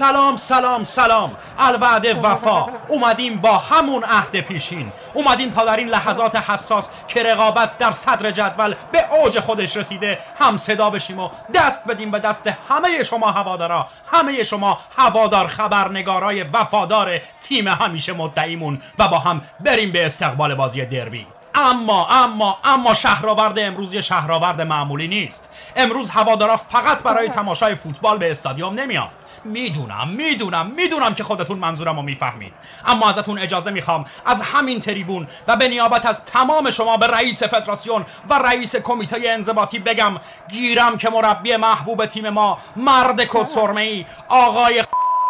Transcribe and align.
سلام 0.00 0.36
سلام 0.36 0.84
سلام. 0.84 1.36
الوعد 1.58 2.06
وفا. 2.24 2.66
اومدیم 2.88 3.36
با 3.40 3.58
همون 3.58 4.04
عهد 4.04 4.40
پیشین. 4.40 4.92
اومدیم 5.14 5.50
تا 5.50 5.64
در 5.64 5.76
این 5.76 5.88
لحظات 5.88 6.36
حساس 6.36 6.90
که 7.08 7.22
رقابت 7.22 7.78
در 7.78 7.90
صدر 7.90 8.30
جدول 8.30 8.74
به 8.92 9.14
اوج 9.14 9.40
خودش 9.40 9.76
رسیده 9.76 10.18
هم 10.38 10.56
صدا 10.56 10.90
بشیم 10.90 11.18
و 11.18 11.30
دست 11.54 11.88
بدیم 11.88 12.10
به 12.10 12.18
دست 12.18 12.54
همه 12.68 13.02
شما 13.02 13.30
هوادارا. 13.30 13.88
همه 14.12 14.42
شما 14.42 14.78
هوادار 14.96 15.46
خبرنگارای 15.46 16.42
وفادار 16.42 17.18
تیم 17.42 17.68
همیشه 17.68 18.12
مدعیمون. 18.12 18.82
و 18.98 19.08
با 19.08 19.18
هم 19.18 19.42
بریم 19.60 19.92
به 19.92 20.06
استقبال 20.06 20.54
بازی 20.54 20.86
دربی. 20.86 21.26
اما 21.54 22.08
اما 22.08 22.58
اما 22.64 22.94
شهرآورد 22.94 23.58
امروز 23.58 23.94
یه 23.94 24.00
شهرآورد 24.00 24.60
معمولی 24.60 25.08
نیست. 25.08 25.50
امروز 25.76 26.10
هوادارا 26.10 26.56
فقط 26.56 27.02
برای 27.02 27.28
تماشای 27.28 27.74
فوتبال 27.74 28.18
به 28.18 28.30
استادیوم 28.30 28.80
نمیان. 28.80 29.08
می‌دونم 29.44 30.08
می‌دونم 30.08 30.66
می‌دونم 30.66 31.14
که 31.14 31.24
خودتون 31.24 31.58
منظورم 31.58 31.96
رو 31.96 32.02
می‌فهمید. 32.02 32.52
اما 32.86 33.08
ازتون 33.08 33.38
اجازه 33.38 33.70
می‌خوام 33.70 34.04
از 34.26 34.42
همین 34.42 34.80
تریبون 34.80 35.28
و 35.48 35.56
به 35.56 35.68
نیابت 35.68 36.06
از 36.06 36.24
تمام 36.24 36.70
شما 36.70 36.96
به 36.96 37.06
رئیس 37.06 37.42
فدراسیون 37.42 38.06
و 38.28 38.34
رئیس 38.34 38.76
کمیته 38.76 39.20
انضباطی 39.26 39.78
بگم 39.78 40.16
گیرم 40.48 40.98
که 40.98 41.10
مربی 41.10 41.56
محبوب 41.56 42.06
تیم 42.06 42.28
ما 42.28 42.58
مرد 42.76 43.24
کد 43.24 43.76
ای 43.76 44.06
آقای 44.28 44.84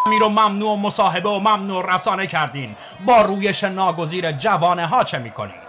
می 0.06 0.19
رو 0.19 0.28
ممنوع 0.28 0.78
مصاحبه 0.78 1.28
و 1.28 1.39
ممنوع 1.39 1.94
رسانه 1.94 2.27
کردین. 2.27 2.77
با 3.06 3.22
رویش 3.22 3.64
ناگزیر 3.64 4.33
جوانه 4.33 4.87
ها 4.87 5.05
چه 5.05 5.19
می‌کنین؟ 5.19 5.59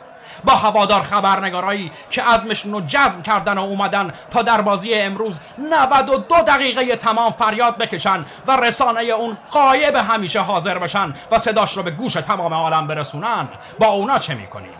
با 0.43 0.53
هوادار 0.53 1.01
خبرنگارایی 1.01 1.91
که 2.09 2.23
عزمشون 2.23 2.71
رو 2.71 2.81
جزم 2.81 3.21
کردن 3.21 3.57
و 3.57 3.61
اومدن 3.61 4.13
تا 4.31 4.41
در 4.41 4.61
بازی 4.61 4.93
امروز 4.93 5.39
92 5.57 6.35
دقیقه 6.35 6.95
تمام 6.95 7.31
فریاد 7.31 7.77
بکشن 7.77 8.25
و 8.47 8.57
رسانه 8.57 9.01
اون 9.01 9.37
قایب 9.51 9.95
همیشه 9.95 10.39
حاضر 10.39 10.77
بشن 10.77 11.13
و 11.31 11.37
صداش 11.37 11.77
رو 11.77 11.83
به 11.83 11.91
گوش 11.91 12.13
تمام 12.13 12.53
عالم 12.53 12.87
برسونن. 12.87 13.47
با 13.79 13.87
اونا 13.87 14.19
چه 14.19 14.33
می‌کنیم؟ 14.33 14.73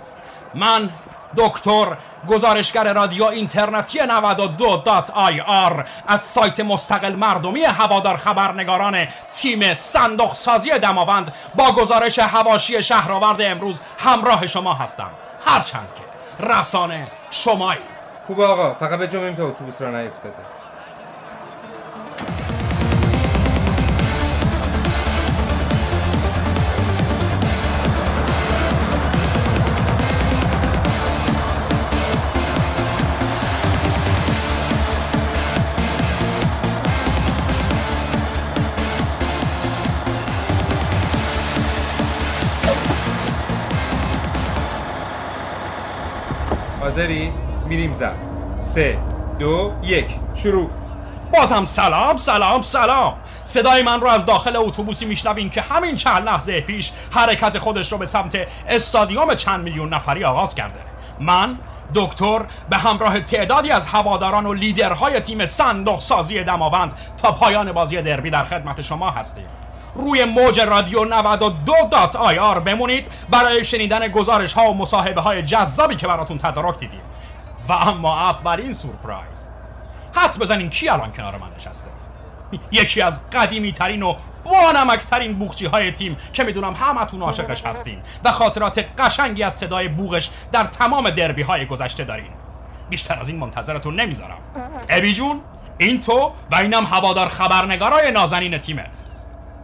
من 0.54 0.90
دکتر 1.38 1.98
گزارشگر 2.28 2.94
رادیو 2.94 3.24
اینترنتی 3.24 4.00
92.ir 4.00 5.86
از 6.08 6.22
سایت 6.22 6.60
مستقل 6.60 7.16
مردمی 7.16 7.64
هوادار 7.64 8.18
خبرنگاران 8.18 9.08
تیم 9.34 9.74
صندوق 9.74 10.34
سازی 10.34 10.70
دماوند 10.70 11.34
با 11.56 11.72
گزارش 11.72 12.20
هواشی 12.20 12.84
شهرآورد 12.84 13.42
امروز 13.42 13.82
همراه 13.98 14.48
شما 14.48 14.74
هستم. 14.74 15.10
هرچند 15.45 15.89
که. 15.95 16.03
رسانه 16.45 17.08
شمایید. 17.31 17.81
خوب 18.28 18.42
آقا 18.42 18.73
فقط 18.73 19.00
به 19.00 19.08
جمعیم 19.08 19.36
که 19.36 19.44
اتوبوس 19.44 19.81
را 19.81 20.02
نیفتاده. 20.02 20.61
حاضری؟ 47.02 47.32
میریم 47.67 47.94
زد. 47.94 48.16
سه 48.58 48.98
دو 49.39 49.72
یک. 49.84 50.06
شروع. 50.36 50.70
بازم 51.34 51.66
سلام 51.66 52.17
سلام 52.17 52.62
سلام. 52.62 53.14
صدای 53.44 53.84
من 53.84 54.02
رو 54.02 54.08
از 54.08 54.26
داخل 54.26 54.56
اتوبوسی 54.56 55.06
میشنوین 55.06 55.50
که 55.50 55.61
همین 55.61 55.95
چند 55.95 56.23
لحظه 56.23 56.61
پیش 56.61 56.92
حرکت 57.11 57.58
خودش 57.58 57.92
رو 57.92 57.98
به 57.98 58.06
سمت 58.06 58.48
استادیوم 58.70 59.36
چند 59.36 59.64
میلیون 59.64 59.94
نفری 59.94 60.23
آغاز 60.23 60.56
کرده. 60.56 60.80
من 61.20 61.58
دکتر 61.94 62.45
به 62.70 62.78
همراه 62.78 63.20
تعدادی 63.20 63.72
از 63.72 63.88
هواداران 63.88 64.45
و 64.45 64.54
لیدرهای 64.54 65.20
تیم 65.20 65.45
صندوق 65.45 66.00
سازی 66.00 66.44
دماوند 66.44 66.94
تا 67.17 67.32
پایان 67.32 67.72
بازی 67.72 68.02
دربی 68.02 68.30
در 68.30 68.45
خدمت 68.45 68.82
شما 68.82 69.10
هستیم. 69.10 69.45
روی 69.96 70.26
موج 70.26 70.60
رادیو 70.60 71.06
92 71.06 71.74
آر 72.40 72.60
بمونید. 72.60 73.12
برای 73.30 73.66
شنیدن 73.66 74.08
گزارش 74.08 74.54
ها 74.54 74.72
و 74.72 74.78
مصاحبه 74.78 75.22
های 75.22 75.42
جذابی 75.42 75.96
که 75.96 76.08
براتون 76.08 76.38
تدارک 76.38 76.80
دیدیم. 76.80 77.02
و 77.70 77.74
اما 77.74 78.30
اولین 78.30 78.74
سورپرایز. 78.74 79.50
حدس 80.14 80.42
بزنین 80.42 80.70
کی 80.70 80.90
الان 80.90 81.12
کنار 81.12 81.38
من 81.38 81.48
نشسته؟ 81.58 81.92
یکی 82.72 83.02
از 83.02 83.30
قدیمی 83.30 83.72
ترین 83.72 84.04
و 84.04 84.16
بانمک 84.44 85.00
ترین 85.00 85.34
بوخچی 85.34 85.66
های 85.66 85.92
تیم 85.92 86.18
که 86.34 86.44
می‌دونم 86.44 86.73
همتون 86.73 87.22
عاشقش 87.22 87.66
هستین 87.66 88.00
و 88.23 88.32
خاطرات 88.32 88.86
قشنگی 88.98 89.44
از 89.44 89.54
صدای 89.54 89.88
بوغش 89.88 90.30
در 90.52 90.64
تمام 90.64 91.10
دربی 91.10 91.42
های 91.42 91.66
گذشته 91.66 92.04
دارین. 92.04 92.30
بیشتر 92.90 93.20
از 93.20 93.30
این 93.30 93.40
منتظرتون 93.40 93.96
نمی‌ذارم. 93.96 94.38
ابی 94.90 95.14
جون 95.14 95.42
این 95.78 96.00
تو 96.00 96.32
و 96.52 96.56
اینم 96.56 96.86
هوادار 96.86 97.28
خبرنگارای 97.28 98.12
نازنین 98.12 98.58
تیمت. 98.58 99.11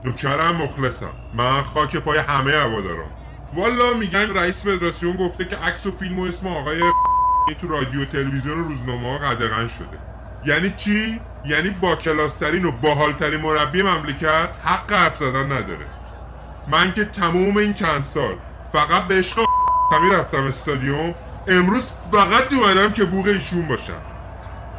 نوکرم 0.03 0.55
مخلصم. 0.55 1.11
من 1.33 1.63
خاک 1.63 1.97
پای 1.97 2.17
همه 2.17 2.51
هوادارم 2.51 3.09
والا 3.53 3.93
میگن 3.99 4.33
رئیس 4.33 4.67
فدراسیون 4.67 5.15
گفته 5.15 5.45
که 5.45 5.55
عکس 5.55 5.85
و 5.85 5.91
فیلم 5.91 6.19
و 6.19 6.23
اسم 6.23 6.47
آقای 6.47 6.81
تو 7.59 7.67
رادیو 7.67 8.05
تلویزیون 8.05 8.59
و 8.59 8.63
روزنامه 8.63 9.09
ها 9.09 9.17
قدغن 9.17 9.67
شده. 9.67 9.99
یعنی 10.45 10.69
چی؟ 10.69 11.21
یعنی 11.45 11.69
با 11.69 11.95
کلاسترین 11.95 12.65
و 12.65 12.71
باحالترین 12.71 13.41
مربی 13.41 13.81
مملکت 13.81 14.49
حق 14.63 14.93
حرف 14.93 15.17
زدن 15.17 15.45
نداره. 15.45 15.85
من 16.67 16.93
که 16.93 17.05
تموم 17.05 17.57
این 17.57 17.73
چند 17.73 18.03
سال 18.03 18.35
فقط 18.73 19.07
به 19.07 19.17
عشق 19.17 19.39
رفتم 20.11 20.43
استادیوم 20.43 21.15
امروز 21.47 21.91
فقط 22.11 22.49
دوادم 22.49 22.93
که 22.93 23.05
بوغ 23.05 23.25
ایشون 23.25 23.67
باشم. 23.67 24.01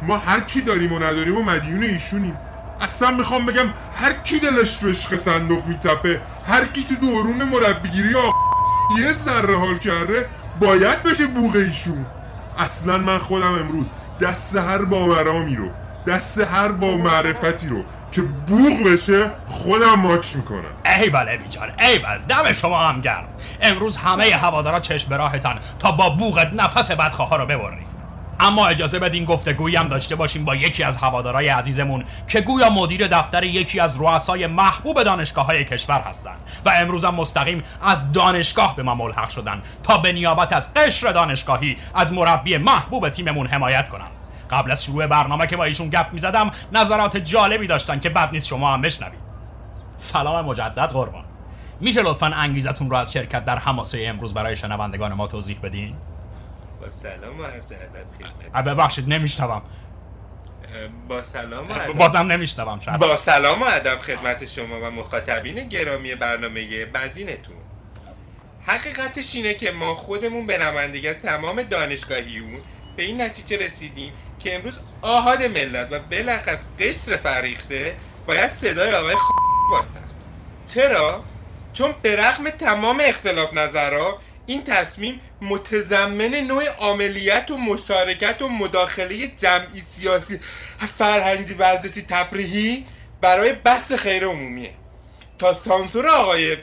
ما 0.01 0.17
هر 0.17 0.39
چی 0.39 0.61
داریم 0.61 0.93
و 0.93 0.99
نداریم 0.99 1.37
و 1.37 1.43
مدیون 1.43 1.83
ایشونیم. 1.83 2.37
اصلا 2.81 3.11
می‌خوام 3.11 3.45
بگم 3.45 3.73
هر 3.95 4.13
کی 4.13 4.39
دلش 4.39 4.77
به 4.77 4.89
عشق 4.89 5.15
صندوق 5.15 5.65
میتپه 5.65 6.21
هر 6.47 6.65
کی 6.65 6.83
تو 6.83 6.95
دورون 6.95 7.43
مربیگیری 7.43 8.09
یه 8.99 9.11
ذره 9.11 9.57
حال 9.57 9.77
کرده 9.77 10.29
باید 10.59 11.03
بشه 11.03 11.27
بوغ 11.27 11.55
ایشون. 11.55 12.05
اصلا 12.57 12.97
من 12.97 13.17
خودم 13.17 13.53
امروز 13.53 13.91
دست 14.21 14.55
هر 14.55 14.77
باورامی 14.85 15.55
رو 15.55 15.69
دست 16.07 16.39
هر 16.39 16.67
با 16.67 16.97
معرفتی 16.97 17.67
رو 17.67 17.83
که 18.11 18.21
بوغ 18.21 18.83
بشه 18.85 19.31
خودم 19.45 19.95
ماچ 19.95 20.35
می‌کنم. 20.35 20.63
ای 20.85 21.09
بله 21.09 21.37
بیجان 21.37 21.71
ای 21.79 21.99
بله. 21.99 22.19
دم 22.29 22.51
شما 22.51 22.77
هم 22.77 23.01
گرم. 23.01 23.27
امروز 23.61 23.97
همه 23.97 24.23
هوادارا 24.23 24.79
چشم 24.79 25.09
به 25.09 25.17
راهتن 25.17 25.59
تا 25.79 25.91
با 25.91 26.09
بوغت 26.09 26.49
نفس 26.53 26.91
بدخواه 26.91 27.37
رو 27.37 27.45
ببرید. 27.45 27.98
اما 28.39 28.67
اجازه 28.67 28.99
بدین 28.99 29.25
گفتگویی 29.25 29.75
هم 29.75 29.87
داشته 29.87 30.15
باشیم 30.15 30.45
با 30.45 30.55
یکی 30.55 30.83
از 30.83 30.97
هوادارای 30.97 31.47
عزیزمون 31.47 32.03
که 32.27 32.41
گویا 32.41 32.69
مدیر 32.69 33.07
دفتر 33.07 33.43
یکی 33.43 33.79
از 33.79 34.01
رؤسای 34.01 34.47
محبوب 34.47 35.03
دانشگاه 35.03 35.45
های 35.45 35.65
کشور 35.65 36.01
هستند 36.01 36.37
و 36.65 36.71
امروز 36.75 37.05
هم 37.05 37.15
مستقیم 37.15 37.63
از 37.81 38.11
دانشگاه 38.11 38.75
به 38.75 38.83
ما 38.83 38.95
ملحق 38.95 39.29
شدن 39.29 39.61
تا 39.83 39.97
به 39.97 40.11
نیابت 40.11 40.53
از 40.53 40.73
قشر 40.73 41.11
دانشگاهی 41.11 41.77
از 41.95 42.13
مربی 42.13 42.57
محبوب 42.57 43.09
تیممون 43.09 43.47
حمایت 43.47 43.89
کنن 43.89 44.07
قبل 44.51 44.71
از 44.71 44.83
شروع 44.83 45.07
برنامه 45.07 45.47
که 45.47 45.57
با 45.57 45.63
ایشون 45.63 45.89
گپ 45.89 46.07
می‌زدم 46.13 46.51
نظرات 46.71 47.17
جالبی 47.17 47.67
داشتن 47.67 47.99
که 47.99 48.09
بد 48.09 48.31
نیست 48.31 48.47
شما 48.47 48.73
هم 48.73 48.81
بشنوید. 48.81 49.19
سلام 49.97 50.45
مجدد 50.45 50.89
قربان. 50.91 51.23
میشه 51.79 52.01
لطفا 52.01 52.25
انگیزتون 52.25 52.89
رو 52.89 52.95
از 52.95 53.13
شرکت 53.13 53.45
در 53.45 53.57
حماسه 53.57 54.03
امروز 54.05 54.33
برای 54.33 54.55
شنوندگان 54.55 55.13
ما 55.13 55.27
توضیح 55.27 55.59
بدین؟ 55.63 55.95
با 56.89 56.95
سلام 56.95 57.39
و 57.39 57.43
عرض 57.43 57.71
ادب 57.71 58.27
خدمت. 58.51 58.63
ببخشید 58.63 59.13
نمیشنوم. 59.13 59.61
با 61.07 61.23
سلام 61.23 61.67
و 61.67 61.73
ادب 61.73 61.93
بازم 61.93 62.17
نمیشنوم 62.17 62.79
شاید. 62.79 62.99
با 62.99 63.17
سلام 63.17 63.61
و 63.61 63.65
ادب 63.65 63.99
خدمت 63.99 64.45
شما 64.45 64.81
و 64.81 64.91
مخاطبین 64.91 65.67
گرامی 65.67 66.15
برنامه 66.15 66.85
بنزینتون 66.85 67.55
حقیقتش 68.61 69.35
اینه 69.35 69.53
که 69.53 69.71
ما 69.71 69.95
خودمون 69.95 70.47
به 70.47 70.57
نمایندگی 70.57 71.13
تمام 71.13 71.61
دانشگاهیون 71.61 72.61
به 72.97 73.03
این 73.03 73.21
نتیجه 73.21 73.65
رسیدیم 73.65 74.13
که 74.39 74.55
امروز 74.55 74.79
آهاد 75.01 75.43
ملت 75.43 75.87
و 75.91 75.99
بلخص 75.99 76.65
قشر 76.79 77.17
فریخته 77.17 77.95
باید 78.27 78.49
صدای 78.49 78.93
آقای 78.93 79.15
خ... 79.15 79.31
باشن. 79.71 80.09
چرا؟ 80.73 81.23
چون 81.73 81.95
به 82.01 82.15
رغم 82.15 82.49
تمام 82.49 83.01
اختلاف 83.01 83.53
نظرها 83.53 84.17
این 84.49 84.63
تصمیم 84.63 85.21
متضمن 85.41 86.35
نوع 86.35 86.63
عملیت 86.79 87.51
و 87.51 87.57
مشارکت 87.57 88.41
و 88.41 88.49
مداخله 88.49 89.27
جمعی 89.27 89.81
سیاسی 89.87 90.39
فرهنگی 90.97 91.53
ورزشی 91.53 92.05
تفریحی 92.09 92.85
برای 93.21 93.53
بس 93.53 93.93
خیر 93.93 94.25
عمومیه. 94.25 94.73
تا 95.39 95.53
سانسور 95.53 96.07
آقای 96.07 96.57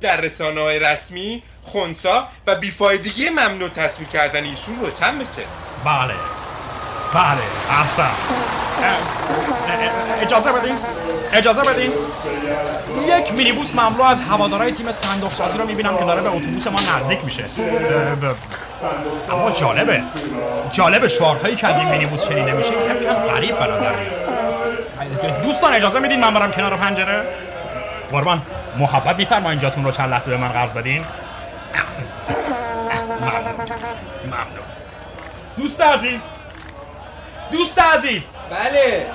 در 0.00 0.20
رسانه 0.20 0.60
های 0.60 0.78
رسمی 0.78 1.42
خونسا 1.62 2.28
و 2.46 2.56
بیفایدگی 2.56 3.30
ممنوع 3.30 3.68
تصمیم 3.68 4.08
کردن 4.08 4.44
ایشون 4.44 4.80
روشن 4.80 5.18
بشه. 5.18 5.44
بله. 5.84 6.37
بله 7.14 7.42
احسن. 7.70 8.10
اجازه 10.22 10.52
بدین؟ 10.52 10.76
اجازه 11.32 11.62
بدین؟ 11.62 11.90
یک 13.06 13.32
مینیبوس 13.32 13.74
مملو 13.74 14.02
از 14.02 14.20
هوادارهای 14.20 14.72
تیم 14.72 14.90
صندوق 14.90 15.32
سازی 15.32 15.58
رو 15.58 15.66
می‌بینم 15.66 15.96
که 15.96 16.04
داره 16.04 16.20
به 16.22 16.28
اتوبوس 16.28 16.66
ما 16.66 16.78
نزدیک 16.96 17.24
میشه. 17.24 17.44
اما 19.32 19.50
جالبه. 19.50 20.02
جالب 20.72 21.06
شعارهایی 21.06 21.56
که 21.56 21.66
از 21.66 21.78
این 21.78 21.88
مینیبوس 21.88 22.24
شنیده 22.24 22.52
میشه 22.52 22.70
یک 22.70 23.02
کم 23.02 23.14
غریب 23.14 23.58
به 23.58 23.66
نظر 23.66 23.92
دوستان 25.42 25.74
اجازه 25.74 25.98
میدین 25.98 26.20
من 26.20 26.34
برم 26.34 26.52
کنار 26.52 26.76
پنجره؟ 26.76 27.22
قربان 28.10 28.42
محبت 28.78 29.16
میفرمایین 29.16 29.60
جاتون 29.60 29.84
رو 29.84 29.90
چند 29.90 30.10
لحظه 30.10 30.30
به 30.30 30.36
من 30.36 30.48
قرض 30.48 30.72
بدین. 30.72 31.04
ممنون. 33.20 33.40
ممنون. 34.26 34.64
دوست 35.56 35.80
عزیز 35.80 36.22
دوست 37.52 37.78
عزیز. 37.78 38.30
بله. 38.50 39.06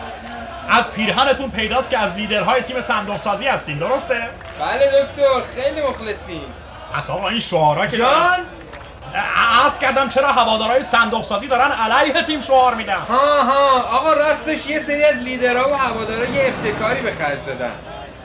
از 0.70 0.92
پیرهنتون 0.92 1.52
پیداست 1.52 1.90
که 1.90 1.98
از 1.98 2.16
لیدرهای 2.16 2.62
تیم 2.62 2.82
صندوق 2.82 3.18
سازی 3.18 3.48
هستین 3.48 3.78
درسته؟ 3.78 4.30
بله 4.60 4.86
دکتر 4.86 5.62
خیلی 5.62 5.82
مخلصیم. 5.82 6.54
پس 6.94 7.10
آقا 7.10 7.28
این 7.28 7.40
شعارا 7.40 7.88
که 7.88 7.98
جان؟ 7.98 8.40
عرض 9.64 9.80
کردم 9.80 10.10
چرا 10.10 10.32
هوادارهای 10.32 10.84
صندوق 10.84 11.24
سازی 11.24 11.48
دارن 11.48 11.72
علیه 11.72 12.24
تیم 12.24 12.42
شعار 12.42 12.76
میدن؟ 12.76 12.94
ها 12.94 13.44
ها. 13.44 13.82
آقا 13.82 14.14
راستش 14.14 14.68
یه 14.68 14.80
سری 14.80 15.04
از 15.04 15.16
لیدرها 15.16 15.70
و 15.70 15.74
هوادارا 15.74 16.26
یه 16.26 16.54
ابتکاری 16.54 17.02
به 17.02 17.12
خرج 17.12 17.40
دادن. 17.48 17.72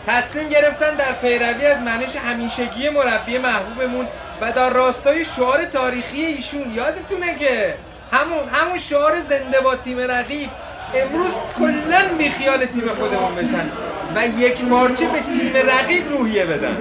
تصمیم 0.06 0.48
گرفتن 0.48 0.94
در 0.94 1.12
پیروی 1.12 1.66
از 1.66 1.80
منش 1.80 2.16
همیشگی 2.16 2.88
مربی 2.88 3.38
محبوبمون 3.38 4.06
و 4.40 4.52
در 4.52 4.70
راستای 4.70 5.24
شعار 5.24 5.64
تاریخی 5.64 6.20
ایشون. 6.20 6.72
یادتونه 6.74 7.38
که؟ 7.38 7.74
همون 8.12 8.48
همون 8.52 8.78
شعار 8.78 9.20
زنده 9.20 9.60
با 9.60 9.76
تیم 9.76 9.98
رقیب. 9.98 10.50
امروز 10.94 11.34
کلا 11.58 12.16
بیخیال 12.18 12.64
تیم 12.64 12.88
خودمون 12.88 13.34
بشن 13.34 13.70
و 14.16 14.26
یک 14.40 14.64
پارچه 14.64 15.08
به 15.08 15.20
تیم 15.20 15.52
رقیب 15.56 16.10
روحیه 16.10 16.44
بدن. 16.44 16.76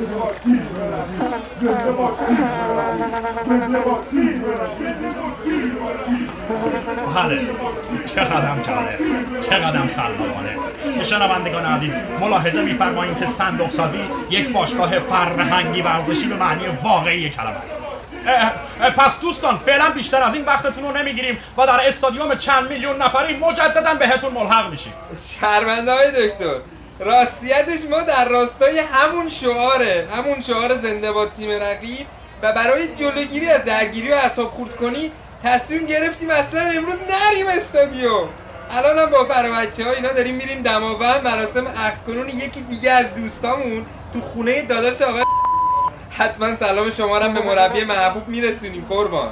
بله. 7.16 7.42
چه 8.06 8.22
قدم 8.22 8.62
جالب. 8.68 9.00
چه 9.42 9.56
قدم 9.56 9.90
خلاقانه. 9.96 11.04
شنوندگان 11.04 11.66
عزیز 11.66 11.94
ملاحظه 12.20 12.62
میفرمایید 12.62 13.18
که 13.18 13.26
صندوق 13.26 13.70
سازی 13.70 14.00
یک 14.30 14.54
باشگاه 14.54 15.00
فرهنگی 15.00 15.82
ورزشی 15.82 16.28
به 16.28 16.36
معنی 16.36 16.66
واقعی 16.84 17.30
کلمه 17.30 17.50
است. 17.50 17.80
پس 18.98 19.22
دوستان 19.22 19.58
فعلا 19.58 19.90
بیشتر 19.90 20.24
از 20.24 20.34
این 20.34 20.46
وقتتون 20.46 20.84
رو 20.84 20.92
نمی‌گیریم 20.92 21.38
و 21.58 21.66
در 21.66 21.88
استادیوم 21.88 22.36
چند 22.36 22.70
میلیون 22.70 23.02
نفری 23.02 23.38
مجددا 23.38 23.94
بهتون 23.94 24.34
ملحق 24.34 24.70
میشیم. 24.72 24.94
شرمنده 25.40 25.92
های 25.92 26.12
دکتر. 26.12 26.56
راستیتش 27.00 27.90
ما 27.90 28.02
در 28.02 28.30
راستای 28.30 28.80
همون 28.80 29.30
شعاره 29.30 30.08
همون 30.16 30.42
شعار 30.42 30.76
زنده 30.76 31.12
با 31.12 31.26
تیم 31.26 31.52
رقیب 31.52 32.08
و 32.42 32.54
برای 32.54 32.96
جلوگیری 32.96 33.50
از 33.50 33.66
درگیری 33.66 34.12
و 34.12 34.16
اعصاب 34.16 34.50
خورد 34.50 34.76
کنی 34.76 35.12
تصمیم 35.44 35.86
گرفتیم 35.86 36.30
اصلا 36.30 36.62
امروز 36.62 36.96
نریم 36.96 37.48
استادیوم. 37.48 38.30
الان 38.72 39.00
هم 39.00 39.10
با 39.10 39.24
بچه 39.24 39.84
ها 39.84 39.92
اینا 39.92 40.14
داریم 40.14 40.36
میریم 40.36 40.62
دماوند 40.62 41.24
مراسم 41.24 41.68
عقد 41.68 41.98
کنون 42.08 42.30
یکی 42.30 42.62
دیگه 42.62 42.92
از 42.92 43.16
دوستامون 43.16 43.86
تو 44.14 44.22
خونه 44.22 44.62
داداش 44.62 45.02
آقا 45.02 45.37
حتما 46.18 46.56
سلام 46.56 46.90
شما 46.90 47.20
هم 47.20 47.34
به 47.34 47.42
مربی 47.42 47.84
محبوب 47.84 48.28
میرسونیم 48.28 48.86
قربان. 48.90 49.30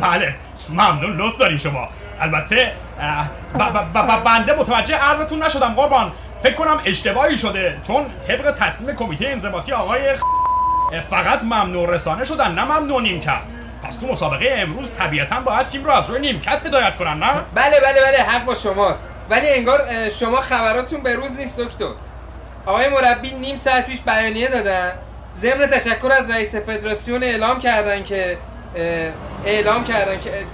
بله 0.00 0.34
ممنون 0.68 1.16
لطف 1.16 1.38
دارین 1.38 1.58
شما. 1.58 1.88
البته 2.20 2.72
اه، 3.00 3.26
ب- 3.54 3.92
ب- 3.94 3.98
ب- 3.98 4.24
بنده 4.24 4.54
متوجه 4.58 4.96
عرضتون 4.96 5.42
نشدم 5.42 5.74
قربان. 5.74 6.12
فکر 6.42 6.54
کنم 6.54 6.80
اشتباهی 6.84 7.38
شده 7.38 7.76
چون 7.86 8.06
طبق 8.28 8.50
تصمیم 8.50 8.96
کمیته 8.96 9.28
انضباطی 9.28 9.72
آقای 9.72 10.14
فقط 11.10 11.42
ممنوع 11.42 11.90
رسانه 11.90 12.24
شدن 12.24 12.52
نه 12.54 12.64
ممنوع 12.64 13.02
نیمکت. 13.02 13.42
پس 13.84 13.96
تو 13.96 14.06
مسابقه 14.06 14.54
امروز 14.58 14.90
طبیعتا 14.98 15.40
باید 15.40 15.66
تیم 15.68 15.84
رو 15.84 15.90
از 15.90 16.10
روی 16.10 16.20
نیمکت 16.20 16.66
هدایت 16.66 16.96
کنن 16.96 17.18
نه؟ 17.18 17.30
بله 17.54 17.80
بله 17.80 18.00
بله 18.06 18.18
حق 18.18 18.44
با 18.44 18.54
شماست. 18.54 19.02
ولی 19.30 19.48
انگار 19.50 19.86
شما 20.20 20.36
خبراتون 20.40 21.00
به 21.00 21.14
روز 21.14 21.36
نیست 21.36 21.60
دکتر. 21.60 21.84
آقای 22.66 22.88
مربی 22.88 23.30
نیم 23.30 23.56
ساعت 23.56 23.86
پیش 23.86 24.00
بیانیه 24.00 24.48
دادن. 24.48 24.92
ضمن 25.36 25.66
تشکر 25.66 26.12
از 26.12 26.30
رئیس 26.30 26.54
فدراسیون 26.54 27.22
اعلام 27.22 27.60
کردن 27.60 28.04
که 28.04 28.38
اعلام 29.44 29.84
کردن 29.84 30.20
که 30.20 30.46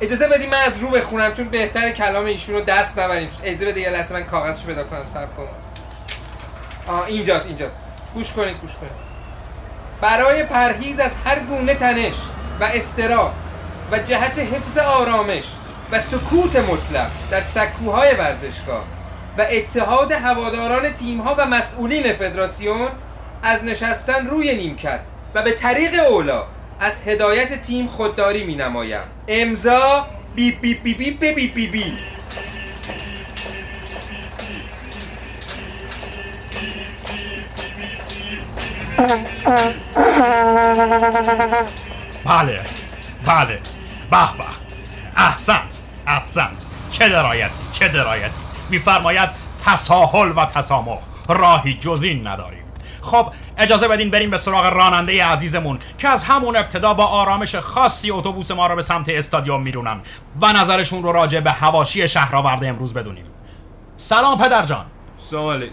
اجازه 0.00 0.28
بدید 0.28 0.50
من 0.50 0.58
از 0.66 0.80
رو 0.80 0.88
بخونم 0.90 1.32
چون 1.32 1.48
بهتر 1.48 1.90
کلام 1.90 2.24
ایشون 2.24 2.54
رو 2.54 2.60
دست 2.60 2.98
نبریم. 2.98 3.30
اجازه 3.44 3.66
بده 3.66 3.80
یه 3.80 3.90
لحظه 3.90 4.14
من 4.14 4.24
کاغذش 4.24 4.64
پیدا 4.64 4.84
کنم 4.84 5.06
صبر 5.08 5.26
کنم 5.36 5.46
آه 6.86 7.04
اینجاست 7.06 7.46
اینجاست. 7.46 7.76
گوش 8.14 8.32
کنید 8.32 8.56
گوش 8.60 8.76
کنید. 8.76 9.10
برای 10.00 10.42
پرهیز 10.42 11.00
از 11.00 11.12
هر 11.24 11.38
گونه 11.38 11.74
تنش 11.74 12.14
و 12.60 12.64
استراب 12.64 13.32
و 13.92 13.98
جهت 13.98 14.38
حفظ 14.38 14.78
آرامش 14.78 15.44
و 15.92 16.00
سکوت 16.00 16.56
مطلق 16.56 17.10
در 17.30 17.40
سکوهای 17.40 18.14
ورزشگاه 18.14 18.84
و 19.38 19.46
اتحاد 19.50 20.12
هواداران 20.12 20.92
تیمها 20.92 21.34
و 21.38 21.46
مسئولین 21.46 22.12
فدراسیون 22.12 22.88
از 23.42 23.64
نشستن 23.64 24.26
روی 24.26 24.56
نیمکت 24.56 25.00
و 25.34 25.42
به 25.42 25.52
طریق 25.52 25.90
اولا 26.10 26.44
از 26.80 27.02
هدایت 27.06 27.62
تیم 27.62 27.86
خودداری 27.86 28.44
می 28.44 28.56
نمایم. 28.56 29.02
امضا 29.28 30.06
بی 30.34 30.52
بی 30.52 30.74
بی 30.74 30.94
بی 30.94 31.10
بی 31.10 31.32
بی 31.32 31.48
بی, 31.48 31.66
بی. 31.66 31.98
بله 42.24 42.60
بله. 43.24 43.58
به 44.10 44.36
به. 44.38 44.44
احسنت 45.16 45.60
احسنت. 46.06 46.48
چه 46.90 47.08
درایتی 47.08 47.54
چه 47.72 47.88
درایتی. 47.88 48.40
میفرماید 48.70 49.28
تساهل 49.66 50.32
و 50.36 50.46
تسامح. 50.46 50.98
راهی 51.28 51.74
جز 51.74 52.02
این 52.02 52.26
نداری 52.26 52.59
خب 53.02 53.26
اجازه 53.58 53.88
بدین 53.88 54.10
بریم 54.10 54.30
به 54.30 54.36
سراغ 54.36 54.66
راننده 54.66 55.24
عزیزمون 55.24 55.78
که 55.98 56.08
از 56.08 56.24
همون 56.24 56.56
ابتدا 56.56 56.94
با 56.94 57.04
آرامش 57.04 57.56
خاصی 57.56 58.10
اتوبوس 58.10 58.50
ما 58.50 58.66
رو 58.66 58.76
به 58.76 58.82
سمت 58.82 59.08
استادیوم 59.08 59.62
میرونن 59.62 60.00
و 60.40 60.52
نظرشون 60.52 61.02
رو 61.02 61.12
راجع 61.12 61.40
به 61.40 61.50
هواشی 61.50 62.08
شهرآورد 62.08 62.64
امروز 62.64 62.94
بدونیم. 62.94 63.24
سلام 63.96 64.38
پدر 64.38 64.62
جان. 64.62 64.86
سلام 65.30 65.50
علیک. 65.50 65.72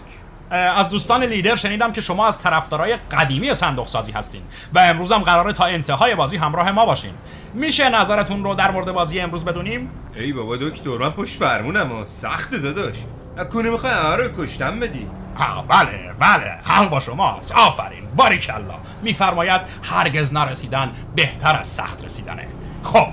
از 0.50 0.88
دوستان 0.88 1.24
لیدر 1.24 1.56
شنیدم 1.56 1.92
که 1.92 2.00
شما 2.00 2.26
از 2.26 2.38
طرفدارای 2.38 2.96
قدیمی 2.96 3.54
صندوق 3.54 3.86
سازی 3.86 4.12
هستین 4.12 4.42
و 4.74 4.78
امروز 4.78 5.12
هم 5.12 5.22
قراره 5.22 5.52
تا 5.52 5.64
انتهای 5.64 6.14
بازی 6.14 6.36
همراه 6.36 6.70
ما 6.70 6.86
باشین. 6.86 7.12
میشه 7.54 7.88
نظرتون 7.88 8.44
رو 8.44 8.54
در 8.54 8.70
مورد 8.70 8.92
بازی 8.92 9.20
امروز 9.20 9.44
بدونیم؟ 9.44 9.90
ای 10.14 10.32
بابا 10.32 10.56
دکتر 10.56 10.98
من 10.98 11.10
پشت 11.10 11.38
فرمونم 11.38 11.92
ها. 11.92 12.04
سخت 12.04 12.54
داداش. 12.54 12.96
نکنه 13.38 13.70
می‌خوای؟ 13.70 13.92
آره 13.92 14.34
کشتم 14.38 14.80
بدی 14.80 15.06
ها 15.36 15.62
بله 15.62 16.12
بله. 16.18 16.58
حق 16.64 16.88
با 16.88 17.00
شماست 17.00 17.52
آفرین. 17.52 18.04
باریکلا. 18.16 18.74
میفرماید 19.02 19.60
هرگز 19.82 20.32
نرسیدن 20.32 20.90
بهتر 21.14 21.56
از 21.56 21.66
سخت 21.66 22.04
رسیدنه. 22.04 22.46
خب 22.82 23.06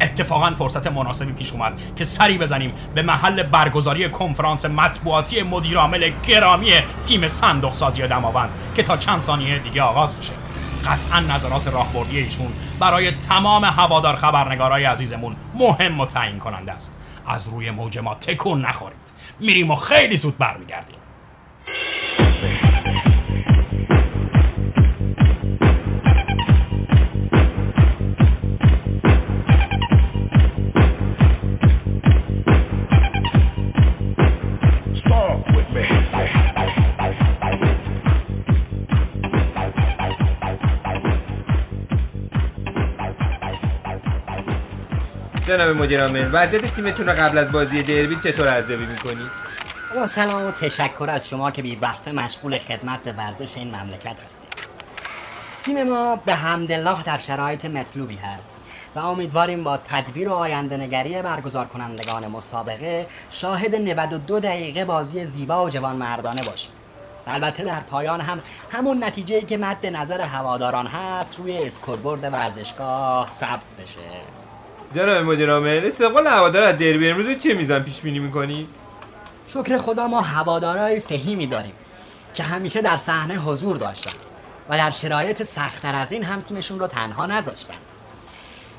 اتفاقا 0.00 0.50
فرصت 0.50 0.86
مناسبی 0.86 1.32
پیش 1.32 1.52
اومد 1.52 1.72
که 1.96 2.04
سری 2.04 2.38
بزنیم 2.38 2.72
به 2.94 3.02
محل 3.02 3.42
برگزاری 3.42 4.10
کنفرانس 4.10 4.64
مطبوعاتی 4.64 5.42
مدیرعامل 5.42 6.10
گرامی 6.26 6.72
تیم 7.06 7.28
صندوق 7.28 7.72
سازی 7.72 8.06
دماوند 8.06 8.50
که 8.76 8.82
تا 8.82 8.96
چند 8.96 9.20
ثانیه 9.20 9.58
دیگه 9.58 9.82
آغاز 9.82 10.16
میشه. 10.16 10.32
قطعا 10.86 11.20
نظرات 11.20 11.66
راهبردی 11.66 12.18
ایشون 12.18 12.52
برای 12.80 13.10
تمام 13.10 13.64
هوادار 13.64 14.16
خبرنگارای 14.16 14.84
عزیزمون 14.84 15.36
مهم 15.54 16.00
و 16.00 16.06
تعیین 16.06 16.38
کننده 16.38 16.72
است. 16.72 16.96
از 17.26 17.48
روی 17.48 17.70
موج 17.70 17.98
ما 17.98 18.14
تکون 18.14 18.60
نخورید. 18.66 19.09
میریم 19.40 19.70
و 19.70 19.76
خیلی 19.76 20.16
زود 20.16 20.38
برمیگردیم. 20.38 20.99
جناب 45.50 45.76
مدیرعامل 45.76 46.30
وضعیت 46.32 46.74
تیمتون 46.74 47.06
رو 47.06 47.12
قبل 47.12 47.38
از 47.38 47.52
بازی 47.52 47.82
دربی 47.82 48.16
چطور 48.16 48.48
ارزیابی 48.48 48.86
می‌کنید 48.86 49.30
با 49.94 50.06
سلام 50.06 50.46
و 50.46 50.50
تشکر 50.50 51.10
از 51.10 51.28
شما 51.28 51.50
که 51.50 51.62
بی 51.62 51.76
وقت 51.76 52.08
مشغول 52.08 52.58
خدمت 52.58 53.02
به 53.02 53.12
ورزش 53.12 53.56
این 53.56 53.74
مملکت 53.74 54.16
هستید. 54.26 54.48
تیم 55.64 55.82
ما 55.82 56.16
به 56.16 56.34
حمدالله 56.34 57.02
در 57.02 57.18
شرایط 57.18 57.64
مطلوبی 57.64 58.16
هست 58.16 58.60
و 58.94 58.98
امیدواریم 58.98 59.64
با 59.64 59.76
تدبیر 59.76 60.28
و 60.28 60.32
آینده 60.32 60.76
نگری 60.76 61.22
برگزار 61.22 61.66
کنندگان 61.66 62.26
مسابقه 62.26 63.06
شاهد 63.30 63.74
92 63.74 64.40
دقیقه 64.40 64.84
بازی 64.84 65.24
زیبا 65.24 65.64
و 65.64 65.70
جوان 65.70 65.96
مردانه 65.96 66.42
باشیم. 66.42 66.72
البته 67.26 67.64
در 67.64 67.80
پایان 67.80 68.20
هم 68.20 68.40
همون 68.70 69.04
نتیجه 69.04 69.40
که 69.40 69.56
مد 69.56 69.86
نظر 69.86 70.20
هواداران 70.20 70.86
هست 70.86 71.38
روی 71.38 71.58
scoreboard 71.58 72.32
ورزشگاه 72.32 73.30
ثبت 73.30 73.76
بشه. 73.82 74.39
جناب 74.94 75.24
مدیر 75.24 75.50
عامل 75.50 75.86
استقبال 75.86 76.26
هوادار 76.26 76.62
از 76.62 76.78
دربی 76.78 77.08
امروز 77.08 77.38
چه 77.38 77.54
میزان 77.54 77.82
پیش 77.82 78.00
بینی 78.00 78.18
می‌کنی؟ 78.18 78.68
شکر 79.46 79.78
خدا 79.78 80.06
ما 80.06 80.20
هوادارای 80.20 81.00
فهیمی 81.00 81.46
داریم 81.46 81.72
که 82.34 82.42
همیشه 82.42 82.82
در 82.82 82.96
صحنه 82.96 83.38
حضور 83.38 83.76
داشتن 83.76 84.16
و 84.68 84.78
در 84.78 84.90
شرایط 84.90 85.42
سختتر 85.42 85.94
از 85.94 86.12
این 86.12 86.24
هم 86.24 86.40
تیمشون 86.40 86.78
رو 86.78 86.86
تنها 86.86 87.26
نذاشتن. 87.26 87.74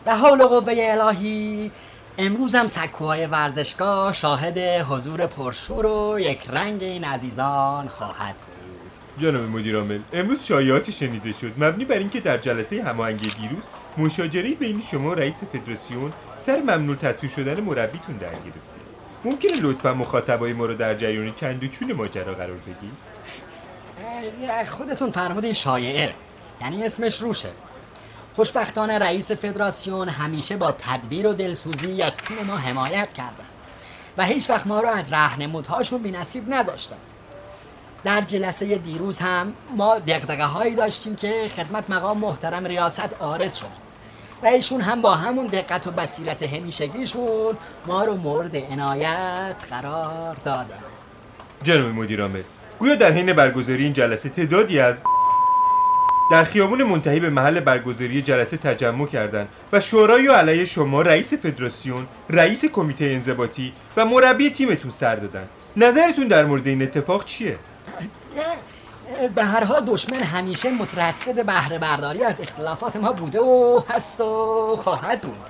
به 0.06 0.14
حول 0.14 0.46
قوه 0.46 0.74
الهی 0.78 1.72
امروز 2.18 2.56
هم 2.56 2.68
سکوهای 2.68 3.26
ورزشگاه 3.26 4.14
شاهد 4.14 4.58
حضور 4.58 5.28
پرشور 5.28 5.86
و 5.86 6.20
یک 6.20 6.40
رنگ 6.50 6.84
این 6.84 7.04
عزیزان 7.04 7.88
خواهد 7.88 8.36
بود. 8.36 8.51
جناب 9.22 9.44
مدیر 9.44 9.78
عامل 9.78 10.00
امروز 10.14 10.44
شایعاتی 10.44 10.92
شنیده 10.92 11.34
شد. 11.34 11.54
مبنی 11.58 11.86
بر 11.86 11.98
اینکه 11.98 12.20
در 12.20 12.38
جلسه 12.38 12.84
هماهنگی 12.84 13.28
دیروز 13.42 13.64
مشاجره 13.98 14.56
بین 14.56 14.82
شما 14.92 15.10
و 15.10 15.14
رئیس 15.14 15.44
فدراسیون 15.44 16.14
سر 16.40 16.62
ممنوع 16.62 16.96
تصویر 16.96 17.32
شدن 17.32 17.60
مربیتون 17.60 18.18
در 18.18 18.30
گرفته. 18.30 18.82
ممکنه 19.26 19.52
لطفا 19.62 19.94
مخاطبای 19.94 20.54
ما 20.54 20.66
رو 20.66 20.74
در 20.74 20.96
جریان 20.96 21.34
چند 21.36 21.70
چون 21.70 21.94
ماجرا 21.94 22.34
قرار 22.34 22.58
بدید؟ 22.58 23.12
خودتون 24.68 25.12
فرمودین 25.12 25.54
شایعه. 25.54 26.14
یعنی 26.62 26.84
اسمش 26.84 27.22
روشه. 27.22 27.50
خوشبختانه 28.36 29.00
رئیس 29.00 29.32
فدراسیون 29.32 30.10
همیشه 30.10 30.58
با 30.58 30.72
تدبیر 30.72 31.28
و 31.28 31.34
دلسوزی 31.34 32.02
از 32.02 32.18
تیم 32.18 32.48
ما 32.48 32.58
حمایت 32.58 33.14
کردن 33.14 33.46
و 34.18 34.26
هیچ 34.26 34.50
وقت 34.50 34.68
ما 34.68 34.80
رو 34.80 34.90
از 34.90 35.14
رهنمودهاشون 35.14 36.02
بی 36.02 36.12
نصیب 36.12 36.50
نذاشتن 36.50 36.96
در 38.04 38.22
جلسه 38.22 38.76
دیروز 38.76 39.20
هم 39.20 39.54
ما 39.78 40.00
دقدقه 40.00 40.46
هایی 40.46 40.76
داشتیم 40.76 41.16
که 41.16 41.48
خدمت 41.56 41.90
مقام 41.90 42.18
محترم 42.18 42.66
ریاست 42.66 43.14
آرز 43.20 43.56
شد 43.58 43.92
و 44.44 44.48
ایشون 44.48 44.82
هم 44.82 45.02
با 45.02 45.16
همون 45.16 45.48
دقت 45.48 45.88
و 45.88 45.92
بصیرت 45.92 46.44
همیشگیشون 46.44 47.58
ما 47.88 48.04
رو 48.04 48.18
مورد 48.18 48.56
عنایت 48.56 49.56
قرار 49.70 50.36
دادن 50.46 50.84
جناب 51.64 51.88
مدیر 51.88 52.22
عامل 52.22 52.44
گویا 52.80 52.96
در 52.96 53.12
حین 53.12 53.34
برگزاری 53.34 53.84
این 53.84 53.94
جلسه 53.94 54.30
تعدادی 54.30 54.80
از 54.80 54.96
در 56.32 56.44
خیابون 56.44 56.84
منتهی 56.84 57.20
به 57.20 57.30
محل 57.30 57.60
برگزاری 57.60 58.22
جلسه 58.22 58.58
تجمع 58.58 59.08
کردند 59.08 59.48
و 59.74 59.80
شورای 59.80 60.28
و 60.28 60.32
علیه 60.32 60.66
شما 60.66 61.02
رئیس 61.02 61.34
فدراسیون، 61.34 62.08
رئیس 62.30 62.66
کمیته 62.66 63.06
انضباطی 63.06 63.74
و 63.98 64.06
مربی 64.06 64.50
تیمتون 64.50 64.92
سر 64.92 65.16
دادن. 65.16 65.48
نظرتون 65.78 66.28
در 66.28 66.46
مورد 66.46 66.68
این 66.68 66.82
اتفاق 66.82 67.26
چیه؟ 67.26 67.58
به 69.36 69.44
هر 69.44 69.64
حال 69.64 69.86
دشمن 69.86 70.18
همیشه 70.18 70.72
مترصد 70.72 71.46
بهره 71.46 71.78
برداری 71.78 72.24
از 72.24 72.42
اختلافات 72.42 72.96
ما 72.96 73.12
بوده 73.12 73.40
و 73.40 73.82
هست 73.90 74.22
و 74.22 74.76
خواهد 74.84 75.22
بود. 75.22 75.50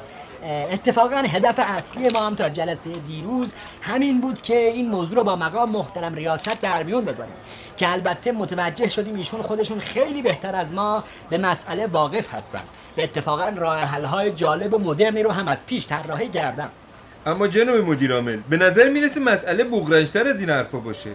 اتفاقا 0.72 1.16
هدف 1.16 1.56
اصلی 1.58 2.10
ما 2.10 2.20
هم 2.20 2.36
تا 2.36 2.50
جلسه 2.50 2.90
دیروز 3.08 3.54
همین 3.82 4.22
بود 4.22 4.42
که 4.42 4.58
این 4.58 4.90
موضوع 4.90 5.18
رو 5.18 5.24
با 5.24 5.36
مقام 5.36 5.70
محترم 5.70 6.14
ریاست 6.14 6.62
در 6.62 6.84
میون 6.84 7.06
بذاریم 7.06 7.34
که 7.78 7.92
البته 7.92 8.32
متوجه 8.32 8.90
شدیم 8.90 9.16
ایشون 9.16 9.42
خودشون 9.42 9.80
خیلی 9.80 10.22
بهتر 10.22 10.56
از 10.56 10.74
ما 10.74 11.04
به 11.30 11.38
مسئله 11.38 11.88
واقف 11.88 12.34
هستن. 12.34 12.64
و 12.98 13.02
اتفاقا 13.02 13.52
راه 13.58 13.80
حل‌های 13.80 14.32
جالب 14.32 14.74
و 14.74 14.78
مدرنی 14.78 15.24
رو 15.24 15.32
هم 15.32 15.48
از 15.48 15.66
پیش 15.66 15.88
طراحی 15.88 16.30
کردم. 16.30 16.70
اما 17.26 17.48
جناب 17.48 17.76
مدیر 17.76 18.14
عامل 18.14 18.38
به 18.50 18.58
نظر 18.58 18.90
می‌رسه 18.90 19.20
مسئله 19.20 19.64
بغرنجتر 19.64 20.28
از 20.28 20.40
این 20.40 20.50
حرفا 20.50 20.78
باشه. 20.78 21.10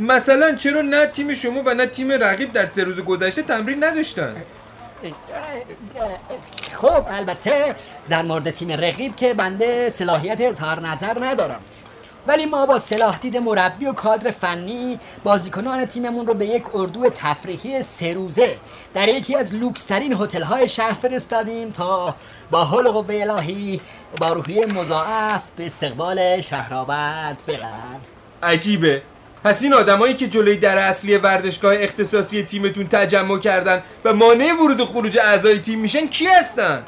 مثلا 0.00 0.54
چرا 0.54 0.82
نه 0.82 1.06
تیم 1.06 1.34
شما 1.34 1.62
و 1.66 1.74
نه 1.74 1.86
تیم 1.86 2.12
رقیب 2.12 2.52
در 2.52 2.66
سه 2.66 2.84
روز 2.84 3.00
گذشته 3.00 3.42
تمرین 3.42 3.84
نداشتن؟ 3.84 4.36
خب 6.72 7.04
البته 7.08 7.76
در 8.08 8.22
مورد 8.22 8.50
تیم 8.50 8.72
رقیب 8.72 9.16
که 9.16 9.34
بنده 9.34 9.88
صلاحیت 9.88 10.40
اظهار 10.40 10.80
نظر 10.80 11.24
ندارم. 11.24 11.60
ولی 12.26 12.46
ما 12.46 12.66
با 12.66 12.78
صلاح 12.78 13.18
دید 13.18 13.36
مربی 13.36 13.86
و 13.86 13.92
کادر 13.92 14.30
فنی 14.30 15.00
بازیکنان 15.24 15.84
تیممون 15.84 16.26
رو 16.26 16.34
به 16.34 16.46
یک 16.46 16.74
اردو 16.74 17.10
تفریحی 17.10 17.82
سه 17.82 18.14
روزه 18.14 18.56
در 18.94 19.08
یکی 19.08 19.36
از 19.36 19.54
لوکسترین 19.54 20.12
هتل 20.12 20.42
های 20.42 20.68
شهر 20.68 20.92
فرستادیم 20.92 21.70
تا 21.70 22.14
با 22.50 22.64
حول 22.64 22.86
و 22.86 22.92
قوه 22.92 23.14
الهی 23.14 23.80
با 24.20 24.32
روحیه 24.32 24.66
مضاعف 24.66 25.42
به 25.56 25.66
استقبال 25.66 26.40
شهرآباد 26.40 27.36
برن 27.46 28.00
عجیبه. 28.42 29.02
پس 29.44 29.62
این 29.62 29.74
آدمایی 29.74 30.14
که 30.14 30.28
جلوی 30.28 30.56
در 30.56 30.78
اصلی 30.78 31.16
ورزشگاه 31.16 31.74
اختصاصی 31.78 32.42
تیمتون 32.42 32.88
تجمع 32.88 33.38
کردن 33.38 33.82
و 34.04 34.14
مانع 34.14 34.52
ورود 34.52 34.80
و 34.80 34.86
خروج 34.86 35.18
اعضای 35.18 35.58
تیم 35.58 35.80
میشن 35.80 36.06
کی 36.06 36.26
هستن؟ 36.26 36.84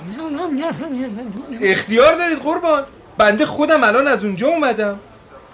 اختیار 1.63 2.15
دارید 2.15 2.39
قربان. 2.39 2.83
بنده 3.19 3.47
خودم 3.47 3.85
الان 3.85 4.09
از 4.09 4.25
اونجا 4.25 4.49
اومدم. 4.49 4.99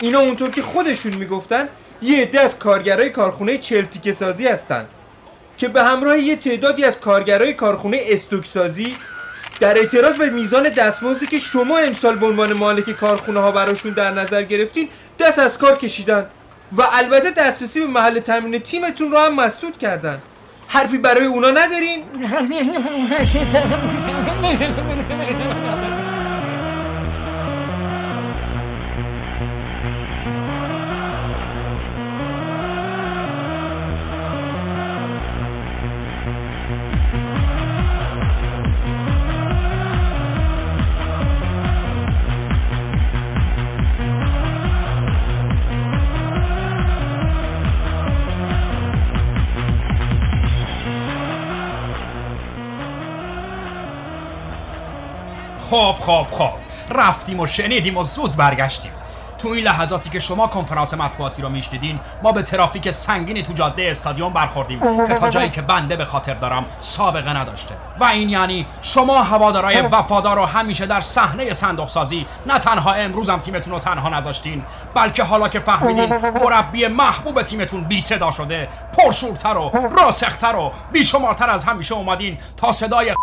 اینا 0.00 0.21
اونطور 0.21 0.50
که 0.50 0.62
خودشون 0.62 1.14
می‌گفتن 1.14 1.69
یه 2.02 2.23
عده 2.23 2.40
از 2.40 2.59
کارگرای 2.59 3.11
کارخونه 3.11 3.59
چلتیکه 3.59 4.12
سازی 4.12 4.47
هستن 4.47 4.87
که 5.59 5.69
به 5.69 5.83
همراه 5.83 6.19
یه 6.19 6.37
تعدادی 6.37 6.85
از 6.85 7.00
کارگرای 7.00 7.52
کارخونه 7.52 8.00
استوک 8.02 8.47
سازی 8.47 8.95
در 9.61 9.78
اعتراض 9.78 10.17
به 10.17 10.31
میزان 10.31 10.62
دستمزدی 10.62 11.26
که 11.26 11.38
شما 11.38 11.78
امسال 11.78 12.17
به 12.17 12.26
عنوان 12.26 12.52
مالک 12.52 12.90
کارخونه 12.90 13.40
ها 13.40 13.50
براشون 13.50 13.93
در 13.93 14.11
نظر 14.11 14.43
گرفتین 14.43 14.88
دست 15.19 15.38
از 15.38 15.59
کار 15.59 15.76
کشیدن. 15.76 16.26
و 16.73 16.83
البته 16.93 17.31
دسترسی 17.31 17.81
به 17.81 17.87
محل 17.87 18.21
تمرین 18.21 18.59
تیمتون 18.59 19.11
رو 19.11 19.19
هم 19.19 19.35
مسدود 19.35 19.79
کردن 19.79 20.19
حرفی 20.69 20.99
برای 20.99 21.27
اونا 21.27 21.51
ندارین؟ 21.51 22.05
خب 55.71 55.93
خب 55.93 56.27
خب 56.31 56.51
رفتیم 56.91 57.41
و 57.41 57.47
شنیدیم 57.47 57.97
و 57.97 58.03
زود 58.03 58.37
برگشتیم. 58.37 58.93
تو 59.39 59.49
این 59.49 59.65
لحظاتی 59.65 60.11
که 60.11 60.21
شما 60.21 60.47
کنفرانس 60.47 60.95
مطبوعاتی 60.95 61.43
رو 61.43 61.49
میشنیدین 61.49 62.01
ما 62.23 62.33
به 62.33 62.43
ترافیک 62.43 62.91
سنگینی 62.91 63.43
تو 63.43 63.53
جاده 63.53 63.89
استادیوم 63.91 64.33
برخوردیم 64.33 65.07
که 65.07 65.15
تا 65.15 65.31
جایی 65.31 65.51
که 65.51 65.63
بنده 65.63 65.97
به 65.97 66.05
خاطر 66.05 66.35
دارم 66.35 66.65
سابقه 66.81 67.37
نداشته. 67.37 67.75
و 68.01 68.05
این 68.05 68.29
یعنی 68.29 68.67
شما 68.83 69.23
هوادارای 69.23 69.81
وفادار 69.81 70.37
رو 70.37 70.45
همیشه 70.45 70.87
در 70.87 71.01
صحنه 71.01 71.53
صندوق 71.53 71.89
سازی 71.89 72.27
نه 72.47 72.59
تنها 72.59 72.93
امروز 72.93 73.31
هم 73.31 73.39
تیمتون 73.39 73.73
رو 73.73 73.79
تنها 73.79 74.09
نذاشتین 74.09 74.65
بلکه 74.95 75.25
حالا 75.25 75.49
که 75.49 75.61
فهمیدین 75.61 76.17
مربی 76.17 76.87
محبوب 76.87 77.43
تیمتون 77.43 77.85
بی 77.85 78.01
صدا 78.01 78.31
شده 78.31 78.69
پرشورتر 78.93 79.57
و 79.57 79.71
راسختر 79.97 80.57
و 80.57 80.73
بیشمارتر 80.93 81.51
از 81.51 81.65
همیشه 81.65 81.95
اومدین 81.95 82.39
تا 82.57 82.73
صدای 82.73 83.15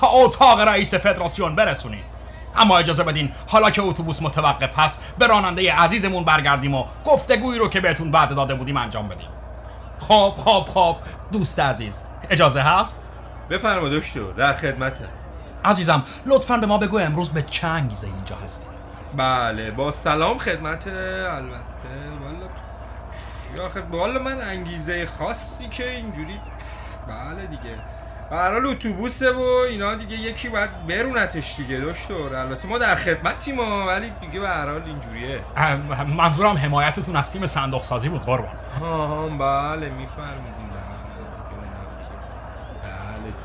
تا 0.00 0.06
اتاق 0.06 0.60
رئیس 0.60 0.94
فدراسیون 0.94 1.54
برسونید. 1.54 2.04
اما 2.56 2.78
اجازه 2.78 3.04
بدین 3.04 3.32
حالا 3.48 3.70
که 3.70 3.82
اتوبوس 3.82 4.22
متوقف 4.22 4.78
هست 4.78 5.04
به 5.18 5.26
راننده 5.26 5.72
عزیزمون 5.72 6.24
برگردیم 6.24 6.74
و 6.74 6.84
گفتگویی 7.04 7.58
رو 7.58 7.68
که 7.68 7.80
بهتون 7.80 8.10
وعده 8.10 8.34
داده 8.34 8.54
بودیم 8.54 8.76
انجام 8.76 9.08
بدیم. 9.08 9.28
خب 10.00 10.34
خب 10.36 10.64
خب. 10.74 10.96
دوست 11.32 11.60
عزیز 11.60 12.04
اجازه 12.30 12.60
هست؟ 12.60 13.04
بفرما 13.50 13.88
دکتر 13.88 14.20
در 14.36 14.56
خدمته 14.56 15.04
عزیزم 15.64 16.02
لطفا 16.26 16.56
به 16.56 16.66
ما 16.66 16.78
بگو 16.78 16.98
امروز 16.98 17.30
به 17.30 17.42
چه 17.42 17.66
انگیزه 17.66 18.06
اینجا 18.06 18.36
هستی 18.36 18.66
بله 19.16 19.70
با 19.70 19.90
سلام 19.90 20.38
خدمت 20.38 20.86
البته. 20.86 21.88
والا 22.22 23.66
آخه 23.66 23.80
والا 23.80 24.22
من 24.22 24.40
انگیزه 24.40 25.06
خاصی 25.06 25.68
که 25.68 25.90
اینجوری 25.90 26.40
بله 27.08 27.46
دیگه. 27.46 27.78
به 28.30 28.36
هر 28.36 28.52
حال 28.52 28.66
اتوبوسه 28.66 29.32
و 29.32 29.40
اینا 29.40 29.94
دیگه 29.94 30.16
یکی 30.16 30.48
باید 30.48 30.86
برونتش 30.86 31.56
دیگه 31.56 31.80
دکتر. 31.80 32.36
البته 32.36 32.68
ما 32.68 32.78
در 32.78 32.94
خدمتیم 32.94 33.86
ولی 33.86 34.12
دیگه 34.20 34.40
به 34.40 34.48
هر 34.48 34.70
حال 34.70 34.82
اینجوریه. 34.82 35.40
منظورم 36.16 36.56
حمایتتون 36.56 37.16
از 37.16 37.32
تیم 37.32 37.46
صندوق 37.46 37.82
سازی 37.82 38.08
بود 38.08 38.20
قربان. 38.20 38.52
ها 38.80 39.06
ها 39.06 39.28
بله 39.28 39.88
میفرمودیم 39.88 40.68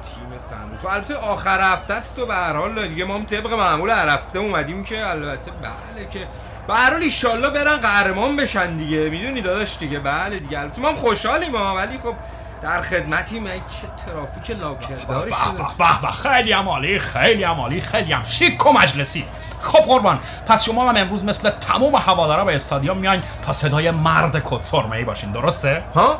تیم 0.03 0.37
صندوق. 0.37 0.81
تو 0.81 0.87
البته 0.87 1.15
آخر 1.15 1.73
هفته 1.73 1.93
است 1.93 2.19
و 2.19 2.25
به 2.25 2.33
هر 2.33 2.53
حال 2.53 2.87
دیگه 2.87 3.05
ما 3.05 3.15
هم 3.15 3.25
طبق 3.25 3.53
معمول 3.53 3.89
هر 3.89 4.09
هفته 4.09 4.39
اومدیم 4.39 4.83
که 4.83 5.07
البته 5.09 5.51
بله 5.51 6.07
که 6.11 6.19
به 6.67 6.73
هر 6.73 6.91
حال 6.91 7.03
ایشالله 7.03 7.49
برن 7.49 7.77
قهرمان 7.77 8.35
بشن 8.35 8.77
دیگه. 8.77 9.09
می‌دونی 9.09 9.41
داداش 9.41 9.77
دیگه 9.77 9.99
بله 9.99 10.37
دیگه. 10.37 10.59
البته 10.59 10.81
ما 10.81 10.89
هم 10.89 10.95
خوشحالیم 10.95 11.55
ولی 11.55 11.97
خب 11.97 12.15
در 12.63 12.81
خدمتیم 12.81 13.45
ای 13.45 13.59
چه 13.59 14.05
ترافیک 14.05 14.57
لاکرداری 14.57 15.31
شده؟ 15.31 16.11
خیلی 16.11 16.51
هم 16.51 16.69
عالی 16.69 16.99
خیلی 16.99 17.43
هم 17.43 17.59
عالی 17.59 17.81
خیلی 17.81 18.13
هم 18.13 18.23
شیک 18.23 18.65
و 18.65 18.71
مجلسی. 18.71 19.25
خب 19.59 19.79
قربان 19.79 20.19
پس 20.47 20.63
شما 20.63 20.89
هم 20.89 20.97
امروز 20.97 21.25
مثل 21.25 21.49
تمام 21.49 21.95
هوادارا 21.95 22.45
به 22.45 22.55
استادیوم 22.55 22.97
میاین 22.97 23.23
تا 23.41 23.53
صدای 23.53 23.91
مرد 23.91 24.41
کت 24.45 24.61
سرمه 24.63 24.95
ای 24.95 25.03
باشین 25.03 25.31
درسته؟ 25.31 25.83
ها؟ 25.95 26.19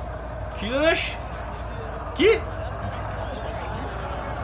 کی 0.60 0.70
داداش؟ 0.70 1.12
کی؟ 2.18 2.28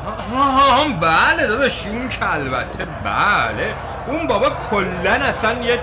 ها 0.05 0.41
ها 0.41 0.83
ها 0.83 0.87
بله 0.87 1.47
داداش 1.47 1.87
اون 1.87 2.09
که 2.09 2.33
البته 2.33 2.85
بله. 2.85 3.73
اون 4.07 4.27
بابا 4.27 4.49
کلا 4.49 5.11
اصلا 5.11 5.53
یک 5.53 5.79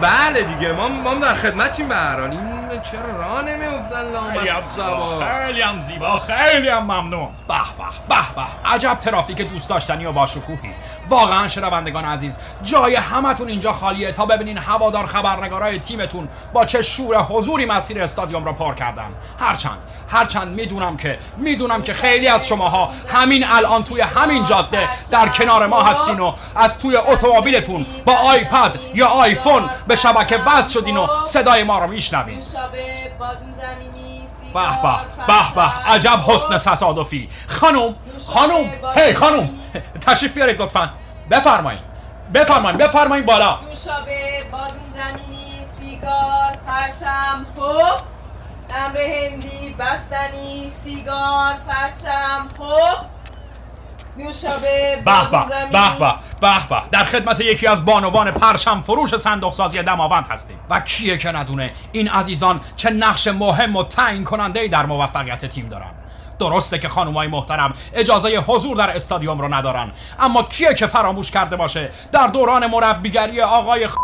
بله 0.00 0.42
دیگه 0.42 0.72
ما 0.72 0.88
ما 0.88 1.14
در 1.14 1.34
خدمتیم 1.34 1.88
به 1.88 1.94
هر 1.94 2.20
حال. 2.20 2.55
این 2.76 2.84
چرا 2.84 3.16
راه 3.16 3.42
نمیافتن 3.42 4.12
لامصبا 4.12 5.18
خیلی 5.18 5.60
هم 5.60 5.80
زیبا 5.80 6.18
خیلی 6.18 6.68
هم 6.68 6.82
ممنون. 6.82 7.28
به 7.48 7.54
به 7.78 8.14
به 8.14 8.34
به. 8.36 8.70
عجب 8.70 8.94
ترافیک 8.94 9.40
دوست 9.40 9.70
داشتنی 9.70 10.06
و 10.06 10.12
باشکوهی. 10.12 10.70
واقعا 11.08 11.48
شنوندگان 11.48 12.04
عزیز 12.04 12.38
جای 12.62 12.94
همتون 12.94 13.48
اینجا 13.48 13.72
خالیه 13.72 14.12
تا 14.12 14.26
ببینین 14.26 14.58
هوادار 14.58 15.06
خبرنگارای 15.06 15.78
تیمتون 15.78 16.28
با 16.52 16.64
چه 16.64 16.82
شور 16.82 17.18
حضوری 17.18 17.64
مسیر 17.64 18.02
استادیوم 18.02 18.44
را 18.44 18.52
پر 18.52 18.74
کردن. 18.74 19.14
هرچند 19.40 19.78
هرچند 20.08 20.48
می‌دونم 20.48 20.96
که 20.96 21.18
می‌دونم 21.36 21.82
که 21.82 21.92
خیلی 21.92 22.28
از 22.28 22.48
شماها 22.48 22.90
همین 23.14 23.44
الان 23.48 23.82
توی 23.82 24.00
همین 24.00 24.44
جاده 24.44 24.88
در 25.10 25.28
کنار 25.28 25.66
ما 25.66 25.82
هستین 25.82 26.20
و 26.20 26.34
از 26.56 26.78
توی 26.78 26.96
اتومبیلتون 26.96 27.86
با 28.04 28.12
آیپد 28.12 28.78
یا 28.94 29.06
آیفون 29.06 29.70
به 29.86 29.96
شبکه 29.96 30.36
وصل 30.36 30.80
شدین 30.80 30.96
و 30.96 31.06
صدای 31.24 31.64
ما 31.64 31.78
رو 31.78 31.86
میشنوین. 31.86 32.42
بادوم 33.18 33.52
زمینی 33.52 34.22
به 34.54 34.60
به 34.82 35.26
به 35.26 35.54
به 35.54 35.62
عجب 35.92 36.20
حسن 36.26 36.58
تصادفی 36.58 37.28
خانم 37.46 37.94
خانم 38.28 38.70
هی 38.96 39.14
خانم 39.14 39.48
تشریف 40.00 40.34
بیارید 40.34 40.62
لطفا. 40.62 40.90
بفرمایید 41.30 41.80
بفرمایید 42.34 42.78
بفرمایید 42.78 43.26
بالا. 43.26 43.58
نوشابه 43.60 44.44
بادوم 44.52 44.88
زمینی 44.94 45.64
سیگار 45.78 46.52
پرچم 46.66 47.46
پپ 47.56 48.02
امر 48.76 48.98
هندی 48.98 49.76
بستنی 49.78 50.70
سیگار 50.70 51.54
پرچم 51.68 52.48
پپ 52.58 53.15
نوشابه 54.18 55.02
به 55.04 55.30
به 55.30 55.44
به 55.72 55.98
به 55.98 56.14
به 56.40 56.68
به. 56.68 56.82
در 56.90 57.04
خدمت 57.04 57.40
یکی 57.40 57.66
از 57.66 57.84
بانوان 57.84 58.30
پرچم 58.30 58.82
فروش 58.82 59.16
صندوق 59.16 59.52
سازی 59.52 59.82
دماوند 59.82 60.26
هستیم. 60.30 60.58
و 60.70 60.80
کیه 60.80 61.18
که 61.18 61.32
ندونه؟ 61.32 61.72
این 61.92 62.08
عزیزان 62.08 62.60
چه 62.76 62.90
نقش 62.90 63.28
مهم 63.28 63.76
و 63.76 63.82
تعیین 63.82 64.24
کننده 64.24 64.68
در 64.68 64.86
موفقیت 64.86 65.44
تیم 65.44 65.68
دارن. 65.68 65.90
درسته 66.38 66.78
که 66.78 66.88
خانمای 66.88 67.28
محترم 67.28 67.74
اجازه 67.94 68.38
حضور 68.46 68.76
در 68.76 68.90
استادیوم 68.90 69.38
رو 69.38 69.54
ندارن. 69.54 69.92
اما 70.20 70.42
کیه 70.42 70.74
که 70.74 70.86
فراموش 70.86 71.30
کرده 71.30 71.56
باشه؟ 71.56 71.90
در 72.12 72.26
دوران 72.26 72.66
مربیگری 72.66 73.40
آقای 73.40 73.88
خ... 73.88 73.96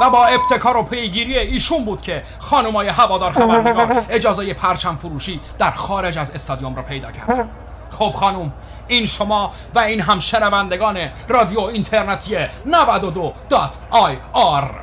و 0.00 0.10
با 0.10 0.26
ابتکار 0.26 0.76
و 0.76 0.82
پیگیری 0.82 1.38
ایشون 1.38 1.84
بود 1.84 2.02
که 2.02 2.22
خانمای 2.38 2.88
هوادار 2.88 3.32
خبرنگار 3.32 4.04
اجازه 4.10 4.54
پرچم 4.54 4.96
فروشی 4.96 5.40
در 5.58 5.70
خارج 5.70 6.18
از 6.18 6.30
استادیوم 6.30 6.76
را 6.76 6.82
پیدا 6.82 7.12
کردن 7.12 7.50
خب 7.90 8.10
خانم 8.16 8.52
این 8.88 9.06
شما 9.06 9.52
و 9.74 9.78
این 9.78 10.00
هم 10.00 10.20
شنوندگان 10.20 11.10
رادیو 11.28 11.60
اینترنتی 11.60 12.36
92 12.66 13.34
دات 13.48 13.74
آی 13.90 14.18
آر. 14.32 14.80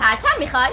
پرچم 0.00 0.28
می‌خوای؟ 0.38 0.70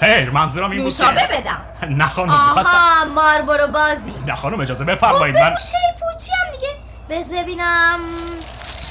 خیر 0.00 0.30
منظورم 0.30 0.70
این 0.70 0.82
بود 0.84 0.94
که- 0.96 1.04
نوشابه 1.04 1.26
بدم. 1.40 1.60
نه 1.96 2.08
خانم 2.08 2.30
آها 2.30 3.04
ماربرو 3.14 3.66
بازی. 3.66 4.14
نه 4.26 4.34
خانم 4.34 4.60
اجازه 4.60 4.84
خب 4.84 4.90
بفرمایید 4.90 5.38
من 5.38 5.50
بگو 5.50 5.58
شیپور 5.58 6.12
چی 6.12 6.30
هم 6.32 6.50
دیگه. 6.56 6.68
بز 7.10 7.32
ببینم. 7.32 8.00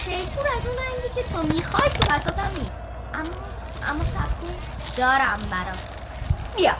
شیپور 0.03 0.45
از 0.57 0.67
اون 0.67 0.75
رنگی 0.77 1.15
که 1.15 1.33
تو 1.33 1.41
می‌خوای 1.53 1.89
تو 1.89 2.13
بساتم 2.15 2.49
نیست. 2.59 2.83
اما 3.13 3.23
اما 3.89 4.03
سب 4.03 4.17
کن 4.41 4.53
دارم 4.97 5.37
برات 5.51 5.77
بیا. 6.57 6.71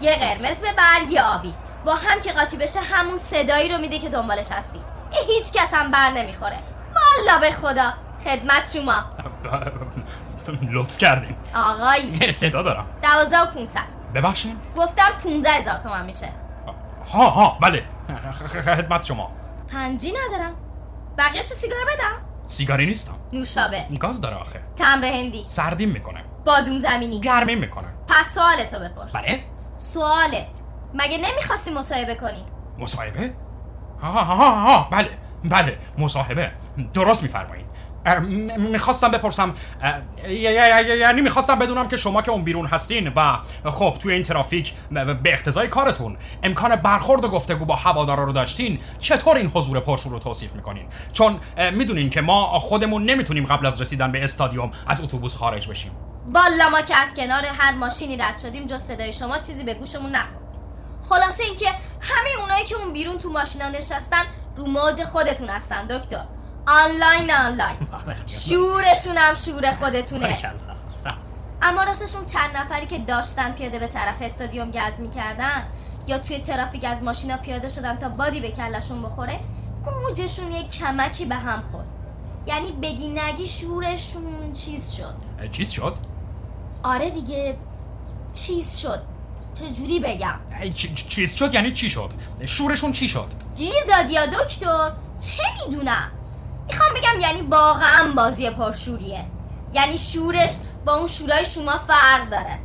یه 0.00 0.14
قرمز 0.14 0.60
ببر 0.60 1.02
یه 1.10 1.22
آبی. 1.22 1.54
با 1.84 1.94
هم 1.94 2.20
که 2.20 2.32
قاطی 2.32 2.56
بشه 2.56 2.80
همون 2.80 3.16
صدایی 3.16 3.72
رو 3.72 3.78
میده 3.78 3.98
که 3.98 4.08
دنبالش 4.08 4.52
هستی. 4.52 4.78
هیچ 5.10 5.52
کس 5.52 5.74
هم 5.74 5.90
بر 5.90 6.10
نمی‌خوره. 6.10 6.58
والا 6.94 7.38
به 7.40 7.50
خدا. 7.50 7.92
خدمت 8.24 8.72
شما. 8.74 9.04
لطف 10.72 10.98
کردین. 10.98 11.36
آقایی. 11.54 12.32
صدا 12.32 12.62
دارم. 12.62 12.86
دوازده 13.02 13.40
و 13.40 13.46
پونصد. 13.46 13.80
ببخشین؟ 14.14 14.56
گفتم 14.76 15.10
پونزه 15.22 15.48
هزار 15.48 15.74
تومن 15.78 16.04
میشه. 16.06 16.28
ها 17.12 17.30
ها 17.30 17.58
بله. 17.62 17.84
خدمت 18.64 19.04
شما. 19.04 19.30
پنجی 19.72 20.12
ندارم. 20.12 20.54
بقیهش 21.18 21.44
سیگار 21.44 21.84
بدم. 21.84 22.12
سیگاری 22.46 22.86
نیستم 22.86 23.14
نوشابه. 23.32 23.84
گاز 24.00 24.20
داره 24.20 24.36
آخه. 24.36 24.60
تمر 24.76 25.04
هندی. 25.04 25.44
سردیم 25.46 25.88
می‌کنه. 25.88 26.24
بادوم 26.44 26.78
زمینی. 26.78 27.20
گرمیم 27.20 27.58
می‌کنه. 27.58 27.88
پس 28.08 28.34
سوالتو 28.34 28.78
بپرس. 28.78 29.12
بله. 29.16 29.44
سوالت. 29.76 30.61
مگه 30.94 31.18
نمی‌خواستی 31.18 31.70
مصاحبه 31.70 32.14
کنی؟ 32.14 32.44
مصاحبه؟ 32.78 33.32
ها 34.02 34.10
ها 34.10 34.34
ها 34.34 34.60
ها 34.60 34.88
بله 34.90 35.10
بله 35.44 35.78
مصاحبه. 35.98 36.50
درست 36.92 37.22
میفرمایید. 37.22 37.66
می‌خواستم 38.58 39.10
بپرسم 39.10 39.54
یعنی 40.28 41.20
می‌خواستم 41.20 41.58
بدونم 41.58 41.88
که 41.88 41.96
شما 41.96 42.22
که 42.22 42.30
اون 42.30 42.44
بیرون 42.44 42.66
هستین 42.66 43.12
و 43.16 43.38
خب 43.70 43.96
توی 44.00 44.14
این 44.14 44.22
ترافیک 44.22 44.74
به 44.90 45.32
اقتضای 45.32 45.68
کارتون 45.68 46.16
امکان 46.42 46.76
برخورد 46.76 47.24
و 47.24 47.28
گفتگو 47.28 47.64
با 47.64 47.76
هوادارا 47.76 48.24
رو 48.24 48.32
داشتین 48.32 48.78
چطور 48.98 49.36
این 49.36 49.50
حضور 49.54 49.80
پرشور 49.80 50.12
رو 50.12 50.18
توصیف 50.18 50.52
می‌کنین؟ 50.52 50.86
چون 51.12 51.40
می‌دونین 51.72 52.10
که 52.10 52.20
ما 52.20 52.58
خودمون 52.58 53.04
نمی‌تونیم 53.04 53.46
قبل 53.46 53.66
از 53.66 53.80
رسیدن 53.80 54.12
به 54.12 54.24
استادیوم 54.24 54.70
از 54.86 55.00
اتوبوس 55.00 55.36
خارج 55.36 55.68
بشیم. 55.68 55.92
بالا 56.32 56.68
ما 56.70 56.80
که 56.80 56.96
از 56.96 57.14
کنار 57.14 57.44
هر 57.44 57.72
ماشینی 57.72 58.16
رد 58.16 58.38
شدیم 58.38 58.66
جز 58.66 58.82
صدای 58.82 59.12
شما 59.12 59.38
چیزی 59.38 59.64
به 59.64 59.74
گوشمون 59.74 60.10
نخورد. 60.10 60.41
خلاصه 61.08 61.44
اینکه 61.44 61.68
همه 62.00 62.40
اونایی 62.40 62.64
که 62.64 62.74
اون 62.76 62.92
بیرون 62.92 63.18
تو 63.18 63.30
ماشینا 63.30 63.68
نشستن 63.68 64.22
رو 64.56 64.66
موج 64.66 65.04
خودتون 65.04 65.48
هستن 65.48 65.86
دکتر. 65.86 66.24
آنلاین 66.66 67.30
آنلاین. 67.30 67.76
شورشون 68.48 69.16
هم 69.16 69.34
شور 69.34 69.70
خودتونه. 69.70 70.38
اما 71.62 71.82
راستشون 71.82 72.26
چند 72.26 72.56
نفری 72.56 72.86
که 72.86 72.98
داشتن 72.98 73.52
پیاده 73.52 73.78
به 73.78 73.86
طرف 73.86 74.22
استادیوم 74.22 74.70
گز 74.70 75.00
می‌کردن 75.00 75.62
یا 76.06 76.18
توی 76.18 76.38
ترافیک 76.38 76.84
از 76.84 77.02
ماشینا 77.02 77.36
پیاده 77.36 77.68
شدن 77.68 77.96
تا 77.98 78.08
بادی 78.08 78.40
به 78.40 78.50
کلشون 78.50 79.02
بخوره 79.02 79.40
موجشون 79.86 80.52
یه 80.52 80.68
کمکی 80.68 81.24
به 81.24 81.34
هم 81.34 81.62
خورد. 81.62 81.86
یعنی 82.46 82.72
بگی 82.72 83.08
نگی 83.08 83.48
شورشون 83.48 84.52
چیز 84.52 84.92
شد. 84.92 85.14
چیز 85.50 85.70
شد؟ 85.70 85.98
آره 86.82 87.10
دیگه 87.10 87.56
چیز 88.32 88.76
شد. 88.76 89.02
چجوری 89.54 90.00
بگم؟ 90.00 90.40
اه، 90.52 90.70
چ- 90.70 90.74
چ- 90.74 91.08
چیز 91.08 91.36
شد 91.36 91.54
یعنی 91.54 91.72
چی 91.72 91.90
شد؟ 91.90 92.10
شورشون 92.46 92.92
چی 92.92 93.08
شد؟ 93.08 93.26
گیر 93.56 93.72
دادی 93.88 94.14
یا 94.14 94.26
دکتر؟ 94.26 94.90
چه 95.20 95.42
می‌دونم؟ 95.66 96.10
می‌خوام 96.66 96.90
بگم 96.94 97.20
یعنی 97.20 97.40
واقعا 97.40 98.12
بازی 98.16 98.50
پرشوریه. 98.50 99.24
یعنی 99.74 99.98
شورش 99.98 100.50
با 100.84 100.94
اون 100.94 101.08
شورای 101.08 101.46
شما 101.46 101.72
فرق 101.78 102.30
داره. 102.30 102.58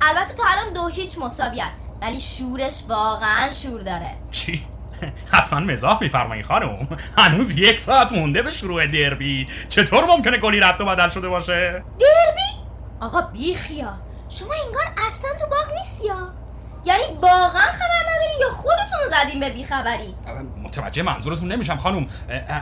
البته 0.00 0.34
تا 0.34 0.42
الان 0.46 0.72
دو 0.72 0.88
هیچ 0.88 1.18
مساویت 1.18 1.70
ولی 2.02 2.20
شورش 2.20 2.82
واقعا 2.88 3.50
شور 3.50 3.80
داره. 3.80 4.10
چی؟ 4.30 4.66
حتما 5.32 5.60
مزاح 5.60 5.98
میفرمایی 6.00 6.42
خانم. 6.42 6.88
هنوز 7.18 7.50
یک 7.50 7.80
ساعت 7.80 8.12
مونده 8.12 8.42
به 8.42 8.50
شروع 8.50 8.86
دربی. 8.86 9.46
چطور 9.68 10.04
ممکنه 10.04 10.38
گلی 10.38 10.60
رد 10.60 10.80
و 10.80 10.84
بدل 10.84 11.08
شده 11.08 11.28
باشه؟ 11.28 11.84
دربی؟ 12.00 12.62
آقا 13.00 13.20
بیخیا 13.20 13.94
شما 14.38 14.54
انگار 14.66 15.06
اصلا 15.06 15.30
تو 15.40 15.46
باغ 15.46 15.78
نیستی 15.78 16.06
یا؟ 16.06 16.16
یعنی 16.84 17.02
واقعا 17.22 17.62
خبر 17.72 18.02
نداری 18.10 18.40
یا 18.40 18.50
خودتون 18.50 18.98
رو 19.04 19.10
زدین 19.10 19.40
به 19.40 19.50
بیخبری؟ 19.50 20.14
متوجه 20.62 21.02
منظورتون 21.02 21.52
نمیشم 21.52 21.76
خانم 21.76 22.06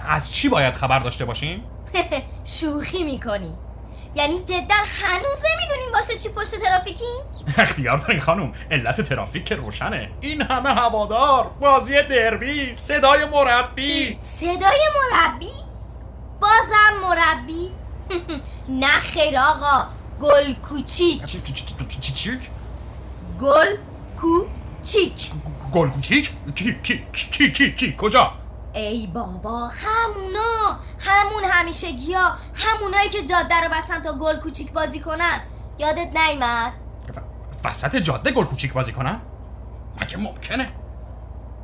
از 0.08 0.32
چی 0.34 0.48
باید 0.48 0.74
خبر 0.74 0.98
داشته 0.98 1.24
باشیم؟ 1.24 1.64
شوخی 2.60 3.02
می‌کنی. 3.04 3.54
یعنی 4.14 4.38
جدا 4.38 4.74
هنوز 5.02 5.42
نمی‌دونین 5.52 5.92
واسه 5.94 6.16
چی 6.18 6.28
پشت 6.28 6.54
ترافیکین 6.64 7.20
اختیار 7.58 7.98
دارین 7.98 8.20
خانم 8.20 8.52
علت 8.70 9.00
ترافیک 9.00 9.44
که 9.44 9.54
روشنه. 9.56 10.10
این 10.20 10.42
همه 10.42 10.74
هوادار 10.74 11.50
بازی 11.60 12.02
دربی 12.02 12.74
صدای 12.74 13.24
مربی. 13.24 14.16
صدای 14.18 14.80
مربی؟ 15.12 15.50
بازم 16.40 17.00
مربی؟ 17.02 17.70
نه 18.82 18.86
خیر 18.86 19.38
آقا. 19.38 19.99
گل 20.20 20.52
کوچیک. 20.68 21.24
چی- 21.24 21.40
چی- 21.42 21.52
چی- 21.52 22.00
چی- 22.00 22.12
چی؟ 22.14 22.38
گل 23.40 23.76
کوچیک. 24.20 25.30
گل 25.72 25.88
کوچیک؟ 25.88 26.30
کی 26.54 26.74
کی 26.82 27.04
کی 27.12 27.50
کی 27.50 27.72
کی 27.72 27.94
کجا؟ 27.98 28.32
ای 28.74 29.06
بابا 29.06 29.68
همونا. 29.68 30.78
همون 30.98 31.44
همیشگی 31.50 32.12
ها 32.14 32.32
همونایی 32.54 33.08
که 33.08 33.22
جاده 33.22 33.54
رو 33.60 33.68
بسن 33.76 34.02
تا 34.02 34.12
گل 34.12 34.36
کوچیک 34.36 34.72
بازی 34.72 35.00
کنن. 35.00 35.40
یادت 35.78 36.16
نیمد 36.16 36.72
وسط 37.64 37.96
جاده 37.96 38.30
گل 38.30 38.44
کوچیک 38.44 38.72
بازی 38.72 38.92
کنن؟ 38.92 39.20
مگه 40.02 40.16
ممکنه؟ 40.16 40.68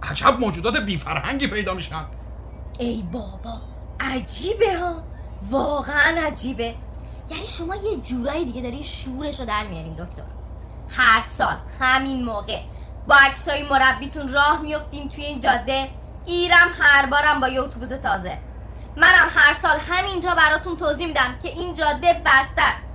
عجب 0.03 0.41
موجودات 0.41 0.77
بی 0.77 0.97
فرهنگی 0.99 1.47
پیدا 1.47 1.75
میشن. 1.75 2.05
ای 2.79 3.03
بابا 3.13 3.61
عجیبه 4.01 4.79
ها. 4.79 5.03
واقعا 5.51 6.27
عجیبه. 6.27 6.75
یعنی 7.31 7.47
شما 7.47 7.77
یه 7.77 7.97
جورایی 7.97 8.45
دیگه 8.45 8.61
داری 8.61 8.85
شورش 8.85 9.41
رو 9.41 9.47
در 9.47 9.67
میارین 9.67 9.93
دکتر. 9.93 10.23
هر 10.89 11.23
سال 11.23 11.57
همین 11.81 12.25
موقع. 12.25 12.61
با 13.09 13.15
عکسای 13.15 13.63
مربیتون 13.63 14.29
راه 14.29 14.61
میفتین 14.61 15.09
توی 15.09 15.25
این 15.25 15.41
جاده. 15.41 15.91
ایرم 16.27 16.69
هر 16.79 17.07
بارم 17.07 17.41
با 17.41 17.49
یه 17.49 17.61
اتوبوس 17.61 17.89
تازه. 17.89 18.39
منم 18.97 19.31
هر 19.35 19.55
سال 19.55 19.79
همینجا 19.79 20.35
براتون 20.35 20.77
توضیح 20.77 21.07
میدم 21.07 21.39
که 21.43 21.49
این 21.49 21.75
جاده 21.75 22.23
بسته 22.27 22.63
است. 22.63 22.87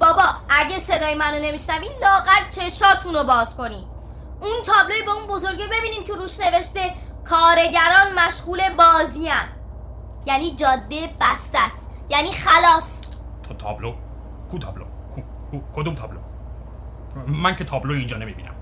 بابا 0.00 0.24
اگه 0.48 0.78
صدای 0.78 1.14
منو 1.14 1.38
نمیشنوین 1.38 1.90
لاغر 2.00 2.50
چشاتون 2.50 3.14
رو 3.14 3.24
باز 3.24 3.56
کنین 3.56 3.84
اون 4.40 4.62
تابلوی 4.66 5.02
به 5.02 5.10
اون 5.10 5.26
بزرگی 5.26 5.66
ببینین 5.66 6.04
که 6.04 6.14
روش 6.14 6.40
نوشته 6.40 6.94
کارگران 7.24 8.12
مشغول 8.16 8.60
بازیان 8.68 9.48
یعنی 10.26 10.54
جاده 10.54 11.10
بسته 11.20 11.58
است. 11.58 11.90
یعنی 12.08 12.32
خلاص. 12.32 13.03
تابلو. 13.52 13.94
کو 14.50 14.58
تابلو؟ 14.58 14.84
کو, 15.14 15.60
کدوم 15.74 15.94
تابلو؟ 15.94 16.20
من 17.26 17.56
که 17.56 17.64
تابلو 17.64 17.94
اینجا 17.94 18.16
نمی‌بینم. 18.16 18.54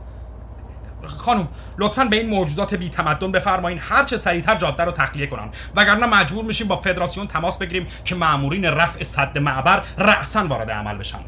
خانم 1.07 1.49
لطفا 1.79 2.05
به 2.05 2.17
این 2.17 2.29
موجودات 2.29 2.75
بی 2.75 2.91
تمدن 2.91 3.33
بفرمایین 3.33 3.79
هر 3.83 4.05
چه 4.05 4.17
سریعتر 4.17 4.55
جاده 4.55 4.85
رو 4.85 4.93
تخلیه 4.93 5.27
کنن. 5.27 5.49
وگرنه 5.77 6.07
مجبور 6.07 6.45
میشیم 6.45 6.69
با 6.69 6.77
فدراسیون 6.77 7.27
تماس 7.27 7.59
بگیریم 7.59 7.87
که 8.05 8.15
مامورین 8.15 8.65
رفع 8.65 9.03
صد 9.03 9.39
معبر 9.39 9.83
رأسا 9.99 10.47
وارد 10.47 10.71
عمل 10.71 10.99
بشن. 10.99 11.19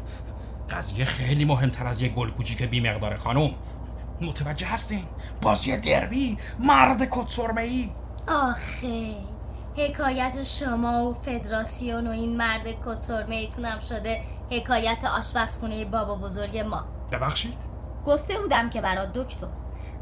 قضیه 0.69 1.05
خیلی 1.05 1.45
مهمتر 1.45 1.87
از 1.87 2.01
یه 2.01 2.09
گل 2.09 2.29
کوچیک 2.29 2.63
بی 2.63 2.79
مقدار 2.79 3.15
خانم. 3.15 3.51
متوجه 4.21 4.67
هستین؟ 4.67 5.03
بازی 5.41 5.77
دربی 5.77 6.37
مرد 6.59 7.07
کتسرمه 7.11 7.61
ای 7.61 7.89
آخه. 8.27 9.15
حکایت 9.77 10.43
شما 10.43 11.09
و 11.09 11.13
فدراسیون 11.13 12.07
و 12.07 12.11
این 12.11 12.37
مرد 12.37 12.85
کسرمه 12.85 13.35
ایتون 13.35 13.65
هم 13.65 13.79
شده 13.79 14.21
حکایت 14.51 15.05
آشپزخونه 15.19 15.85
بابا 15.85 16.15
بزرگ 16.15 16.57
ما. 16.57 16.83
ببخشید؟ 17.11 17.53
گفته 18.05 18.39
بودم 18.39 18.69
که 18.69 18.81
برات 18.81 19.13
دکتر. 19.13 19.47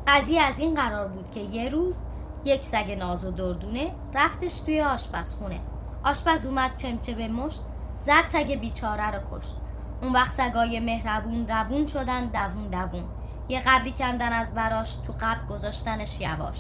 قضیه 0.08 0.42
از 0.42 0.60
این 0.60 0.76
قرار 0.76 1.08
بود 1.08 1.32
که 1.32 1.40
یه 1.40 1.70
روز 1.70 2.04
یک 2.46 2.64
سگ 2.64 2.96
ناز 3.00 3.26
و 3.26 3.32
دردونه 3.32 3.92
رفتش 4.14 4.60
توی 4.60 4.82
آشپزخونه. 4.82 5.60
آشپز 6.04 6.46
اومد 6.46 6.78
چمچه 6.78 7.14
به 7.14 7.28
مشت 7.28 7.62
زد 7.98 8.28
سگ 8.28 8.52
بیچاره 8.62 9.12
رو 9.12 9.20
کشت. 9.32 9.58
اون 10.02 10.14
وقت 10.14 10.32
سگای 10.32 10.80
مهربون 10.80 11.48
روون 11.48 11.88
شدن 11.88 12.26
دوون 12.26 12.68
دوون. 12.68 13.04
یه 13.48 13.62
قبری 13.66 13.92
کندن 13.92 14.34
از 14.34 14.56
براش 14.56 14.96
تو 14.96 15.14
قبر 15.14 15.46
گذاشتنش 15.50 16.22
یواش. 16.22 16.60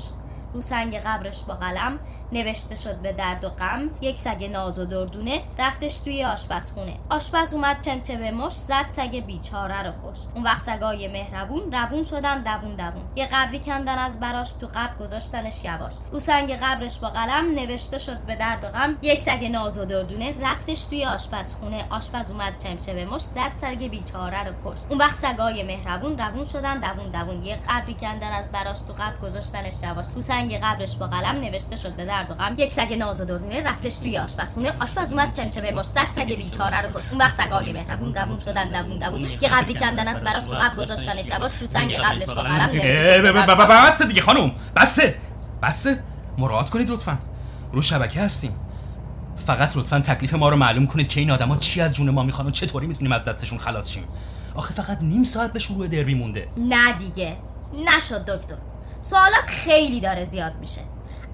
رو 0.53 0.61
سنگ 0.61 0.95
قبرش 0.95 1.43
با 1.43 1.53
قلم 1.53 1.99
نوشته 2.31 2.75
شد 2.75 2.95
به 2.95 3.13
درد 3.13 3.43
و 3.43 3.49
غم. 3.49 3.89
یک 4.01 4.19
سگ 4.19 4.43
ناز 4.43 4.79
و 4.79 4.85
دردونه 4.85 5.41
رفتش 5.59 5.99
توی 5.99 6.23
آشپزخونه. 6.23 6.93
آشپز 7.09 7.53
اومد 7.53 7.81
چمچه 7.81 8.15
به 8.15 8.31
مش 8.31 8.53
زد 8.53 8.85
سگ 8.89 9.23
بیچاره 9.25 9.83
رو 9.83 9.91
کشت. 9.91 10.29
اون 10.35 10.43
وقت 10.43 10.61
سگای 10.61 11.07
مهربون 11.07 11.71
روون 11.71 12.05
شدن 12.05 12.43
دوون 12.43 12.75
دوون. 12.75 13.03
یه 13.15 13.27
قبری 13.31 13.59
کندن 13.59 13.97
از 13.97 14.19
براش 14.19 14.53
تو 14.53 14.67
قبر 14.67 14.95
گذاشتنش 14.99 15.63
یواش. 15.63 15.93
رو 16.11 16.19
سنگ 16.19 16.53
قبرش 16.61 16.97
با 16.97 17.09
قلم 17.09 17.51
نوشته 17.51 17.97
شد 17.97 18.17
به 18.17 18.35
درد 18.35 18.63
و 18.63 18.67
غم. 18.67 18.97
یک 19.01 19.19
سگ 19.19 19.45
ناز 19.51 19.77
و 19.77 19.85
دردونه 19.85 20.35
رفتش 20.41 20.85
توی 20.85 21.05
آشپزخونه. 21.05 21.85
آشپز 21.89 22.31
اومد 22.31 22.53
چمچه 22.63 22.93
به 22.93 23.05
مش 23.05 23.21
زد 23.21 23.51
سگ 23.55 23.87
بیچاره 23.87 24.43
رو 24.43 24.53
کشت. 24.65 24.85
اون 24.89 24.99
وقت 24.99 25.15
سگای 25.15 25.63
مهربون 25.63 26.17
روون 26.17 26.45
شدن 26.45 26.79
دوون 26.79 27.11
دوون. 27.11 27.43
یه 27.43 27.59
قبری 27.69 27.93
کندن 27.93 28.31
از 28.31 28.51
براش 28.51 28.81
تو 28.81 28.93
قبر 28.93 29.17
گذاشتنش 29.17 29.73
یواش. 29.83 30.05
رو 30.15 30.21
سنگ 30.21 30.42
قبرش 30.49 30.95
با 30.95 31.07
قلم 31.07 31.41
نوشته 31.41 31.75
شد 31.75 31.95
به 31.95 32.05
درد 32.05 32.31
و 32.31 32.33
غم. 32.33 32.55
یک 32.57 32.71
سگ 32.71 32.93
ناز 32.93 33.21
و 33.21 33.25
دردونه 33.25 33.63
رفتش 33.63 33.97
توی 33.97 34.17
آشپزخونه. 34.17 34.73
آشپز 34.81 35.13
اومد 35.13 35.33
چمچه 35.33 35.61
به 35.61 35.71
مش 35.71 35.85
زد 35.85 36.07
سگ 36.15 36.35
بیچاره 36.35 36.81
رو 36.81 36.99
کشت. 36.99 37.09
اون 37.11 37.21
وقت 37.21 37.33
سگای 37.33 37.73
مهربون 37.73 38.15
روون 38.15 38.39
شدن 38.39 38.83
دوون 38.83 38.99
دوون. 38.99 39.21
یه 39.21 39.49
قبری 39.49 39.73
کندن 39.73 40.07
از 40.07 40.23
براش 40.23 40.43
تو 40.43 40.53
قبر 40.53 40.75
گذاشتنش 40.75 41.25
یواش 41.25 41.51
رو 41.61 41.67
سنگ 41.67 41.93
قبرش 41.93 42.29
با 42.29 42.41
قلم 42.41 42.69
نوشته. 42.69 43.31
بسته 43.67 44.05
دیگه 44.05 44.21
خانم 44.21 44.51
بسته 44.75 45.15
بسته 45.63 45.99
مراعات 46.37 46.69
کنید 46.69 46.89
لطفا. 46.89 47.17
رو 47.71 47.81
شبکه 47.81 48.21
هستیم. 48.21 48.55
فقط 49.45 49.77
لطفا 49.77 49.99
تکلیف 49.99 50.33
ما 50.33 50.49
رو 50.49 50.55
معلوم 50.55 50.87
کنید 50.87 51.07
که 51.07 51.19
این 51.19 51.31
آدما 51.31 51.55
چی 51.55 51.81
از 51.81 51.93
جون 51.93 52.09
ما 52.09 52.23
می‌خوان 52.23 52.47
و 52.47 52.51
چطوری 52.51 52.87
می‌تونیم 52.87 53.11
از 53.11 53.25
دستشون 53.25 53.59
خلاص 53.59 53.91
شیم. 53.91 54.03
آخه 54.55 54.73
فقط 54.73 54.97
نیم 55.01 55.23
ساعت 55.23 55.53
به 55.53 55.59
شروع 55.59 55.87
دربی 55.87 56.13
مونده. 56.13 56.47
نه 56.57 56.93
دیگه. 56.93 57.37
نشد 57.73 58.25
دکتر. 58.25 58.55
سوالات 59.03 59.47
خیلی 59.47 59.99
داره 59.99 60.23
زیاد 60.23 60.55
میشه. 60.55 60.81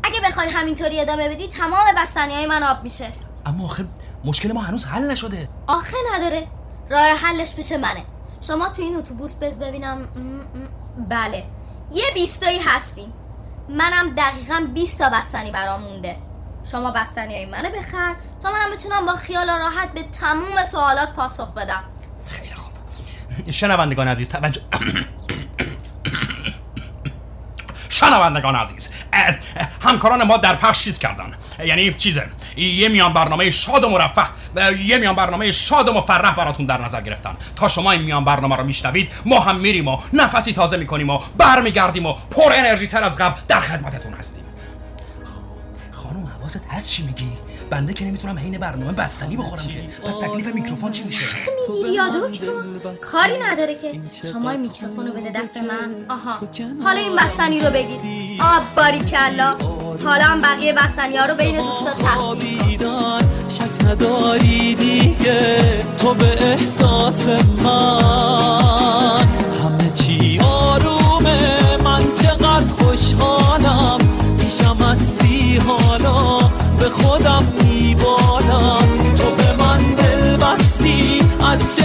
اگه 0.04 0.20
بخواین 0.26 0.50
همینطوری 0.50 1.00
ادامه 1.00 1.30
بدی 1.30 1.48
تمام 1.48 1.86
بستنی 1.98 2.34
های 2.34 2.46
من 2.46 2.64
آب 2.64 2.84
میشه. 2.84 3.12
اما 3.46 3.66
آخه 3.66 3.86
مشکل 4.26 4.52
ما 4.52 4.62
هنوز 4.62 4.86
حل 4.86 5.12
نشده. 5.12 5.50
آخه 5.68 5.98
نداره. 6.14 6.48
راه 6.90 7.02
حلش 7.02 7.56
پیش 7.56 7.72
منه. 7.72 8.06
شما 8.42 8.70
تو 8.70 8.82
این 8.82 8.96
اتوبوس 8.96 9.36
بز 9.36 9.60
ببینم. 9.60 10.08
بله. 11.10 11.44
یه 11.92 12.04
بیستایی 12.14 12.60
هستیم. 12.60 13.14
منم 13.70 14.16
دقیقا 14.16 14.68
20 14.74 15.00
تا 15.00 15.10
بستنی 15.10 15.52
برام 15.52 15.82
مونده. 15.82 16.16
شما 16.72 16.92
بستنی 16.92 17.36
های 17.36 17.46
منو 17.46 17.70
بخر 17.70 18.16
تا 18.40 18.52
منم 18.52 18.72
بتونم 18.72 19.06
با 19.06 19.14
خیال 19.14 19.50
راحت 19.50 19.94
به 19.94 20.04
تموم 20.04 20.64
سوالات 20.64 21.14
پاسخ 21.14 21.54
بدم. 21.54 21.84
خیلی 22.26 22.54
خوب. 22.56 22.72
شنوندگان 23.52 24.08
عزیز 24.08 24.30
توجه 24.30 24.62
شنوندگان 28.00 28.56
عزیز 28.56 28.90
همکاران 29.82 30.24
ما 30.24 30.38
در 30.38 30.56
پخش 30.56 30.84
چیز 30.84 31.00
کردن. 31.00 31.34
یعنی 31.66 31.94
چیزه؟ 31.94 32.28
یه 32.58 32.90
میان 32.90 33.14
برنامه 33.14 33.50
شاد 33.50 33.84
و 33.84 33.90
مرفه 33.90 34.24
یه 34.86 34.98
میان 34.98 35.16
برنامه 35.16 35.52
شاد 35.52 35.88
و 35.88 35.94
مفرح 35.94 36.36
براتون 36.36 36.66
در 36.66 36.82
نظر 36.82 37.02
گرفتن. 37.02 37.36
تا 37.56 37.68
شما 37.68 37.92
این 37.92 38.02
میان 38.02 38.26
برنامه 38.26 38.56
رو 38.56 38.64
میشنوید 38.64 39.12
ما 39.26 39.40
هم 39.40 39.56
میریم 39.56 39.88
و 39.88 39.98
نفسی 40.14 40.54
تازه 40.54 40.78
می‌کنیم 40.78 41.10
و 41.10 41.20
برمیگردیم 41.38 42.06
و 42.06 42.14
پر 42.32 42.54
انرژی 42.54 42.88
تر 42.88 43.04
از 43.04 43.18
قبل 43.18 43.42
در 43.48 43.60
خدمتتون 43.60 44.14
هستیم. 44.14 44.44
خانم 45.92 46.32
حواست 46.40 46.66
هست 46.70 46.92
چی 46.92 47.04
میگی؟ 47.04 47.28
بنده 47.70 47.94
که 47.94 48.06
نمی‌تونم 48.06 48.38
حین 48.38 48.58
برنامه 48.58 48.92
بستنی 48.92 49.38
بخورم 49.38 49.68
که. 49.68 50.08
پس 50.08 50.20
تکلیف 50.20 50.56
میکروفون 50.56 50.92
چی 50.92 51.04
میشه؟ 51.04 51.26
می‌گیری 51.70 51.94
یا 51.94 52.04
کاری 53.02 53.34
نداره 53.44 53.76
که. 53.76 54.02
شما 54.32 54.50
این 54.50 54.60
میکروفون 54.60 55.08
رو 55.08 55.14
بده 55.14 55.42
دست 55.42 55.58
من. 55.58 55.96
آها. 56.10 56.34
حالا 56.84 57.00
این 57.00 57.16
بستنی 57.16 57.60
رو 57.60 57.70
بگیر. 57.70 58.00
آب 58.42 58.64
باریکلا 58.76 59.56
حالا 60.06 60.24
هم 60.24 60.42
بقیه 60.42 60.74
بستنی 60.74 61.18
ها 61.18 61.26
رو 61.26 61.36
بین 61.36 61.56
دوستات 61.56 61.98
تقسیم 62.02 62.80
شک 63.50 63.88
نداری 63.88 64.76
دیگه. 64.76 65.86
تو 65.98 66.14
به 66.14 66.52
احساس 66.52 67.28
من. 67.64 69.28
همه 69.64 69.92
چی 69.96 70.40
آرومه. 70.40 71.78
من 71.84 72.14
چقدر 72.14 72.74
خوشحالم. 72.74 73.98
پیشم 74.40 74.76
هستی 74.76 75.58
حالا 75.58 76.38
به 76.80 76.90
خودم 76.90 77.46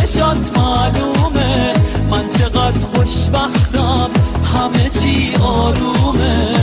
چشات 0.05 0.59
معلومه. 0.59 1.75
من 2.11 2.29
چقدر 2.29 2.87
خوشبختم 2.95 4.11
همه 4.55 4.91
چی 4.91 5.37
آرومه. 5.43 6.55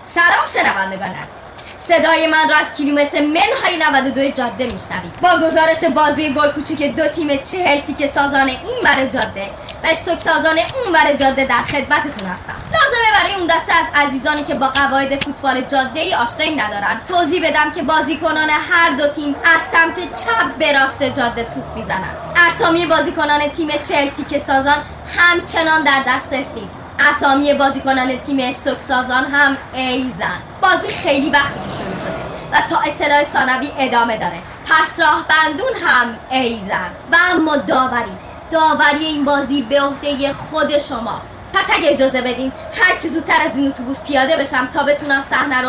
سلام 0.00 0.46
شنوندگان 0.54 1.08
عزیز. 1.08 1.32
صدای 1.76 2.26
من 2.26 2.48
را 2.48 2.56
از 2.56 2.74
کیلومتر 2.74 3.20
منهای 3.20 3.78
92 3.90 4.30
جاده 4.30 4.64
میشنوید. 4.64 5.20
با 5.22 5.28
گزارش 5.46 5.84
بازی 5.94 6.34
گل 6.34 6.50
کوچیک 6.50 6.96
دو 6.96 7.08
تیم 7.08 7.36
چهل 7.36 7.80
تیک 7.80 8.06
سازان 8.06 8.48
این 8.48 8.78
ور 8.84 9.06
جاده 9.06 9.50
و 9.84 9.86
استوک 9.86 10.18
سازان 10.18 10.58
اون 10.58 10.94
ور 10.94 11.12
جاده 11.12 11.44
در 11.44 11.62
خدمتتون 11.62 12.28
هستم. 12.28 12.54
لازمه 12.72 13.20
برای 13.20 13.34
اون 13.34 13.46
دسته 13.46 13.72
از 13.74 13.86
عزیزانی 13.94 14.44
که 14.44 14.54
با 14.54 14.68
قواعد 14.68 15.24
فوتبال 15.24 15.60
جاده 15.60 16.00
ای 16.00 16.14
آشنایی 16.14 16.54
ندارن 16.56 17.00
توضیح 17.08 17.48
بدم 17.48 17.72
که 17.72 17.82
بازیکنان 17.82 18.50
هر 18.50 18.90
دو 18.90 19.08
تیم 19.08 19.36
از 19.44 19.60
سمت 19.72 20.24
چپ 20.24 20.54
به 20.58 20.80
راست 20.80 21.02
جاده 21.02 21.44
توپ 21.44 21.64
می‌زنن. 21.74 22.14
اسامی 22.36 22.86
بازیکنان 22.86 23.48
تیم 23.48 23.68
چهل 23.88 24.08
تیک 24.08 24.38
سازان 24.38 24.76
همچنان 25.18 25.82
در 25.82 26.02
دسترس 26.06 26.50
نیست. 26.54 26.76
اسامی 27.10 27.54
بازیکنان 27.54 28.18
تیم 28.18 28.38
استوک 28.40 28.78
سازان 28.78 29.24
هم 29.24 29.56
ایزن 29.74 30.38
بازی 30.62 30.88
خیلی 30.88 31.30
وقتی 31.30 31.60
که 31.60 31.70
شروع 31.76 31.98
شده 32.00 32.18
و 32.52 32.68
تا 32.68 32.80
اطلاع 32.90 33.22
ثانوی 33.22 33.70
ادامه 33.78 34.16
داره. 34.16 34.38
پس 34.66 35.00
راه 35.00 35.26
بندون 35.28 35.72
هم 35.86 36.18
ایزن 36.30 36.90
و 37.12 37.16
اما 37.30 37.56
داوری. 37.56 38.27
داوری 38.50 39.04
این 39.04 39.24
بازی 39.24 39.62
به 39.62 39.80
عهده 39.80 40.32
خود 40.32 40.78
شماست. 40.78 41.38
پس 41.54 41.70
اگه 41.74 41.88
اجازه 41.90 42.20
بدین 42.20 42.52
هر 42.82 42.98
چی 42.98 43.08
زودتر 43.08 43.42
از 43.44 43.56
این 43.58 43.68
اتوبوس 43.68 44.04
پیاده 44.04 44.36
بشم 44.36 44.66
تا 44.66 44.82
بتونم 44.82 45.20
صحنه 45.20 45.60
رو 45.60 45.68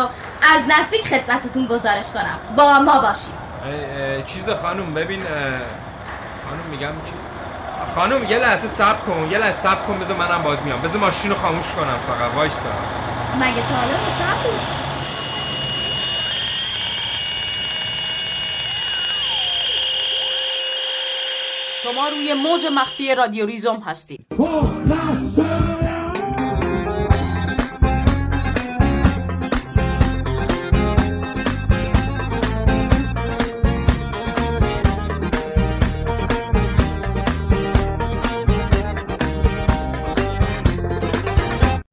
از 0.54 0.62
نزدیک 0.68 1.08
خدمتتون 1.08 1.66
گزارش 1.66 2.10
کنم. 2.10 2.38
با 2.56 2.78
ما 2.78 3.00
باشید. 3.00 3.40
چیز 4.26 4.48
خانم 4.62 4.94
ببین 4.94 5.22
خانم 6.48 6.70
میگم 6.70 6.92
چیز؟ 7.04 7.20
خانم 7.94 8.24
یه 8.24 8.38
لحظه 8.38 8.68
صبر 8.68 8.98
کن 9.06 9.28
یه 9.30 9.38
لحظه 9.38 9.58
صبر 9.58 9.82
کن 9.86 9.98
بذار 9.98 10.16
منم 10.16 10.42
باید 10.42 10.60
میام. 10.62 10.80
بذار 10.80 10.96
ماشین 10.96 11.30
رو 11.30 11.36
خاموش 11.36 11.66
کنم 11.72 11.98
فقط 12.08 12.34
وایسا. 12.36 12.56
مگه 13.40 13.68
تا 13.68 13.74
حالا 13.74 13.94
بود 14.42 14.60
شما 21.82 22.08
روی 22.08 22.34
موج 22.34 22.66
مخفی 22.66 23.14
رادیو 23.14 23.46
ریزوم 23.46 23.76
هستید. 23.76 24.26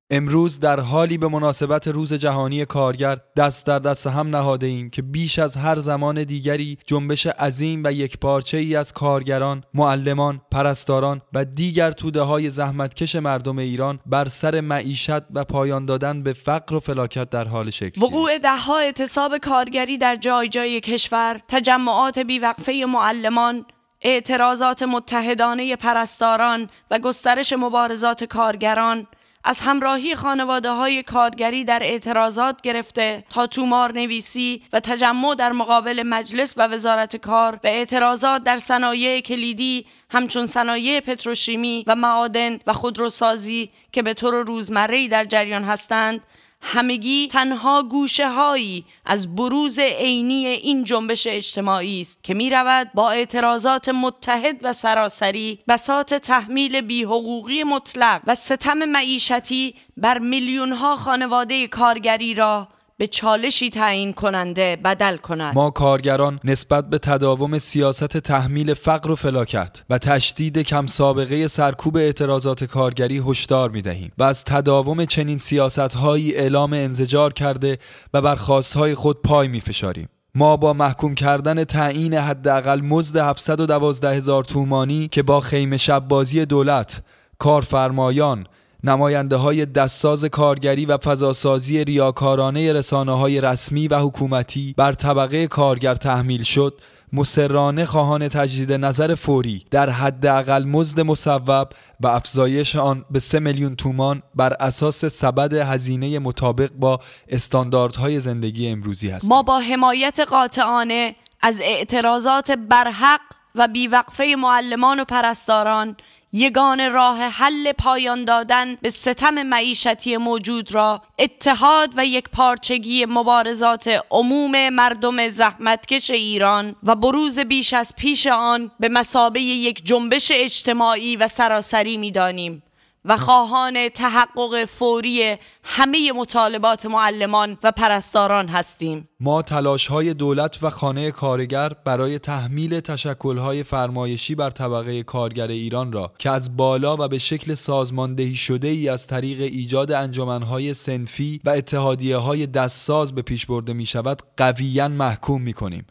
امروز 0.09 0.59
در 0.59 0.79
حالی 0.79 1.17
به 1.17 1.27
مناسبت 1.27 1.87
روز 1.87 2.13
جهانی 2.13 2.65
کارگر 2.65 3.17
دست 3.37 3.65
در 3.65 3.79
دست 3.79 4.07
هم 4.07 4.35
نهاده 4.35 4.65
ایم 4.65 4.89
که 4.89 5.01
بیش 5.01 5.39
از 5.39 5.57
هر 5.57 5.79
زمان 5.79 6.23
دیگری 6.23 6.77
جنبش 6.85 7.27
عظیم 7.27 7.81
و 7.85 7.91
یکپارچه 7.91 8.57
ای 8.57 8.75
از 8.75 8.93
کارگران، 8.93 9.63
معلمان، 9.73 10.41
پرستاران 10.51 11.21
و 11.33 11.45
دیگر 11.45 11.91
توده 11.91 12.21
های 12.21 12.49
زحمتکش 12.49 13.15
مردم 13.15 13.57
ایران 13.57 13.99
بر 14.05 14.27
سر 14.27 14.61
معیشت 14.61 15.21
و 15.33 15.43
پایان 15.43 15.85
دادن 15.85 16.23
به 16.23 16.33
فقر 16.33 16.75
و 16.75 16.79
فلاکت 16.79 17.29
در 17.29 17.47
حال 17.47 17.69
شکل 17.69 18.03
وقوع 18.03 18.37
دهها 18.37 18.79
اعتصاب 18.79 19.37
کارگری 19.37 19.97
در 19.97 20.15
جای 20.15 20.49
جای 20.49 20.81
کشور 20.81 21.41
تجمعات 21.47 22.19
بیوقفه 22.19 22.85
معلمان 22.87 23.65
اعتراضات 24.01 24.83
متحدانه 24.83 25.75
پرستاران 25.75 26.69
و 26.91 26.99
گسترش 26.99 27.53
مبارزات 27.53 28.23
کارگران 28.23 29.07
از 29.47 29.59
همراهی 29.59 30.15
خانواده 30.15 30.71
های 30.71 31.03
کارگری 31.03 31.63
در 31.63 31.83
اعتراضات 31.83 32.61
گرفته 32.61 33.23
تا 33.29 33.47
تومار 33.47 33.91
نویسی 33.91 34.61
و 34.73 34.79
تجمع 34.79 35.35
در 35.35 35.51
مقابل 35.51 36.03
مجلس 36.05 36.53
و 36.57 36.67
وزارت 36.67 37.15
کار 37.15 37.53
و 37.63 37.67
اعتراضات 37.67 38.43
در 38.43 38.57
صنایع 38.59 39.19
کلیدی 39.21 39.85
همچون 40.09 40.45
صنایع 40.45 40.99
پتروشیمی 40.99 41.83
و 41.87 41.95
معادن 41.95 42.59
و 42.67 42.73
خودروسازی 42.73 43.69
که 43.91 44.01
به 44.01 44.13
طور 44.13 44.33
روزمره‌ای 44.45 45.07
در 45.07 45.25
جریان 45.25 45.63
هستند 45.63 46.21
همگی 46.61 47.27
تنها 47.27 47.83
گوشه 47.83 48.29
هایی 48.29 48.85
از 49.05 49.35
بروز 49.35 49.79
عینی 49.79 50.45
این 50.47 50.83
جنبش 50.83 51.27
اجتماعی 51.27 52.01
است 52.01 52.23
که 52.23 52.33
می 52.33 52.49
رود 52.49 52.91
با 52.93 53.11
اعتراضات 53.11 53.89
متحد 53.89 54.59
و 54.61 54.73
سراسری 54.73 55.59
بساط 55.67 56.13
تحمیل 56.13 56.81
بیحقوقی 56.81 57.63
مطلق 57.63 58.21
و 58.27 58.35
ستم 58.35 58.77
معیشتی 58.77 59.75
بر 59.97 60.19
میلیون 60.19 60.73
ها 60.73 60.95
خانواده 60.95 61.67
کارگری 61.67 62.33
را 62.33 62.67
به 62.99 63.07
چالشی 63.07 63.69
تعیین 63.69 64.13
کننده 64.13 64.75
بدل 64.75 65.17
کند 65.17 65.55
ما 65.55 65.69
کارگران 65.69 66.39
نسبت 66.43 66.89
به 66.89 66.97
تداوم 66.97 67.59
سیاست 67.59 68.17
تحمیل 68.17 68.73
فقر 68.73 69.11
و 69.11 69.15
فلاکت 69.15 69.83
و 69.89 69.97
تشدید 69.97 70.57
کم 70.57 70.87
سابقه 70.87 71.47
سرکوب 71.47 71.97
اعتراضات 71.97 72.63
کارگری 72.63 73.17
هشدار 73.17 73.69
می 73.69 73.81
دهیم 73.81 74.11
و 74.17 74.23
از 74.23 74.43
تداوم 74.43 75.05
چنین 75.05 75.37
سیاست 75.37 75.79
هایی 75.79 76.35
اعلام 76.35 76.73
انزجار 76.73 77.33
کرده 77.33 77.77
و 78.13 78.21
بر 78.21 78.35
خواستهای 78.35 78.95
خود 78.95 79.21
پای 79.21 79.47
می 79.47 79.61
فشاریم. 79.61 80.09
ما 80.35 80.57
با 80.57 80.73
محکوم 80.73 81.15
کردن 81.15 81.63
تعیین 81.63 82.13
حداقل 82.13 82.81
مزد 82.81 83.17
712 83.17 84.09
هزار 84.09 84.43
تومانی 84.43 85.07
که 85.07 85.23
با 85.23 85.41
خیمه 85.41 85.77
شب 85.77 86.07
بازی 86.07 86.45
دولت 86.45 87.01
کارفرمایان 87.37 88.47
نماینده 88.83 89.35
های 89.35 89.65
دستساز 89.65 90.25
کارگری 90.25 90.85
و 90.85 90.97
فضاسازی 90.97 91.83
ریاکارانه 91.83 92.73
رسانه 92.73 93.17
های 93.17 93.41
رسمی 93.41 93.87
و 93.87 93.99
حکومتی 93.99 94.73
بر 94.77 94.93
طبقه 94.93 95.47
کارگر 95.47 95.95
تحمیل 95.95 96.43
شد. 96.43 96.81
مسررانه 97.13 97.85
خواهان 97.85 98.27
تجدید 98.27 98.73
نظر 98.73 99.15
فوری 99.15 99.65
در 99.71 99.89
حداقل 99.89 100.63
مزد 100.63 101.01
مصوب 101.01 101.67
و 101.99 102.07
افزایش 102.07 102.75
آن 102.75 103.05
به 103.11 103.19
3 103.19 103.39
میلیون 103.39 103.75
تومان 103.75 104.23
بر 104.35 104.53
اساس 104.59 105.05
سبد 105.05 105.53
هزینه 105.53 106.19
مطابق 106.19 106.71
با 106.71 106.99
استانداردهای 107.29 108.19
زندگی 108.19 108.69
امروزی 108.69 109.09
هستیم 109.09 109.29
ما 109.29 109.43
با 109.43 109.59
حمایت 109.59 110.19
قاطعانه 110.19 111.15
از 111.41 111.61
اعتراضات 111.61 112.51
برحق 112.51 113.21
و 113.55 113.67
بیوقفه 113.67 114.35
معلمان 114.37 114.99
و 114.99 115.05
پرستاران 115.05 115.97
یگان 116.33 116.91
راه 116.91 117.17
حل 117.17 117.71
پایان 117.71 118.25
دادن 118.25 118.75
به 118.75 118.89
ستم 118.89 119.43
معیشتی 119.43 120.17
موجود 120.17 120.75
را 120.75 121.01
اتحاد 121.19 121.89
و 121.95 122.05
یک 122.05 122.29
پارچگی 122.29 123.05
مبارزات 123.05 124.01
عموم 124.11 124.69
مردم 124.69 125.29
زحمتکش 125.29 126.09
ایران 126.09 126.75
و 126.83 126.95
بروز 126.95 127.39
بیش 127.39 127.73
از 127.73 127.95
پیش 127.97 128.27
آن 128.27 128.71
به 128.79 128.89
مسابه 128.89 129.41
یک 129.41 129.85
جنبش 129.85 130.31
اجتماعی 130.35 131.15
و 131.15 131.27
سراسری 131.27 131.97
می‌دانیم. 131.97 132.63
و 133.07 133.17
خواهان 133.17 133.89
تحقق 133.89 134.65
فوری 134.65 135.37
همه 135.63 136.11
مطالبات 136.11 136.85
معلمان 136.85 137.57
و 137.63 137.71
پرستاران 137.71 138.47
هستیم. 138.47 139.09
ما 139.19 139.41
تلاش 139.41 139.87
های 139.87 140.13
دولت 140.13 140.63
و 140.63 140.69
خانه 140.69 141.11
کارگر 141.11 141.69
برای 141.85 142.19
تحمیل 142.19 142.79
تشکل 142.79 143.37
های 143.37 143.63
فرمایشی 143.63 144.35
بر 144.35 144.49
طبقه 144.49 145.03
کارگر 145.03 145.47
ایران 145.47 145.91
را 145.91 146.11
که 146.17 146.29
از 146.29 146.57
بالا 146.57 146.97
و 146.99 147.07
به 147.07 147.17
شکل 147.17 147.55
سازماندهی 147.55 148.35
شده 148.35 148.67
ای 148.67 148.89
از 148.89 149.07
طریق 149.07 149.41
ایجاد 149.41 149.91
انجمن 149.91 150.43
های 150.43 150.73
سنفی 150.73 151.41
و 151.45 151.49
اتحادیه 151.49 152.17
های 152.17 152.47
دستساز 152.47 153.15
به 153.15 153.21
پیش 153.21 153.45
برده 153.45 153.73
می 153.73 153.85
شود 153.85 154.21
قویا 154.37 154.87
محکوم 154.87 155.41
می 155.41 155.53
کنیم 155.53 155.85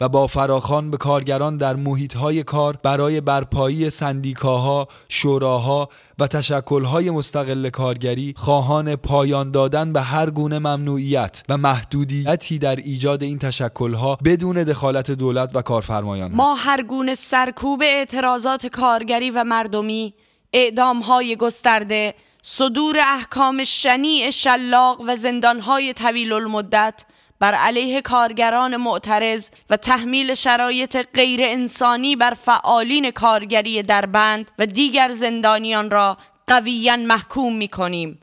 و 0.00 0.08
با 0.08 0.26
فراخان 0.26 0.90
به 0.90 0.96
کارگران 0.96 1.56
در 1.56 1.76
محیطهای 1.76 2.42
کار 2.42 2.78
برای 2.82 3.20
برپایی 3.20 3.90
سندیکاها، 3.90 4.88
شوراها 5.08 5.88
و 6.18 6.26
تشکلهای 6.26 7.10
مستقل 7.10 7.70
کارگری 7.70 8.34
خواهان 8.36 8.96
پایان 8.96 9.50
دادن 9.50 9.92
به 9.92 10.00
هر 10.00 10.30
گونه 10.30 10.58
ممنوعیت 10.58 11.42
و 11.48 11.56
محدودیتی 11.56 12.58
در 12.58 12.76
ایجاد 12.76 13.22
این 13.22 13.38
تشکلها 13.38 14.18
بدون 14.24 14.62
دخالت 14.62 15.10
دولت 15.10 15.50
و 15.54 15.62
کارفرمایان 15.62 16.32
ما 16.32 16.54
هر 16.54 16.82
گونه 16.82 17.14
سرکوب 17.14 17.82
اعتراضات 17.82 18.66
کارگری 18.66 19.30
و 19.30 19.44
مردمی 19.44 20.14
اعدامهای 20.52 21.36
گسترده 21.36 22.14
صدور 22.42 22.96
احکام 23.06 23.64
شنیع 23.64 24.30
شلاق 24.30 25.00
و 25.06 25.16
زندانهای 25.16 25.92
طویل 25.92 26.32
المدت 26.32 27.04
بر 27.40 27.54
علیه 27.54 28.00
کارگران 28.00 28.76
معترض 28.76 29.50
و 29.70 29.76
تحمیل 29.76 30.34
شرایط 30.34 30.96
غیر 31.14 31.40
انسانی 31.42 32.16
بر 32.16 32.34
فعالین 32.34 33.10
کارگری 33.10 33.82
دربند 33.82 34.50
و 34.58 34.66
دیگر 34.66 35.08
زندانیان 35.08 35.90
را 35.90 36.16
قویا 36.46 36.96
محکوم 36.96 37.56
می 37.56 37.68
کنیم 37.68 38.20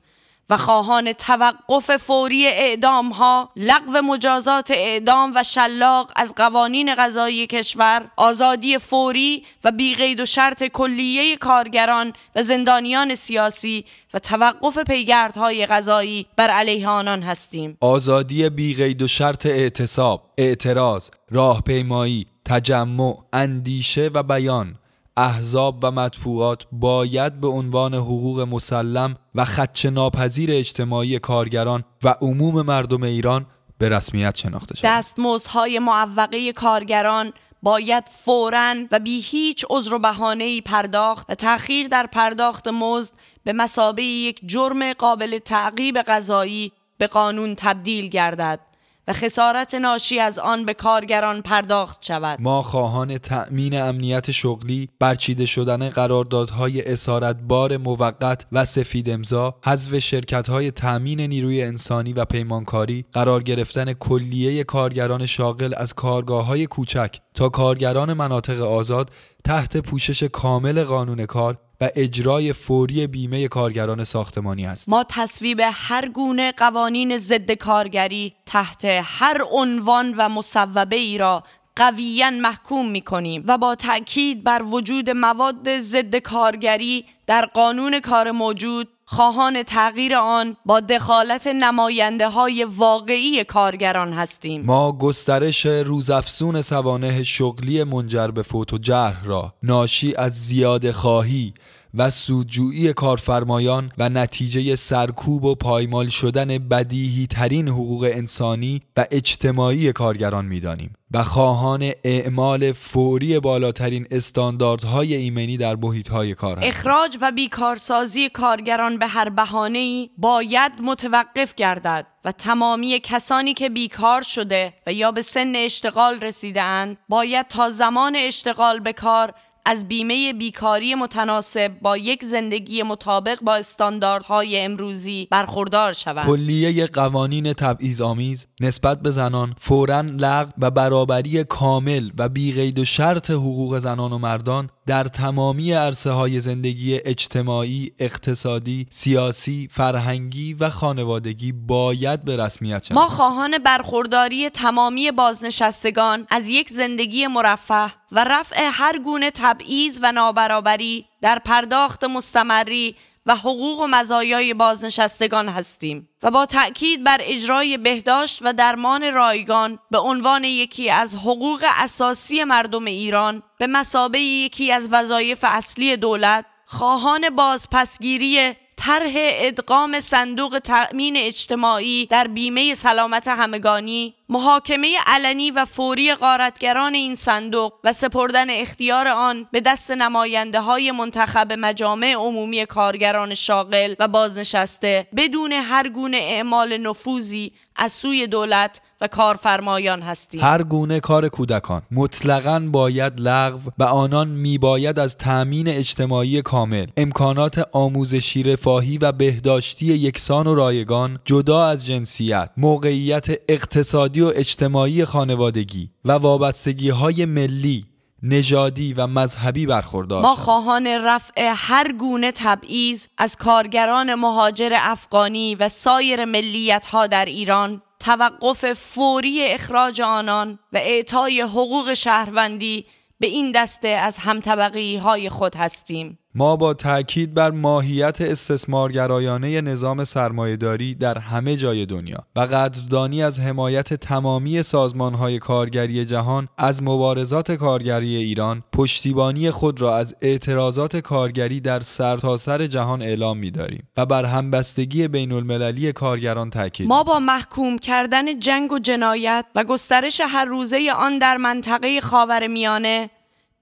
و 0.49 0.57
خواهان 0.57 1.13
توقف 1.13 1.97
فوری 1.97 2.47
اعدام 2.47 3.09
ها 3.09 3.51
لغو 3.55 4.01
مجازات 4.01 4.71
اعدام 4.71 5.31
و 5.35 5.43
شلاق 5.43 6.11
از 6.15 6.35
قوانین 6.35 6.95
قضایی 6.95 7.47
کشور 7.47 8.11
آزادی 8.15 8.77
فوری 8.77 9.45
و 9.63 9.71
بیقید 9.71 10.19
و 10.19 10.25
شرط 10.25 10.63
کلیه 10.63 11.37
کارگران 11.37 12.13
و 12.35 12.43
زندانیان 12.43 13.15
سیاسی 13.15 13.85
و 14.13 14.19
توقف 14.19 14.77
پیگردهای 14.77 15.65
قضایی 15.65 16.25
بر 16.35 16.49
علیه 16.49 16.87
آنان 16.87 17.23
هستیم. 17.23 17.77
آزادی 17.81 18.49
بیقید 18.49 19.01
و 19.01 19.07
شرط 19.07 19.45
اعتصاب، 19.45 20.33
اعتراض، 20.37 21.09
راهپیمایی، 21.31 22.27
تجمع، 22.45 23.17
اندیشه 23.33 24.09
و 24.13 24.23
بیان 24.23 24.75
احزاب 25.17 25.79
و 25.83 25.91
مدفوعات 25.91 26.63
باید 26.71 27.41
به 27.41 27.47
عنوان 27.47 27.93
حقوق 27.93 28.39
مسلم 28.39 29.15
و 29.35 29.45
خدشه 29.45 29.89
ناپذیر 29.89 30.51
اجتماعی 30.51 31.19
کارگران 31.19 31.83
و 32.03 32.15
عموم 32.21 32.61
مردم 32.61 33.03
ایران 33.03 33.45
به 33.77 33.89
رسمیت 33.89 34.35
شناخته 34.35 34.75
شود. 34.75 34.91
دستمزدهای 34.91 35.79
معوقه 35.79 36.53
کارگران 36.53 37.33
باید 37.63 38.03
فوراً 38.25 38.75
و 38.91 38.99
بی 38.99 39.21
هیچ 39.21 39.65
عذر 39.69 39.93
و 39.93 39.99
بهانه‌ای 39.99 40.61
پرداخت 40.61 41.29
و 41.29 41.35
تأخیر 41.35 41.87
در 41.87 42.05
پرداخت 42.05 42.67
مزد 42.67 43.13
به 43.43 43.53
مسابه 43.53 44.03
یک 44.03 44.39
جرم 44.45 44.93
قابل 44.93 45.37
تعقیب 45.37 45.97
قضایی 45.97 46.71
به 46.97 47.07
قانون 47.07 47.55
تبدیل 47.55 48.09
گردد 48.09 48.59
و 49.07 49.13
خسارت 49.13 49.75
ناشی 49.75 50.19
از 50.19 50.39
آن 50.39 50.65
به 50.65 50.73
کارگران 50.73 51.41
پرداخت 51.41 52.05
شود. 52.05 52.41
ما 52.41 52.61
خواهان 52.61 53.17
تأمین 53.17 53.81
امنیت 53.81 54.31
شغلی 54.31 54.89
برچیده 54.99 55.45
شدن 55.45 55.89
قراردادهای 55.89 56.91
اسارتبار 56.91 57.77
موقت 57.77 58.45
و 58.51 58.65
سفید 58.65 59.09
امضا 59.09 59.55
حذف 59.65 59.99
شرکت‌های 59.99 60.71
تأمین 60.71 61.21
نیروی 61.21 61.63
انسانی 61.63 62.13
و 62.13 62.25
پیمانکاری 62.25 63.05
قرار 63.13 63.43
گرفتن 63.43 63.93
کلیه 63.93 64.63
کارگران 64.63 65.25
شاغل 65.25 65.73
از 65.77 65.93
کارگاه‌های 65.93 66.67
کوچک 66.67 67.19
تا 67.33 67.49
کارگران 67.49 68.13
مناطق 68.13 68.61
آزاد 68.61 69.11
تحت 69.43 69.77
پوشش 69.77 70.23
کامل 70.23 70.83
قانون 70.83 71.25
کار 71.25 71.57
و 71.81 71.89
اجرای 71.95 72.53
فوری 72.53 73.07
بیمه 73.07 73.47
کارگران 73.47 74.03
ساختمانی 74.03 74.65
است. 74.65 74.89
ما 74.89 75.05
تصویب 75.09 75.61
هر 75.73 76.09
گونه 76.09 76.51
قوانین 76.51 77.17
ضد 77.17 77.51
کارگری 77.51 78.33
تحت 78.45 78.85
هر 79.03 79.41
عنوان 79.51 80.13
و 80.17 80.29
مصوبه 80.29 80.95
ای 80.95 81.17
را 81.17 81.43
قویا 81.77 82.31
محکوم 82.31 82.89
می 82.89 83.01
کنیم 83.01 83.43
و 83.47 83.57
با 83.57 83.75
تأکید 83.75 84.43
بر 84.43 84.61
وجود 84.63 85.09
مواد 85.09 85.79
ضد 85.79 86.15
کارگری 86.15 87.05
در 87.27 87.45
قانون 87.45 87.99
کار 87.99 88.31
موجود 88.31 88.87
خواهان 89.05 89.63
تغییر 89.63 90.15
آن 90.15 90.57
با 90.65 90.79
دخالت 90.79 91.47
نماینده 91.47 92.29
های 92.29 92.63
واقعی 92.63 93.43
کارگران 93.43 94.13
هستیم. 94.13 94.61
ما 94.65 94.91
گسترش 94.91 95.65
روزافزون 95.65 96.61
سوانح 96.61 97.23
شغلی 97.23 97.83
منجر 97.83 98.27
به 98.27 98.43
فوت 98.43 98.73
و 98.73 98.77
جرح 98.77 99.25
را 99.25 99.53
ناشی 99.63 100.15
از 100.15 100.33
زیاده 100.33 100.91
خواهی 100.91 101.53
و 101.93 102.09
سودجویی 102.09 102.93
کارفرمایان 102.93 103.91
و 103.97 104.09
نتیجه 104.09 104.75
سرکوب 104.75 105.43
و 105.43 105.55
پایمال 105.55 106.07
شدن 106.07 106.57
بدیهی 106.57 107.27
ترین 107.27 107.67
حقوق 107.67 108.09
انسانی 108.13 108.81
و 108.97 109.05
اجتماعی 109.11 109.91
کارگران 109.93 110.45
می‌دانیم. 110.45 110.96
و 111.11 111.23
خواهان 111.23 111.91
اعمال 112.03 112.71
فوری 112.71 113.39
بالاترین 113.39 114.07
استانداردهای 114.11 115.15
ایمنی 115.15 115.57
در 115.57 115.75
محیطهای 115.75 116.35
کار 116.35 116.57
هستیم. 116.57 116.69
اخراج 116.69 117.17
و 117.21 117.31
بیکارسازی 117.31 118.29
کارگران 118.29 118.99
به 118.99 119.07
هر 119.07 119.29
بهانه‌ای 119.29 120.09
باید 120.17 120.71
متوقف 120.81 121.55
گردد 121.55 122.07
و 122.25 122.31
تمامی 122.31 122.99
کسانی 123.03 123.53
که 123.53 123.69
بیکار 123.69 124.21
شده 124.21 124.73
و 124.87 124.93
یا 124.93 125.11
به 125.11 125.21
سن 125.21 125.55
اشتغال 125.55 126.19
رسیده 126.19 126.61
اند 126.61 126.97
باید 127.09 127.47
تا 127.47 127.69
زمان 127.69 128.15
اشتغال 128.15 128.79
به 128.79 128.93
کار 128.93 129.33
از 129.69 129.87
بیمه 129.87 130.33
بیکاری 130.33 130.95
متناسب 130.95 131.71
با 131.81 131.97
یک 131.97 132.25
زندگی 132.25 132.83
مطابق 132.83 133.39
با 133.41 133.55
استانداردهای 133.55 134.59
امروزی 134.59 135.27
برخوردار 135.31 135.93
شوند. 135.93 136.25
کلیه 136.25 136.87
قوانین 136.87 137.53
تبعیض 137.53 138.01
آمیز 138.01 138.47
نسبت 138.59 139.01
به 139.01 139.11
زنان 139.11 139.53
فورا 139.59 140.01
لغو 140.01 140.51
و 140.57 140.71
برابری 140.71 141.43
کامل 141.43 142.09
و 142.17 142.29
بیقید 142.29 142.79
و 142.79 142.85
شرط 142.85 143.31
حقوق 143.31 143.79
زنان 143.79 144.13
و 144.13 144.17
مردان 144.17 144.69
در 144.85 145.03
تمامی 145.03 145.71
عرصه 145.71 146.11
های 146.11 146.41
زندگی 146.41 146.99
اجتماعی، 147.05 147.91
اقتصادی، 147.99 148.87
سیاسی، 148.89 149.69
فرهنگی 149.71 150.53
و 150.53 150.69
خانوادگی 150.69 151.51
باید 151.51 152.23
به 152.23 152.37
رسمیت 152.37 152.83
شود. 152.83 152.97
ما 152.97 153.07
خواهان 153.07 153.57
برخورداری 153.57 154.49
تمامی 154.49 155.11
بازنشستگان 155.11 156.27
از 156.29 156.49
یک 156.49 156.69
زندگی 156.69 157.27
مرفه 157.27 157.91
و 158.11 158.23
رفع 158.23 158.69
هر 158.73 158.99
گونه 158.99 159.31
تبعیض 159.31 159.99
و 160.01 160.11
نابرابری 160.11 161.05
در 161.21 161.39
پرداخت 161.39 162.03
مستمری 162.03 162.95
و 163.25 163.35
حقوق 163.35 163.79
و 163.79 163.87
مزایای 163.87 164.53
بازنشستگان 164.53 165.49
هستیم 165.49 166.09
و 166.23 166.31
با 166.31 166.45
تأکید 166.45 167.03
بر 167.03 167.17
اجرای 167.21 167.77
بهداشت 167.77 168.39
و 168.41 168.53
درمان 168.53 169.13
رایگان 169.13 169.79
به 169.91 169.97
عنوان 169.97 170.43
یکی 170.43 170.89
از 170.89 171.15
حقوق 171.15 171.65
اساسی 171.77 172.43
مردم 172.43 172.85
ایران 172.85 173.43
به 173.59 173.67
مسابه 173.67 174.19
یکی 174.19 174.71
از 174.71 174.89
وظایف 174.91 175.39
اصلی 175.47 175.97
دولت 175.97 176.45
خواهان 176.65 177.29
بازپسگیری 177.29 178.55
طرح 178.77 179.13
ادغام 179.15 179.99
صندوق 179.99 180.59
تأمین 180.63 181.17
اجتماعی 181.17 182.05
در 182.05 182.27
بیمه 182.27 182.75
سلامت 182.75 183.27
همگانی 183.27 184.13
محاکمه 184.29 184.95
علنی 185.07 185.51
و 185.51 185.65
فوری 185.65 186.13
غارتگران 186.15 186.93
این 186.95 187.15
صندوق 187.15 187.73
و 187.83 187.93
سپردن 187.93 188.49
اختیار 188.49 189.07
آن 189.07 189.47
به 189.51 189.61
دست 189.61 189.91
نماینده 189.91 190.61
های 190.61 190.91
منتخب 190.91 191.53
مجامع 191.53 192.13
عمومی 192.13 192.65
کارگران 192.65 193.33
شاغل 193.33 193.95
و 193.99 194.07
بازنشسته 194.07 195.07
بدون 195.15 195.51
هر 195.51 195.89
گونه 195.89 196.17
اعمال 196.17 196.77
نفوذی 196.77 197.51
از 197.75 197.91
سوی 197.91 198.27
دولت 198.27 198.81
و 199.01 199.07
کارفرمایان 199.07 200.01
هستیم. 200.01 200.41
هر 200.41 200.63
گونه 200.63 200.99
کار 200.99 201.29
کودکان. 201.29 201.81
مطلقا 201.91 202.67
باید 202.71 203.13
لغو 203.17 203.59
و 203.77 203.83
آنان 203.83 204.27
میباید 204.27 204.99
از 204.99 205.17
تأمین 205.17 205.67
اجتماعی 205.67 206.41
کامل 206.41 206.87
امکانات 206.97 207.69
آموزشی 207.71 208.43
رفاهی 208.67 208.97
و 208.97 209.11
بهداشتی 209.11 209.85
یکسان 209.85 210.47
و 210.47 210.55
رایگان 210.55 211.19
جدا 211.25 211.67
از 211.67 211.85
جنسیت 211.85 212.49
موقعیت 212.57 213.27
اقتصادی 213.49 214.21
و 214.21 214.31
اجتماعی 214.35 215.05
خانوادگی 215.05 215.89
و 216.05 216.11
وابستگی 216.11 216.89
های 216.89 217.25
ملی 217.25 217.85
نژادی 218.23 218.93
و 218.93 219.07
مذهبی 219.07 219.65
برخوردار 219.65 220.21
ما. 220.21 220.35
خواهان 220.35 220.87
رفع 220.87 221.53
هر 221.55 221.91
گونه 221.91 222.31
تبعیض 222.35 223.07
از 223.17 223.35
کارگران 223.35 224.15
مهاجر 224.15 224.71
افغانی 224.75 225.55
و 225.55 225.69
سایر 225.69 226.25
ملیت 226.25 226.85
ها 226.85 227.07
در 227.07 227.25
ایران 227.25 227.81
توقف 227.99 228.73
فوری 228.73 229.45
اخراج 229.45 230.01
آنان 230.01 230.59
و 230.73 230.77
اعطای 230.77 231.41
حقوق 231.41 231.93
شهروندی 231.93 232.85
به 233.19 233.27
این 233.27 233.51
دسته 233.51 233.87
از 233.87 234.17
همطبقی 234.17 234.97
های 234.97 235.29
خود 235.29 235.55
هستیم 235.55 236.19
ما 236.37 236.55
با 236.55 236.73
تاکید 236.73 237.33
بر 237.33 237.51
ماهیت 237.51 238.21
استثمارگرایانه 238.21 239.61
نظام 239.61 240.03
سرمایهداری 240.03 240.95
در 240.95 241.17
همه 241.17 241.55
جای 241.55 241.85
دنیا 241.85 242.23
و 242.35 242.39
قدردانی 242.39 243.23
از 243.23 243.39
حمایت 243.39 243.93
تمامی 243.93 244.63
سازمانهای 244.63 245.39
کارگری 245.39 246.05
جهان 246.05 246.47
از 246.57 246.83
مبارزات 246.83 247.51
کارگری 247.51 248.15
ایران 248.15 248.63
پشتیبانی 248.73 249.51
خود 249.51 249.81
را 249.81 249.97
از 249.97 250.15
اعتراضات 250.21 250.97
کارگری 250.97 251.59
در 251.59 251.79
سرتاسر 251.79 252.57
سر 252.57 252.65
جهان 252.65 253.01
اعلام 253.01 253.37
می‌داریم 253.37 253.87
و 253.97 254.05
بر 254.05 254.25
همبستگی 254.25 255.07
بین 255.07 255.31
المللی 255.31 255.93
کارگران 255.93 256.49
تاکید 256.49 256.87
ما 256.87 257.03
با 257.03 257.19
محکوم 257.19 257.77
کردن 257.77 258.39
جنگ 258.39 258.71
و 258.71 258.79
جنایت 258.79 259.45
و 259.55 259.63
گسترش 259.63 260.21
هر 260.27 260.45
روزه 260.45 260.91
آن 260.95 261.17
در 261.17 261.37
منطقه 261.37 262.01
خاورمیانه 262.01 263.09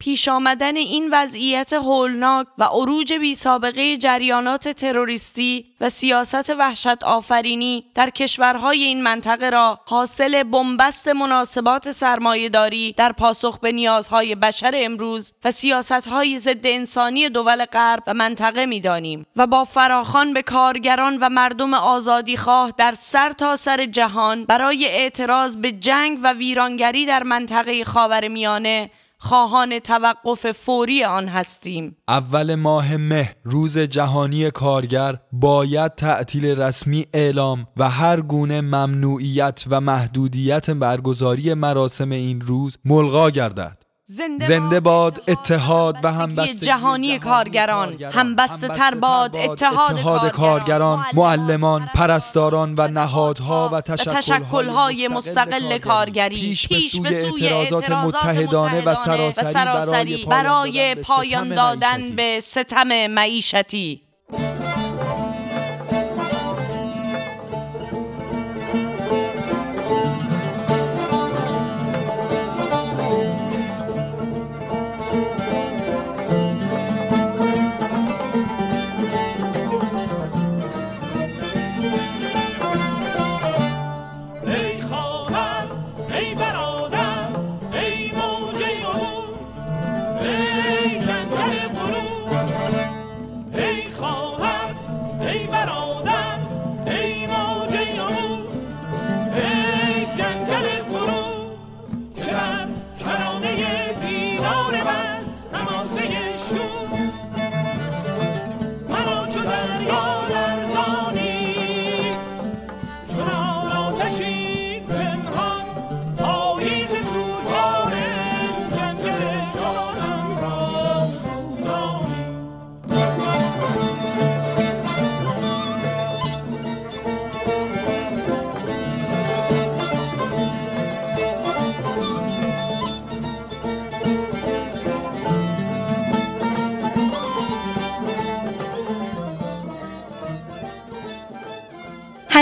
پیش 0.06 0.28
آمدن 0.28 0.76
این 0.78 1.10
وضعیت 1.12 1.74
هولناک 1.74 2.48
و 2.58 2.64
عروج 2.64 3.14
بی 3.14 3.36
سابقه 3.36 3.98
جریانات 3.98 4.70
تروریستی 4.70 5.66
و 5.82 5.90
سیاست 5.90 6.50
وحشت 6.50 7.04
آفرینی 7.04 7.86
در 7.96 8.10
کشورهای 8.10 8.84
این 8.84 9.04
منطقه 9.04 9.50
را 9.50 9.80
حاصل 9.86 10.44
بنبست 10.44 11.08
مناسبات 11.08 11.92
سرمایهداری 11.92 12.94
در 12.98 13.12
پاسخ 13.12 13.60
به 13.60 13.72
نیازهای 13.72 14.36
بشر 14.36 14.72
امروز 14.76 15.34
و 15.46 15.52
سیاستهای 15.52 16.40
ضد 16.40 16.66
انسانی 16.68 17.30
دول 17.30 17.66
غرب 17.66 18.04
و 18.08 18.14
منطقه 18.14 18.66
می‌دانیم 18.66 19.26
و 19.36 19.48
با 19.48 19.66
فراخان 19.66 20.34
به 20.34 20.42
کارگران 20.42 21.18
و 21.18 21.30
مردم 21.30 21.74
آزادیخواه 21.74 22.74
در 22.78 22.92
سر 22.92 23.34
تا 23.34 23.56
سر 23.56 23.86
جهان 23.86 24.46
برای 24.46 24.86
اعتراض 24.86 25.58
به 25.58 25.72
جنگ 25.72 26.20
و 26.24 26.34
ویرانگری 26.34 27.06
در 27.06 27.24
منطقه 27.24 27.84
خاورمیانه 27.84 28.90
خواهان 29.18 29.80
توقف 29.80 30.52
فوری 30.52 31.04
آن 31.04 31.28
هستیم. 31.28 31.98
اول 32.08 32.56
ماه 32.56 32.98
مه 32.98 33.36
روز 33.44 33.78
جهانی 33.78 34.52
کارگر 34.52 35.18
باید 35.32 35.96
تعطیل 35.96 36.46
رسمی 36.46 37.06
اعلام 37.14 37.68
و 37.78 37.90
هر 37.90 38.22
گونه 38.22 38.62
ممنوعیت 38.62 39.64
و 39.70 39.82
محدودیت 39.82 40.70
برگزاری 40.70 41.54
مراسم 41.54 42.10
این 42.10 42.42
روز 42.42 42.78
ملغا 42.86 43.30
گردد. 43.30 43.85
زنده, 44.08 44.48
زنده 44.48 44.80
باد 44.80 45.24
اتحاد 45.28 45.98
و 46.04 46.12
همبستگی 46.14 46.66
جهانی 46.66 47.20
کارگران. 47.20 48.04
همبسته 48.04 48.68
تر 48.68 48.96
باد 48.96 49.36
اتحاد, 49.36 49.92
اتحاد 49.92 50.32
کارگران. 50.32 51.06
معلمان 51.14 51.90
پرستاران 51.96 52.76
و 52.78 52.88
نهادها 52.88 53.70
و 53.74 53.82
تشکلهای 53.82 55.08
مستقل 55.08 55.78
کارگری. 55.78 56.42
پیش 56.42 56.68
به 56.68 56.80
سوی 56.82 57.48
اعتراضات 57.48 57.92
متحدانه 57.92 58.82
و 58.82 58.96
سراسری 58.96 60.26
برای 60.26 60.96
پایان 60.96 61.56
دادن 61.56 62.16
به 62.16 62.40
ستم 62.44 63.08
معیشتی. 63.08 64.05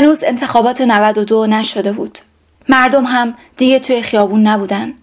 هنوز 0.04 0.24
انتخابات 0.24 0.82
92 0.82 1.48
نشده 1.48 1.92
بود. 1.92 2.20
مردم 2.70 3.06
هم 3.06 3.36
دیگه 3.58 3.80
توی 3.80 4.02
خیابون 4.02 4.48
نبودن. 4.48 4.94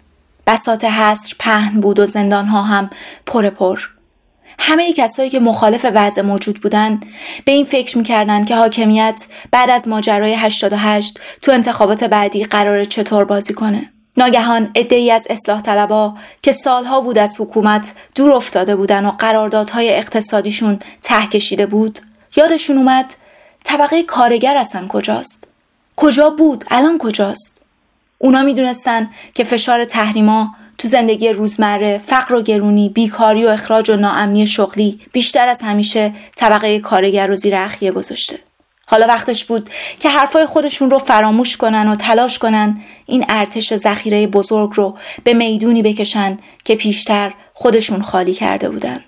بسات 0.46 0.84
حصر 0.84 1.34
پهن 1.38 1.80
بود 1.80 1.98
و 1.98 2.06
زندانها 2.06 2.62
هم 2.62 2.90
پر 3.26 3.50
پر. 3.50 3.80
همه 4.58 4.92
کسایی 4.92 5.30
که 5.30 5.40
مخالف 5.40 5.86
وضع 5.94 6.22
موجود 6.22 6.60
بودن 6.60 7.00
به 7.44 7.52
این 7.52 7.64
فکر 7.64 7.98
می‌کردن 7.98 8.44
که 8.44 8.56
حاکمیت 8.56 9.26
بعد 9.50 9.70
از 9.70 9.88
ماجرای 9.88 10.34
88 10.34 11.20
تو 11.42 11.52
انتخابات 11.52 12.04
بعدی 12.04 12.44
قرار 12.44 12.84
چطور 12.84 13.24
بازی 13.24 13.54
کنه. 13.54 13.92
ناگهان 14.16 14.70
ای 14.74 15.10
از 15.10 15.26
اصلاح 15.30 15.60
طلبا 15.60 16.14
که 16.42 16.52
سالها 16.52 17.00
بود 17.00 17.18
از 17.18 17.40
حکومت 17.40 17.92
دور 18.14 18.32
افتاده 18.32 18.76
بودن 18.76 19.06
و 19.06 19.10
قراردادهای 19.10 19.94
اقتصادیشون 19.94 20.78
ته 21.02 21.26
کشیده 21.26 21.66
بود 21.66 21.98
یادشون 22.36 22.76
اومد 22.78 23.14
طبقه 23.64 24.02
کارگر 24.02 24.56
اصلا 24.56 24.86
کجاست؟ 24.88 25.46
کجا 25.96 26.30
بود؟ 26.30 26.64
الان 26.70 26.98
کجاست؟ 26.98 27.58
اونا 28.18 28.42
می‌دونستن 28.42 29.10
که 29.34 29.44
فشار 29.44 29.84
تحریما 29.84 30.54
تو 30.78 30.88
زندگی 30.88 31.28
روزمره 31.28 31.98
فقر 32.06 32.34
و 32.34 32.42
گرونی 32.42 32.88
بیکاری 32.88 33.46
و 33.46 33.48
اخراج 33.48 33.90
و 33.90 33.96
ناامنی 33.96 34.46
شغلی 34.46 35.00
بیشتر 35.12 35.48
از 35.48 35.62
همیشه 35.62 36.12
طبقه 36.36 36.80
کارگر 36.80 37.26
رو 37.26 37.36
زیر 37.36 37.54
اخیه 37.56 37.92
گذاشته. 37.92 38.38
حالا 38.86 39.06
وقتش 39.06 39.44
بود 39.44 39.70
که 40.00 40.08
حرفای 40.08 40.46
خودشون 40.46 40.90
رو 40.90 40.98
فراموش 40.98 41.56
کنن 41.56 41.88
و 41.88 41.96
تلاش 41.96 42.38
کنن 42.38 42.80
این 43.06 43.24
ارتش 43.28 43.76
ذخیره 43.76 44.26
بزرگ 44.26 44.70
رو 44.74 44.98
به 45.24 45.34
می‌دونی 45.34 45.82
بکشن 45.82 46.38
که 46.64 46.74
پیشتر 46.74 47.34
خودشون 47.54 48.02
خالی 48.02 48.34
کرده 48.34 48.70
بودن. 48.70 49.04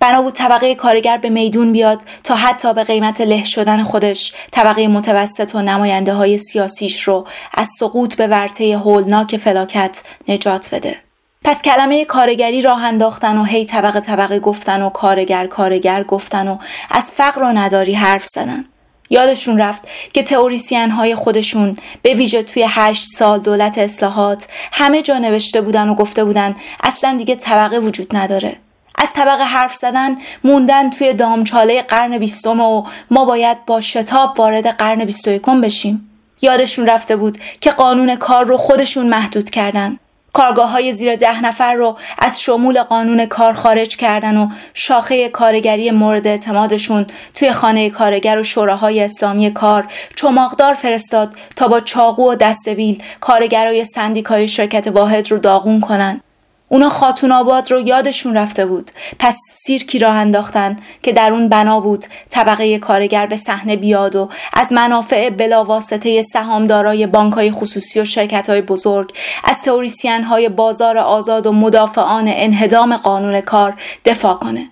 بنا 0.00 0.22
بود 0.22 0.32
طبقه 0.32 0.74
کارگر 0.74 1.16
به 1.16 1.30
میدون 1.30 1.72
بیاد 1.72 2.02
تا 2.24 2.34
حتی 2.34 2.74
به 2.74 2.84
قیمت 2.84 3.20
له 3.20 3.44
شدن 3.44 3.82
خودش 3.82 4.32
طبقه 4.50 4.88
متوسط 4.88 5.54
و 5.54 5.62
نماینده 5.62 6.12
های 6.12 6.38
سیاسیش 6.38 7.02
رو 7.02 7.26
از 7.54 7.68
سقوط 7.78 8.14
به 8.14 8.26
ورطه 8.26 8.78
هولناک 8.78 9.36
فلاکت 9.36 10.02
نجات 10.28 10.74
بده. 10.74 10.96
پس 11.44 11.62
کلمه 11.62 12.04
کارگری 12.04 12.60
راه 12.60 12.84
انداختن 12.84 13.38
و 13.38 13.44
هی 13.44 13.64
طبقه 13.64 14.00
طبقه 14.00 14.38
گفتن 14.40 14.82
و 14.82 14.90
کارگر 14.90 15.46
کارگر 15.46 16.02
گفتن 16.02 16.48
و 16.48 16.58
از 16.90 17.10
فقر 17.10 17.42
و 17.42 17.46
نداری 17.46 17.94
حرف 17.94 18.26
زدن. 18.26 18.64
یادشون 19.10 19.60
رفت 19.60 19.82
که 20.12 20.22
تئوریسین 20.22 20.90
های 20.90 21.14
خودشون 21.14 21.76
به 22.02 22.14
ویژه 22.14 22.42
توی 22.42 22.66
هشت 22.68 23.04
سال 23.04 23.40
دولت 23.40 23.78
اصلاحات 23.78 24.46
همه 24.72 25.02
جا 25.02 25.18
نوشته 25.18 25.60
بودن 25.60 25.88
و 25.88 25.94
گفته 25.94 26.24
بودن 26.24 26.56
اصلا 26.82 27.16
دیگه 27.18 27.34
طبقه 27.34 27.78
وجود 27.78 28.16
نداره. 28.16 28.56
از 28.98 29.12
طبقه 29.12 29.44
حرف 29.44 29.74
زدن 29.74 30.16
موندن 30.44 30.90
توی 30.90 31.12
دامچاله 31.12 31.82
قرن 31.82 32.18
بیستم 32.18 32.60
و 32.60 32.84
ما 33.10 33.24
باید 33.24 33.64
با 33.66 33.80
شتاب 33.80 34.38
وارد 34.38 34.66
قرن 34.66 35.04
بیست 35.04 35.28
و 35.28 35.60
بشیم. 35.60 36.10
یادشون 36.42 36.86
رفته 36.86 37.16
بود 37.16 37.38
که 37.60 37.70
قانون 37.70 38.16
کار 38.16 38.44
رو 38.44 38.56
خودشون 38.56 39.08
محدود 39.08 39.50
کردن. 39.50 39.98
کارگاه 40.32 40.70
های 40.70 40.92
زیر 40.92 41.16
ده 41.16 41.44
نفر 41.44 41.74
رو 41.74 41.96
از 42.18 42.40
شمول 42.40 42.82
قانون 42.82 43.26
کار 43.26 43.52
خارج 43.52 43.96
کردن 43.96 44.36
و 44.36 44.48
شاخه 44.74 45.28
کارگری 45.28 45.90
مورد 45.90 46.26
اعتمادشون 46.26 47.06
توی 47.34 47.52
خانه 47.52 47.90
کارگر 47.90 48.38
و 48.38 48.42
شوراهای 48.42 49.00
اسلامی 49.00 49.52
کار 49.52 49.86
چماقدار 50.16 50.74
فرستاد 50.74 51.34
تا 51.56 51.68
با 51.68 51.80
چاقو 51.80 52.30
و 52.30 52.34
دستبیل 52.34 53.02
کارگرای 53.20 53.84
سندیکای 53.84 54.48
شرکت 54.48 54.88
واحد 54.88 55.30
رو 55.30 55.38
داغون 55.38 55.80
کنن. 55.80 56.20
اونا 56.68 56.88
خاتون 56.88 57.32
آباد 57.32 57.72
رو 57.72 57.80
یادشون 57.80 58.36
رفته 58.36 58.66
بود. 58.66 58.90
پس 59.18 59.36
سیرکی 59.52 59.98
راه 59.98 60.14
انداختن 60.14 60.78
که 61.02 61.12
در 61.12 61.32
اون 61.32 61.48
بنا 61.48 61.80
بود. 61.80 62.04
طبقه 62.30 62.78
کارگر 62.78 63.26
به 63.26 63.36
صحنه 63.36 63.76
بیاد 63.76 64.16
و 64.16 64.28
از 64.52 64.72
منافع 64.72 65.30
بلاواسطه 65.30 66.22
سهامدارای 66.22 67.06
بانکهای 67.06 67.50
خصوصی 67.50 68.00
و 68.00 68.04
شرکتهای 68.04 68.60
بزرگ 68.60 69.12
از 69.44 69.62
تئوریسین 69.62 70.24
های 70.24 70.48
بازار 70.48 70.98
آزاد 70.98 71.46
و 71.46 71.52
مدافعان 71.52 72.24
انهدام 72.28 72.96
قانون 72.96 73.40
کار 73.40 73.74
دفاع 74.04 74.34
کنه. 74.34 74.70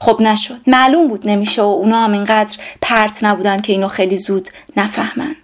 خب 0.00 0.20
نشد. 0.20 0.60
معلوم 0.66 1.08
بود 1.08 1.28
نمیشه 1.28 1.62
و 1.62 1.64
اونا 1.64 2.04
هم 2.04 2.12
اینقدر 2.12 2.58
پرت 2.82 3.24
نبودن 3.24 3.60
که 3.60 3.72
اینو 3.72 3.88
خیلی 3.88 4.16
زود 4.16 4.48
نفهمن. 4.76 5.36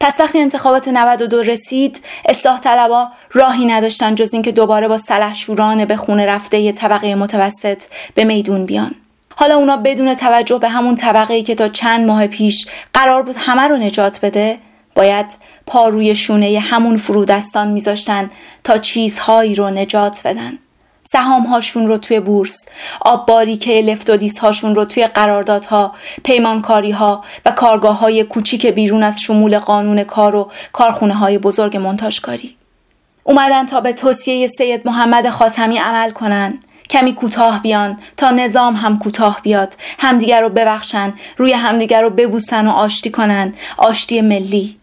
پس 0.00 0.20
وقتی 0.20 0.38
انتخابات 0.38 0.88
92 0.88 1.42
رسید 1.42 2.00
اصلاح 2.24 2.60
طلبا 2.60 3.08
راهی 3.32 3.66
نداشتن 3.66 4.14
جز 4.14 4.34
اینکه 4.34 4.52
دوباره 4.52 4.88
با 4.88 4.98
سلحشوران 4.98 5.84
به 5.84 5.96
خونه 5.96 6.26
رفته 6.26 6.58
ی 6.58 6.72
طبقه 6.72 7.14
متوسط 7.14 7.82
به 8.14 8.24
میدون 8.24 8.66
بیان. 8.66 8.94
حالا 9.36 9.56
اونا 9.56 9.76
بدون 9.76 10.14
توجه 10.14 10.58
به 10.58 10.68
همون 10.68 10.94
طبقه 10.94 11.34
ای 11.34 11.42
که 11.42 11.54
تا 11.54 11.68
چند 11.68 12.06
ماه 12.06 12.26
پیش 12.26 12.66
قرار 12.94 13.22
بود 13.22 13.36
همه 13.38 13.62
رو 13.62 13.76
نجات 13.76 14.18
بده 14.22 14.58
باید 14.94 15.26
پا 15.66 15.88
روی 15.88 16.14
شونه 16.14 16.58
همون 16.58 16.96
فرودستان 16.96 17.68
میذاشتن 17.68 18.30
تا 18.64 18.78
چیزهایی 18.78 19.54
رو 19.54 19.70
نجات 19.70 20.20
بدن. 20.24 20.58
سهام 21.02 21.46
هاشون 21.46 21.86
رو 21.86 21.98
توی 21.98 22.20
بورس 22.20 22.68
آب 23.00 23.26
باریکه 23.26 23.80
لفت 23.80 24.10
و 24.10 24.18
هاشون 24.42 24.74
رو 24.74 24.84
توی 24.84 25.06
قراردادها 25.06 25.94
پیمانکاری 26.24 26.90
ها 26.90 27.24
و 27.46 27.50
کارگاه 27.50 27.98
های 27.98 28.24
کوچیک 28.24 28.66
بیرون 28.66 29.02
از 29.02 29.20
شمول 29.20 29.58
قانون 29.58 30.04
کار 30.04 30.34
و 30.34 30.50
کارخونه 30.72 31.14
های 31.14 31.38
بزرگ 31.38 31.76
منتاجکاری. 31.76 32.56
اومدن 33.24 33.66
تا 33.66 33.80
به 33.80 33.92
توصیه 33.92 34.46
سید 34.46 34.86
محمد 34.86 35.28
خاتمی 35.28 35.78
عمل 35.78 36.10
کنن. 36.10 36.58
کمی 36.90 37.14
کوتاه 37.14 37.62
بیان 37.62 37.98
تا 38.16 38.30
نظام 38.30 38.74
هم 38.74 38.98
کوتاه 38.98 39.40
بیاد. 39.42 39.76
همدیگر 39.98 40.40
رو 40.40 40.48
ببخشن 40.48 41.14
روی 41.36 41.52
همدیگر 41.52 42.02
رو 42.02 42.10
ببوسن 42.10 42.66
و 42.66 42.70
آشتی 42.70 43.10
کنن. 43.10 43.54
آشتی 43.76 44.20
ملی. 44.20 44.76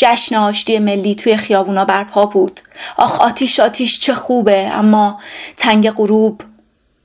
جشن 0.00 0.36
آشتی 0.36 0.78
ملی 0.78 1.14
توی 1.14 1.36
خیابونا 1.36 1.84
برپا 1.84 2.26
بود. 2.26 2.60
آخ 2.96 3.20
آتیش 3.20 3.60
آتیش 3.60 4.00
چه 4.00 4.14
خوبه 4.14 4.70
اما 4.72 5.20
تنگ 5.56 5.90
غروب 5.90 6.42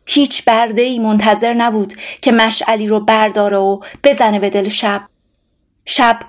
هیچ 0.05 0.45
برده 0.45 0.81
ای 0.81 0.99
منتظر 0.99 1.53
نبود 1.53 1.93
که 2.21 2.31
مشعلی 2.31 2.87
رو 2.87 2.99
برداره 2.99 3.57
و 3.57 3.79
بزنه 4.03 4.39
به 4.39 4.49
دل 4.49 4.69
شب. 4.69 5.01
شب 5.85 6.19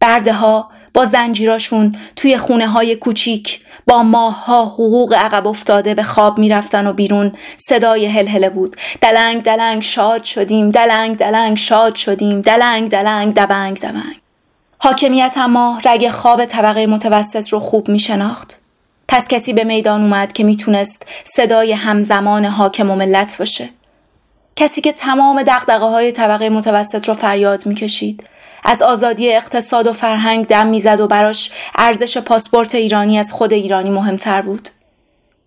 برده 0.00 0.32
ها 0.32 0.70
با 0.94 1.04
زنجیراشون 1.04 1.96
توی 2.16 2.36
خونه 2.36 2.66
های 2.66 2.96
کوچیک 2.96 3.60
با 3.86 4.02
ماه 4.02 4.44
ها 4.44 4.64
حقوق 4.64 5.14
عقب 5.14 5.46
افتاده 5.46 5.94
به 5.94 6.02
خواب 6.02 6.38
می‌رفتن 6.38 6.86
و 6.86 6.92
بیرون 6.92 7.32
صدای 7.56 8.06
هلهله 8.06 8.50
بود. 8.50 8.76
دلنگ 9.00 9.42
دلنگ 9.42 9.82
شاد 9.82 10.24
شدیم 10.24 10.70
دلنگ 10.70 11.16
دلنگ 11.16 11.56
شاد 11.56 11.94
شدیم 11.94 12.40
دلنگ 12.40 12.90
دلنگ 12.90 13.34
دبنگ 13.34 13.80
دبنگ. 13.80 14.25
حاکمیت 14.78 15.34
اما 15.36 15.80
رگ 15.84 16.08
خواب 16.08 16.44
طبقه 16.44 16.86
متوسط 16.86 17.48
رو 17.48 17.60
خوب 17.60 17.88
می 17.88 17.98
شناخت. 17.98 18.60
پس 19.08 19.28
کسی 19.28 19.52
به 19.52 19.64
میدان 19.64 20.02
اومد 20.02 20.32
که 20.32 20.44
می‌تونست 20.44 21.06
صدای 21.24 21.72
همزمان 21.72 22.44
حاکم 22.44 22.90
و 22.90 22.96
ملت 22.96 23.38
باشه. 23.38 23.68
کسی 24.56 24.80
که 24.80 24.92
تمام 24.92 25.42
دقدقه 25.42 25.84
های 25.84 26.12
طبقه 26.12 26.48
متوسط 26.48 27.08
رو 27.08 27.14
فریاد 27.14 27.66
می‌کشید. 27.66 28.24
از 28.64 28.82
آزادی 28.82 29.32
اقتصاد 29.32 29.86
و 29.86 29.92
فرهنگ 29.92 30.46
دم 30.46 30.66
می‌زد 30.66 31.00
و 31.00 31.06
براش 31.06 31.52
ارزش 31.74 32.18
پاسپورت 32.18 32.74
ایرانی 32.74 33.18
از 33.18 33.32
خود 33.32 33.52
ایرانی 33.52 33.90
مهمتر 33.90 34.42
بود. 34.42 34.68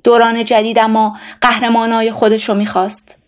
دوران 0.03 0.45
جدید 0.45 0.79
اما 0.79 1.17
قهرمانای 1.41 2.11
خودش 2.11 2.49
رو 2.49 2.55
می‌خواست. 2.55 3.18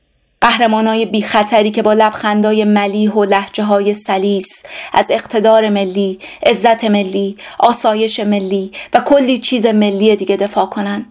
قهرمانای 0.41 1.05
بی 1.05 1.21
خطری 1.21 1.71
که 1.71 1.81
با 1.81 1.93
لبخندای 1.93 2.63
ملیح 2.63 3.11
و 3.11 3.23
لحجه 3.23 3.63
های 3.63 3.93
سلیس 3.93 4.63
از 4.93 5.11
اقتدار 5.11 5.69
ملی، 5.69 6.19
عزت 6.45 6.83
ملی، 6.83 7.37
آسایش 7.59 8.19
ملی 8.19 8.71
و 8.93 8.99
کلی 8.99 9.37
چیز 9.37 9.65
ملی 9.65 10.15
دیگه 10.15 10.37
دفاع 10.37 10.65
کنن. 10.65 11.05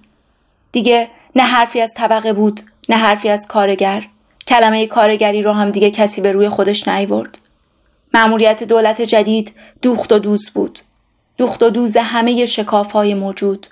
دیگه 0.73 1.09
نه 1.37 1.43
حرفی 1.43 1.81
از 1.81 1.95
طبقه 1.95 2.33
بود، 2.33 2.61
نه 2.89 2.97
حرفی 2.97 3.29
از 3.29 3.47
کارگر. 3.47 4.07
کلمه 4.47 4.87
کارگری 4.87 5.43
رو 5.43 5.53
هم 5.53 5.71
دیگه 5.71 5.91
کسی 5.91 6.21
به 6.21 6.33
روی 6.33 6.49
خودش 6.49 6.89
نیورد. 6.89 7.39
معموریت 8.15 8.65
دولت 8.65 9.03
جدید 9.03 9.53
دوخت 9.83 10.13
و 10.13 10.19
دوز 10.19 10.51
بود. 10.51 10.79
دوخت 11.39 11.63
و 11.63 11.71
دوز 11.71 11.97
همه 11.97 12.47
شکاف 12.47 12.93
های 12.93 13.15
موجود. 13.15 13.67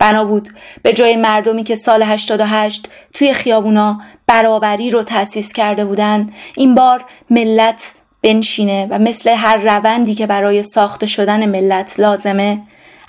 بنا 0.00 0.24
بود 0.24 0.48
به 0.82 0.92
جای 0.92 1.16
مردمی 1.16 1.64
که 1.64 1.74
سال 1.74 2.02
88 2.02 2.88
توی 3.14 3.34
خیابونا 3.34 4.00
برابری 4.26 4.90
رو 4.90 5.02
تأسیس 5.02 5.52
کرده 5.52 5.84
بودند 5.84 6.32
این 6.56 6.74
بار 6.74 7.04
ملت 7.30 7.92
بنشینه 8.22 8.86
و 8.90 8.98
مثل 8.98 9.30
هر 9.30 9.56
روندی 9.56 10.14
که 10.14 10.26
برای 10.26 10.62
ساخته 10.62 11.06
شدن 11.06 11.46
ملت 11.46 12.00
لازمه 12.00 12.62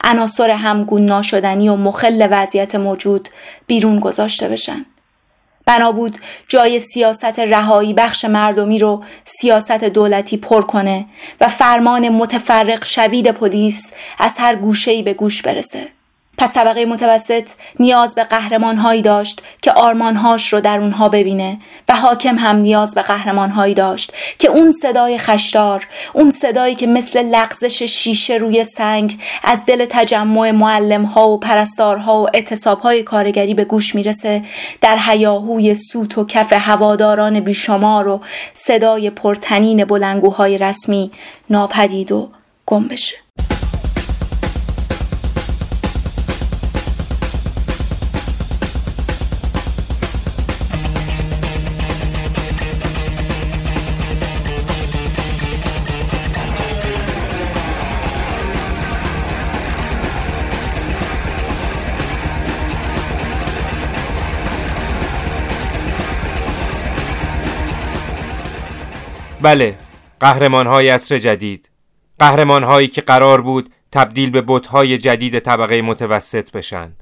عناصر 0.03 0.49
همگون 0.49 1.05
ناشدنی 1.05 1.69
و 1.69 1.75
مخل 1.75 2.27
وضعیت 2.31 2.75
موجود 2.75 3.29
بیرون 3.67 3.99
گذاشته 3.99 4.49
بشن. 4.49 4.85
بنا 5.65 5.91
بود 5.91 6.17
جای 6.47 6.79
سیاست 6.79 7.39
رهایی 7.39 7.93
بخش 7.93 8.25
مردمی 8.25 8.79
رو 8.79 9.03
سیاست 9.25 9.83
دولتی 9.83 10.37
پر 10.37 10.61
کنه 10.61 11.05
و 11.41 11.47
فرمان 11.47 12.09
متفرق 12.09 12.85
شوید 12.85 13.31
پلیس 13.31 13.93
از 14.19 14.37
هر 14.39 14.55
گوشه‌ای 14.55 15.03
به 15.03 15.13
گوش 15.13 15.41
برسه. 15.41 15.87
پس 16.41 16.53
طبقه 16.53 16.85
متوسط 16.85 17.49
نیاز 17.79 18.15
به 18.15 18.23
قهرمانهایی 18.23 19.01
داشت 19.01 19.41
که 19.61 19.71
آرمانهاش 19.71 20.53
رو 20.53 20.59
در 20.59 20.79
اونها 20.79 21.09
ببینه 21.09 21.57
و 21.89 21.95
حاکم 21.95 22.35
هم 22.37 22.55
نیاز 22.55 22.95
به 22.95 23.01
قهرمانهایی 23.01 23.73
داشت 23.73 24.13
که 24.39 24.49
اون 24.49 24.71
صدای 24.71 25.17
خشدار 25.17 25.87
اون 26.13 26.29
صدایی 26.29 26.75
که 26.75 26.87
مثل 26.87 27.25
لغزش 27.25 27.83
شیشه 27.83 28.33
روی 28.33 28.63
سنگ 28.63 29.19
از 29.43 29.65
دل 29.65 29.85
تجمع 29.89 30.51
معلمها 30.51 31.29
و 31.29 31.39
پرستارها 31.39 32.21
و 32.21 32.27
اعتصابهای 32.33 33.03
کارگری 33.03 33.53
به 33.53 33.65
گوش 33.65 33.95
می‌رسه 33.95 34.43
در 34.81 34.97
هیاهوی 35.07 35.75
سوت 35.75 36.17
و 36.17 36.25
کف 36.25 36.53
هواداران 36.53 37.39
بیشمار 37.39 38.07
و 38.07 38.21
صدای 38.53 39.09
پرتنین 39.09 39.85
بلنگوهای 39.85 40.57
رسمی 40.57 41.11
ناپدید 41.49 42.11
و 42.11 42.29
گم 42.65 42.87
بشه. 42.87 43.15
بله 69.41 69.75
قهرمان 70.19 70.67
های 70.67 70.89
عصر 70.89 71.17
جدید. 71.17 71.69
قهرمان 72.19 72.63
هایی 72.63 72.87
که 72.87 73.01
قرار 73.01 73.41
بود 73.41 73.69
تبدیل 73.91 74.29
به 74.29 74.43
بتهای 74.47 74.97
جدید 74.97 75.39
طبقه 75.39 75.81
متوسط 75.81 76.51
بشن. 76.51 76.95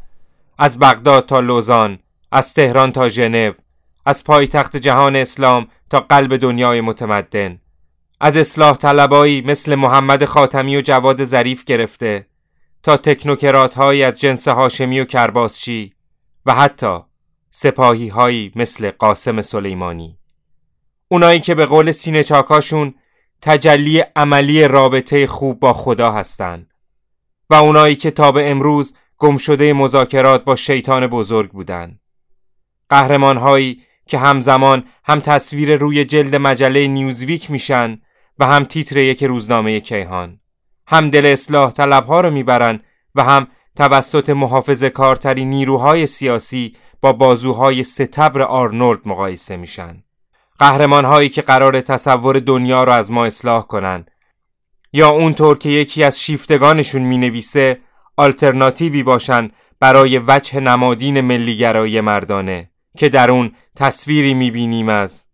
از 0.58 0.80
بغداد 0.80 1.26
تا 1.26 1.40
لوزان 1.40 2.00
از 2.32 2.54
تهران 2.54 2.92
تا 2.92 3.10
ژنو 3.10 3.52
از 4.06 4.24
پایتخت 4.24 4.78
جهان 4.78 5.16
اسلام 5.16 5.68
تا 5.90 6.00
قلب 6.00 6.38
دنیای 6.38 6.82
متمدن. 6.82 7.60
از 8.22 8.38
اصلاح 8.38 8.78
طلبایی 8.78 9.42
مثل 9.42 9.76
محمد 9.76 10.26
خاتمی 10.26 10.78
و 10.78 10.82
جواد 10.82 11.24
ظریف 11.24 11.64
گرفته 11.64 12.28
تا 12.84 12.98
تکنوکرات 12.98 13.74
های 13.74 14.04
از 14.04 14.20
جنس 14.20 14.48
هاشمی 14.48 15.00
و 15.00 15.06
کرباسچی 15.06 15.94
و 16.46 16.54
حتی 16.56 17.00
سپاهی 17.50 18.08
هایی 18.08 18.52
مثل 18.56 18.92
قاسم 18.92 19.42
سلیمانی. 19.42 20.19
اونایی 21.12 21.40
که 21.40 21.56
به 21.56 21.66
قول 21.66 21.92
سینه 21.92 22.24
چاکاشون 22.24 22.94
تجلی 23.42 24.00
عملی 24.00 24.68
رابطه 24.68 25.28
خوب 25.28 25.60
با 25.60 25.74
خدا 25.74 26.12
هستن 26.12 26.68
و 27.50 27.54
اونایی 27.54 27.96
که 27.96 28.12
تا 28.12 28.32
به 28.32 28.52
امروز 28.52 28.96
گمشده 29.18 29.74
مذاکرات 29.74 30.44
با 30.44 30.56
شیطان 30.56 31.08
بزرگ 31.08 31.52
بودن. 31.52 32.00
قهرمان 32.90 33.38
هایی 33.38 33.82
که 34.08 34.18
همزمان 34.18 34.84
هم 35.04 35.20
تصویر 35.20 35.76
روی 35.76 36.06
جلد 36.06 36.36
مجله 36.36 36.88
نیوزویک 36.88 37.52
میشن 37.52 38.02
و 38.40 38.46
هم 38.46 38.64
تیتر 38.64 38.98
یک 38.98 39.24
روزنامه 39.24 39.80
کیهان. 39.80 40.40
هم 40.88 41.10
دل 41.10 41.26
اصلاح 41.26 41.72
طلب 41.72 42.06
ها 42.06 42.22
رو 42.22 42.32
می‌برن 42.32 42.80
و 43.16 43.24
هم 43.24 43.48
توسط 43.76 44.30
محافظ 44.30 44.84
کارتری 44.84 45.46
نیروهای 45.46 46.08
سیاسی 46.08 46.76
با 47.02 47.14
بازوهای 47.14 47.84
ستبر 47.84 48.42
آرنولد 48.42 49.00
مقایسه 49.06 49.58
میشن. 49.58 50.04
قهرمان 50.60 51.06
هایی 51.06 51.30
که 51.30 51.42
قرار 51.42 51.82
تصور 51.82 52.40
دنیا 52.40 52.84
رو 52.84 52.92
از 52.92 53.12
ما 53.12 53.26
اصلاح 53.26 53.68
کنن 53.68 54.06
یا 54.94 55.10
اونطور 55.10 55.58
که 55.58 55.70
یکی 55.70 56.04
از 56.04 56.22
شیفتگانشون 56.22 57.02
می 57.02 57.18
نویسه 57.18 57.78
آلترناتیوی 58.18 59.04
باشن 59.04 59.50
برای 59.80 60.22
وجه 60.28 60.60
نمادین 60.60 61.22
ملیگرایی 61.22 62.02
مردانه 62.02 62.70
که 62.98 63.10
در 63.10 63.32
اون 63.32 63.52
تصویری 63.76 64.34
می 64.34 64.52
بینیم 64.52 64.90
از 64.90 65.26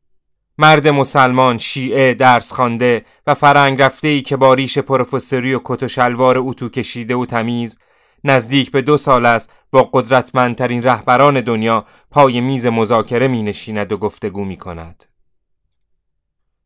مرد 0.58 0.88
مسلمان 0.88 1.58
شیعه 1.58 2.14
درس 2.14 2.54
خوانده 2.54 3.06
و 3.28 3.34
فرنگ 3.34 3.82
رفته 3.82 4.08
ای 4.08 4.22
که 4.22 4.38
با 4.38 4.54
ریش 4.54 4.78
پروفسوری 4.78 5.54
و 5.54 5.62
کت 5.64 5.84
و 5.84 5.88
شلوار 5.88 6.38
اتو 6.38 6.70
کشیده 6.70 7.16
و 7.16 7.26
تمیز 7.26 7.80
نزدیک 8.24 8.72
به 8.72 8.82
دو 8.82 8.98
سال 8.98 9.26
است 9.26 9.54
با 9.72 9.90
قدرتمندترین 9.94 10.84
رهبران 10.84 11.42
دنیا 11.42 11.86
پای 12.12 12.42
میز 12.42 12.66
مذاکره 12.66 13.28
می 13.28 13.44
نشیند 13.44 13.92
و 13.92 13.98
گفتگو 13.98 14.46
می 14.46 14.58
کند. 14.58 15.15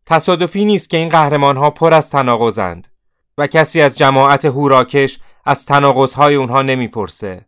تصادفی 0.10 0.66
نیست 0.66 0.90
که 0.90 0.98
این 0.98 1.10
قهرمان 1.10 1.58
ها 1.58 1.70
پر 1.70 1.94
از 1.94 2.10
تناقضند 2.10 2.88
و 3.38 3.48
کسی 3.48 3.82
از 3.82 3.98
جماعت 3.98 4.46
هوراکش 4.46 5.20
از 5.46 5.66
تناقضهای 5.66 6.36
اونها 6.36 6.62
نمی‌پرسه. 6.62 7.46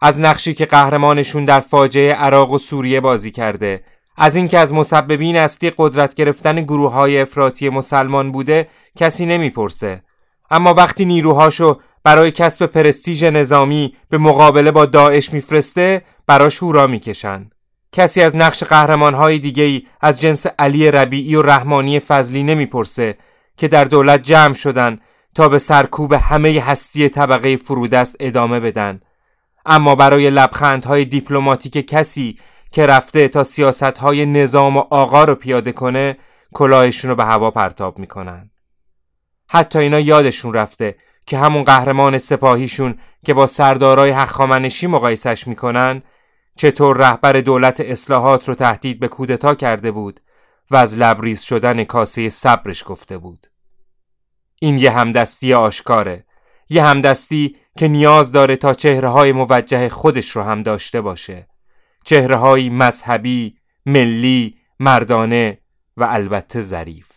از 0.00 0.20
نقشی 0.20 0.54
که 0.54 0.66
قهرمانشون 0.66 1.44
در 1.44 1.60
فاجعه 1.60 2.14
عراق 2.14 2.50
و 2.50 2.58
سوریه 2.58 3.00
بازی 3.00 3.30
کرده 3.30 3.84
از 4.16 4.36
اینکه 4.36 4.58
از 4.58 4.72
مسببین 4.72 5.36
اصلی 5.36 5.72
قدرت 5.78 6.14
گرفتن 6.14 6.62
گروه 6.62 6.92
های 6.92 7.20
افراطی 7.20 7.68
مسلمان 7.68 8.32
بوده 8.32 8.68
کسی 8.96 9.26
نمی‌پرسه. 9.26 10.02
اما 10.50 10.74
وقتی 10.74 11.04
نیروهاشو 11.04 11.80
برای 12.04 12.30
کسب 12.30 12.66
پرستیژ 12.66 13.24
نظامی 13.24 13.94
به 14.08 14.18
مقابله 14.18 14.70
با 14.70 14.86
داعش 14.86 15.32
میفرسته 15.32 16.02
براش 16.26 16.62
هورا 16.62 16.86
می‌کشن. 16.86 17.50
کسی 17.92 18.22
از 18.22 18.36
نقش 18.36 18.64
قهرمانهای 18.64 19.38
دیگه 19.38 19.62
ای 19.62 19.86
از 20.00 20.20
جنس 20.20 20.46
علی 20.58 20.90
ربیعی 20.90 21.34
و 21.34 21.42
رحمانی 21.42 22.00
فضلی 22.00 22.42
نمی‌پرسه 22.42 23.18
که 23.56 23.68
در 23.68 23.84
دولت 23.84 24.22
جمع 24.22 24.54
شدن 24.54 24.98
تا 25.34 25.48
به 25.48 25.58
سرکوب 25.58 26.12
همه 26.12 26.60
هستی 26.60 27.08
طبقه 27.08 27.56
فرودست 27.56 28.16
ادامه 28.20 28.60
بدن. 28.60 29.00
اما 29.66 29.94
برای 29.94 30.30
لبخندهای 30.30 31.04
دیپلماتیک 31.04 31.86
کسی 31.86 32.38
که 32.72 32.86
رفته 32.86 33.28
تا 33.28 33.44
سیاستهای 33.44 34.26
نظام 34.26 34.76
و 34.76 34.80
آقا 34.90 35.24
رو 35.24 35.34
پیاده 35.34 35.72
کنه 35.72 36.16
کلاهشون 36.54 37.10
رو 37.10 37.16
به 37.16 37.24
هوا 37.24 37.50
پرتاب 37.50 37.98
می‌کنن. 37.98 38.50
حتی 39.50 39.78
اینا 39.78 40.00
یادشون 40.00 40.54
رفته 40.54 40.96
که 41.26 41.38
همون 41.38 41.64
قهرمان 41.64 42.18
سپاهیشون 42.18 42.98
که 43.24 43.34
با 43.34 43.46
سردارای 43.46 44.10
حخامنشی 44.10 44.86
مقایسش 44.86 45.46
می‌کنن 45.46 46.02
چطور 46.60 46.96
رهبر 46.96 47.32
دولت 47.32 47.80
اصلاحات 47.80 48.48
رو 48.48 48.54
تهدید 48.54 49.00
به 49.00 49.08
کودتا 49.08 49.54
کرده 49.54 49.90
بود 49.90 50.20
و 50.70 50.76
از 50.76 50.96
لبریز 50.96 51.40
شدن 51.40 51.84
کاسه 51.84 52.28
صبرش 52.28 52.84
گفته 52.86 53.18
بود. 53.18 53.46
این 54.60 54.78
یه 54.78 54.90
همدستی 54.90 55.54
آشکاره 55.54 56.24
یه 56.70 56.84
همدستی 56.84 57.56
که 57.78 57.88
نیاز 57.88 58.32
داره 58.32 58.56
تا 58.56 58.74
چهره 58.74 59.08
های 59.08 59.32
موجه 59.32 59.88
خودش 59.88 60.30
رو 60.30 60.42
هم 60.42 60.62
داشته 60.62 61.00
باشه. 61.00 61.48
چهره 62.04 62.36
های 62.36 62.68
مذهبی، 62.68 63.56
ملی، 63.86 64.58
مردانه 64.80 65.58
و 65.96 66.04
البته 66.04 66.60
ظریف. 66.60 67.08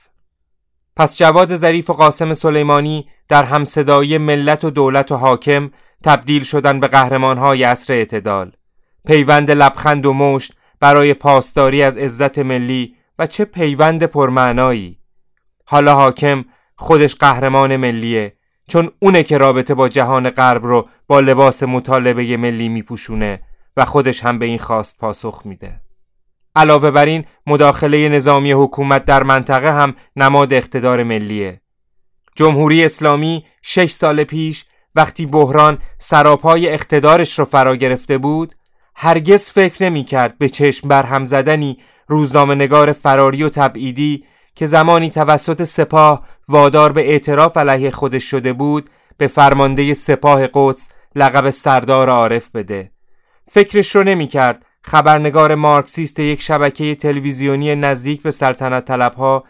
پس 0.96 1.18
جواد 1.18 1.56
ظریف 1.56 1.90
و 1.90 1.94
قاسم 1.94 2.34
سلیمانی 2.34 3.10
در 3.28 3.44
همصدایی 3.44 4.18
ملت 4.18 4.64
و 4.64 4.70
دولت 4.70 5.12
و 5.12 5.16
حاکم 5.16 5.72
تبدیل 6.04 6.44
شدن 6.44 6.80
به 6.80 6.88
قهرمان 6.88 7.38
های 7.38 7.64
عصر 7.64 7.94
اعتدال. 7.94 8.52
پیوند 9.06 9.52
لبخند 9.52 10.06
و 10.06 10.14
مشت 10.14 10.54
برای 10.80 11.14
پاسداری 11.14 11.84
از 11.84 11.98
عزت 11.98 12.40
ملی 12.40 12.96
و 13.20 13.28
چه 13.28 13.46
پیوند 13.46 14.04
پرمعنایی. 14.04 15.00
حالا 15.66 15.96
حاکم 15.96 16.46
خودش 16.76 17.16
قهرمان 17.16 17.76
ملیه 17.76 18.38
چون 18.68 18.92
اونه 19.00 19.24
که 19.24 19.38
رابطه 19.38 19.74
با 19.74 19.90
جهان 19.90 20.30
غرب 20.30 20.66
رو 20.66 20.88
با 21.08 21.20
لباس 21.20 21.64
مطالبه 21.64 22.38
ملی 22.38 22.70
میپوشونه 22.70 23.42
و 23.78 23.86
خودش 23.86 24.24
هم 24.24 24.40
به 24.40 24.46
این 24.46 24.58
خواست 24.58 24.98
پاسخ 24.98 25.42
میده. 25.46 25.82
علاوه 26.56 26.92
بر 26.92 27.06
این 27.06 27.26
مداخله 27.48 28.10
نظامی 28.10 28.52
حکومت 28.52 29.06
در 29.06 29.24
منطقه 29.24 29.74
هم 29.74 29.96
نماد 30.16 30.54
اقتدار 30.54 31.04
ملیه. 31.04 31.62
جمهوری 32.36 32.86
اسلامی 32.86 33.46
شش 33.62 33.92
سال 33.92 34.24
پیش 34.24 34.66
وقتی 34.96 35.26
بحران 35.26 35.78
سراپای 35.98 36.70
اقتدارش 36.70 37.40
رو 37.40 37.46
فرا 37.46 37.76
گرفته 37.76 38.18
بود 38.18 38.54
هرگز 38.96 39.52
فکر 39.52 39.84
نمی 39.84 40.04
کرد 40.04 40.38
به 40.38 40.50
چشم 40.50 40.88
برهم 40.88 41.26
زدنی 41.26 41.78
روزنامه 42.08 42.56
نگار 42.56 42.94
فراری 42.94 43.44
و 43.44 43.50
تبعیدی 43.50 44.26
که 44.56 44.66
زمانی 44.66 45.10
توسط 45.10 45.64
سپاه 45.64 46.26
وادار 46.48 46.92
به 46.92 47.10
اعتراف 47.10 47.58
علیه 47.58 47.92
خودش 47.92 48.24
شده 48.24 48.54
بود 48.54 48.90
به 49.18 49.28
فرمانده 49.28 49.94
سپاه 49.94 50.48
قدس 50.54 50.90
لقب 51.16 51.50
سردار 51.50 52.10
عارف 52.10 52.50
بده. 52.50 52.92
فکرش 53.52 53.96
رو 53.96 54.04
نمی 54.04 54.28
کرد 54.28 54.66
خبرنگار 54.82 55.56
مارکسیست 55.56 56.20
یک 56.20 56.42
شبکه 56.42 56.96
تلویزیونی 56.96 57.76
نزدیک 57.76 58.22
به 58.22 58.32
سلطنت 58.32 58.86
طلبها 58.86 59.44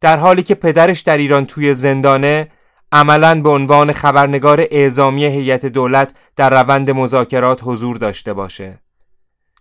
در 0.00 0.16
حالی 0.16 0.42
که 0.42 0.54
پدرش 0.54 1.00
در 1.00 1.16
ایران 1.18 1.46
توی 1.46 1.74
زندانه 1.74 2.48
عملا 2.92 3.42
به 3.42 3.48
عنوان 3.48 3.92
خبرنگار 3.92 4.66
اعزامی 4.70 5.24
هیئت 5.24 5.66
دولت 5.66 6.14
در 6.36 6.62
روند 6.62 6.90
مذاکرات 6.90 7.60
حضور 7.62 7.96
داشته 7.96 8.32
باشه. 8.32 8.80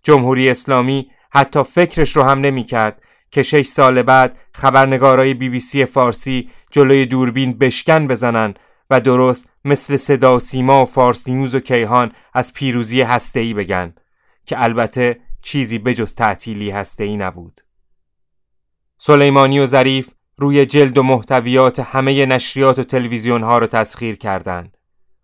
جمهوری 0.03 0.49
اسلامی 0.49 1.11
حتی 1.31 1.63
فکرش 1.63 2.15
رو 2.15 2.23
هم 2.23 2.39
نمی 2.39 2.63
کرد 2.63 3.03
که 3.31 3.43
شش 3.43 3.65
سال 3.65 4.01
بعد 4.01 4.37
خبرنگارای 4.53 5.33
بی 5.33 5.49
بی 5.49 5.59
سی 5.59 5.85
فارسی 5.85 6.49
جلوی 6.71 7.05
دوربین 7.05 7.57
بشکن 7.57 8.07
بزنن 8.07 8.53
و 8.89 9.01
درست 9.01 9.49
مثل 9.65 9.97
صدا 9.97 10.35
و 10.35 10.39
سیما 10.39 10.81
و 10.81 10.85
فارس 10.85 11.29
نیوز 11.29 11.55
و 11.55 11.59
کیهان 11.59 12.11
از 12.33 12.53
پیروزی 12.53 13.01
هسته‌ای 13.01 13.53
بگن 13.53 13.93
که 14.45 14.63
البته 14.63 15.19
چیزی 15.41 15.79
بجز 15.79 16.15
تعطیلی 16.15 16.71
هسته‌ای 16.71 17.17
نبود. 17.17 17.59
سلیمانی 18.97 19.59
و 19.59 19.65
ظریف 19.65 20.09
روی 20.37 20.65
جلد 20.65 20.97
و 20.97 21.03
محتویات 21.03 21.79
همه 21.79 22.25
نشریات 22.25 22.79
و 22.79 22.83
تلویزیون 22.83 23.43
ها 23.43 23.57
رو 23.57 23.67
تسخیر 23.67 24.15
کردند. 24.15 24.77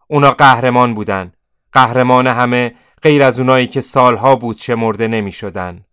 اونا 0.08 0.32
قهرمان 0.32 0.94
بودن. 0.94 1.32
قهرمان 1.72 2.28
همه 2.28 2.76
غیر 3.04 3.24
از 3.24 3.39
اونایی 3.39 3.68
که 3.68 3.82
سالها 3.82 4.36
بود 4.36 4.58
شمرده 4.58 5.08
نمی 5.08 5.32
شدن. 5.32 5.86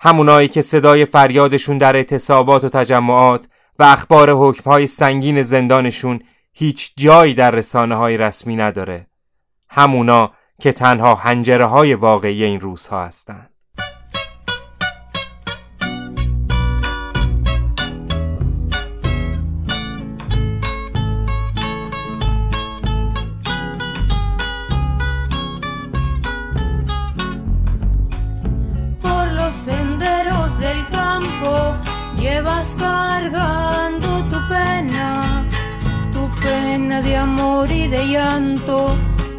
همونایی 0.00 0.48
که 0.48 0.62
صدای 0.62 1.04
فریادشون 1.04 1.78
در 1.78 1.96
اعتصابات 1.96 2.64
و 2.64 2.68
تجمعات 2.68 3.48
و 3.78 3.82
اخبار 3.82 4.30
حکمهای 4.30 4.86
سنگین 4.86 5.42
زندانشون 5.42 6.20
هیچ 6.52 6.92
جایی 6.96 7.34
در 7.34 7.50
رسانه 7.50 7.94
های 7.94 8.16
رسمی 8.16 8.56
نداره. 8.56 9.06
همونا 9.68 10.32
که 10.60 10.72
تنها 10.72 11.14
هنجره 11.14 11.64
های 11.64 11.94
واقعی 11.94 12.44
این 12.44 12.60
روزها 12.60 13.04
هستند. 13.04 13.50
Y 37.86 37.88
de 37.88 38.06
llanto, 38.06 38.96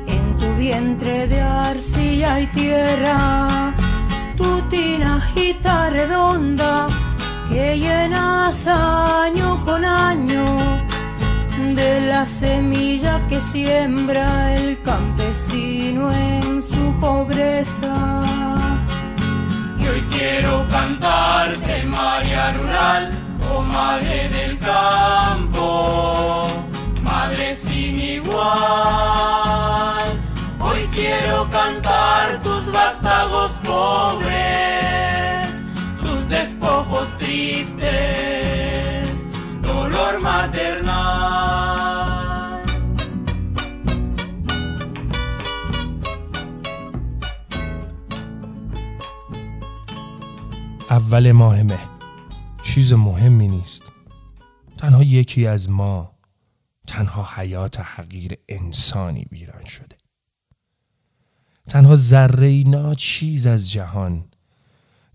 en 0.07 0.37
tu 0.37 0.53
vientre 0.55 1.27
de 1.27 1.41
arcilla 1.41 2.39
y 2.39 2.47
tierra, 2.47 3.73
tu 4.37 4.61
tinajita 4.69 5.89
redonda 5.89 6.87
que 7.49 7.77
llenas 7.77 8.65
año 8.67 9.63
con 9.65 9.83
año 9.83 10.45
de 11.75 12.01
la 12.01 12.25
semilla 12.25 13.25
que 13.27 13.41
siembra 13.41 14.53
el 14.55 14.81
campesino 14.81 16.11
en 16.11 16.61
su 16.61 16.93
pobreza. 16.99 17.93
Hoy 19.79 20.01
quiero 20.09 20.65
cantarte 20.69 21.83
María 21.85 22.51
Rural, 22.53 23.11
oh 23.51 23.61
madre 23.61 24.29
del 24.29 24.59
campo, 24.59 26.46
igual. 28.37 30.07
Hoy 30.59 30.81
quiero 30.93 31.49
cantar 31.49 32.41
tus 32.43 32.71
vástagos 32.71 33.51
pobres, 33.65 35.49
tus 36.01 36.29
despojos 36.29 37.07
tristes, 37.17 37.87
dolor 39.61 40.19
maternal. 40.21 41.47
اول 50.89 51.31
ماه 51.31 51.63
مه 51.63 51.79
چیز 52.61 52.93
مهمی 52.93 53.47
نیست 53.47 53.91
تنها 54.77 55.03
یکی 55.03 55.47
از 55.47 55.69
ما 55.69 56.16
تنها 56.97 57.29
حیات 57.35 57.79
حقیر 57.79 58.37
انسانی 58.49 59.25
ویران 59.31 59.65
شده. 59.65 59.97
تنها 61.67 61.95
ذره 61.95 62.63
ناچیز 62.63 63.47
از 63.47 63.71
جهان 63.71 64.25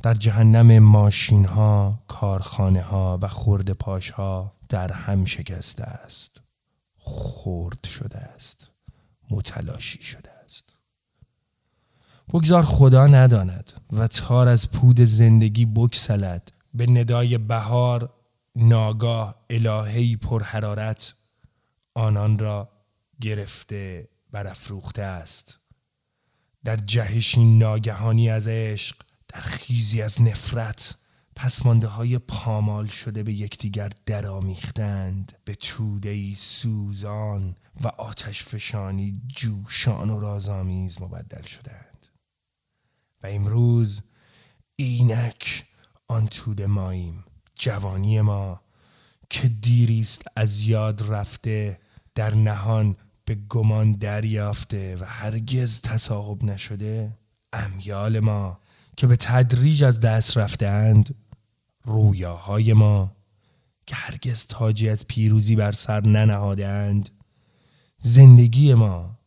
در 0.03 0.15
جهنم 0.15 0.79
ماشین 0.79 1.45
ها، 1.45 1.99
کارخانه 2.09 2.83
ها 2.83 3.19
و 3.23 3.29
خورد 3.29 3.71
پاش 3.71 4.11
ها 4.11 4.53
در 4.69 4.93
هم 4.93 5.25
شکسته 5.25 5.85
است. 5.85 6.41
خورد 6.99 7.87
شده 7.87 8.19
است. 8.19 8.71
متلاشی 9.31 10.03
شده 10.03 10.31
است. 10.45 10.77
بگذار 12.29 12.63
خدا 12.63 13.07
نداند 13.07 13.73
و 13.93 14.07
تار 14.07 14.49
از 14.49 14.71
پود 14.71 15.01
زندگی 15.01 15.67
بکسلد 15.67 16.53
به 16.75 16.87
ندای 16.87 17.39
بهار 17.39 18.13
ناگاه 18.57 19.35
الههی 19.51 20.17
پرحرارت 20.17 21.15
آنان 21.95 22.39
را 22.39 22.73
گرفته 23.21 24.09
برافروخته 24.31 25.03
است. 25.03 25.59
در 26.65 26.77
جهشی 26.77 27.45
ناگهانی 27.45 28.31
از 28.31 28.49
عشق 28.49 28.97
در 29.29 29.41
خیزی 29.41 30.03
از 30.03 30.23
نفرت 30.23 30.95
پسمانده 31.37 31.87
های 31.87 32.19
پامال 32.19 32.87
شده 32.87 33.23
به 33.23 33.33
یکدیگر 33.33 33.91
درآمیختند. 34.07 35.39
به 35.45 35.55
توده 35.55 36.35
سوزان 36.35 37.57
و 37.81 37.89
آتش 37.89 38.45
فشانی 38.45 39.23
جوشان 39.27 40.11
و 40.11 40.21
رازآمیز 40.21 41.03
مبدل 41.03 41.43
شدند. 41.43 42.07
و 43.23 43.27
امروز 43.27 44.03
اینک 44.77 45.67
آن 46.09 46.27
توده 46.27 46.67
ماییم 46.67 47.25
جوانی 47.55 48.21
ما 48.21 48.61
که 49.33 49.49
دیریست 49.49 50.25
از 50.37 50.61
یاد 50.61 51.13
رفته 51.13 51.79
در 52.15 52.35
نهان 52.35 52.97
به 53.25 53.35
گمان 53.35 53.93
دریافته 53.93 54.97
و 55.01 55.05
هرگز 55.05 55.81
تصاحب 55.81 56.45
نشده 56.45 57.19
امیال 57.53 58.21
ما 58.21 58.61
که 58.97 59.07
به 59.07 59.17
تدریج 59.17 59.85
از 59.85 60.01
دست 60.01 60.37
رفتهاند 60.37 61.15
رویاهای 61.85 62.73
ما 62.73 63.17
که 63.87 63.95
هرگز 63.97 64.47
تاجی 64.47 64.89
از 64.89 65.07
پیروزی 65.07 65.57
بر 65.57 65.73
سر 65.73 66.01
ننهادند 66.01 67.11
زندگی 67.99 68.75
ما 68.75 69.19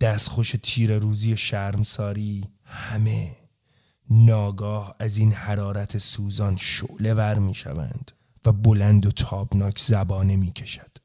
دستخوش 0.00 0.56
تیر 0.62 0.98
روزی 0.98 1.36
شرمساری 1.36 2.44
همه 2.64 3.36
ناگاه 4.10 4.94
از 4.98 5.16
این 5.18 5.32
حرارت 5.32 5.98
سوزان 5.98 6.56
شعله 6.56 7.14
ور 7.14 7.38
می 7.38 7.54
شوند 7.54 8.12
بلند 8.52 9.06
و 9.06 9.10
تابناک 9.10 9.78
زبانه 9.78 10.36
می 10.36 10.52
کشد. 10.52 10.98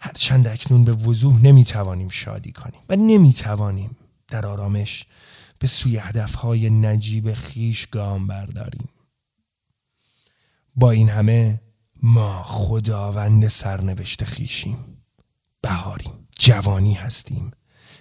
هرچند 0.00 0.48
اکنون 0.48 0.84
به 0.84 0.92
وضوح 0.92 1.42
نمی 1.42 1.64
توانیم 1.64 2.08
شادی 2.08 2.52
کنیم 2.52 2.80
و 2.88 2.96
نمی 2.96 3.32
توانیم 3.32 3.96
در 4.28 4.46
آرامش 4.46 5.06
به 5.58 5.66
سوی 5.66 5.96
هدفهای 5.96 6.70
نجیب 6.70 7.34
خیش 7.34 7.86
گام 7.86 8.26
برداریم. 8.26 8.88
با 10.76 10.90
این 10.90 11.08
همه 11.08 11.60
ما 12.02 12.42
خداوند 12.42 13.48
سرنوشت 13.48 14.24
خیشیم 14.24 15.02
بهاریم 15.60 16.28
جوانی 16.38 16.94
هستیم 16.94 17.50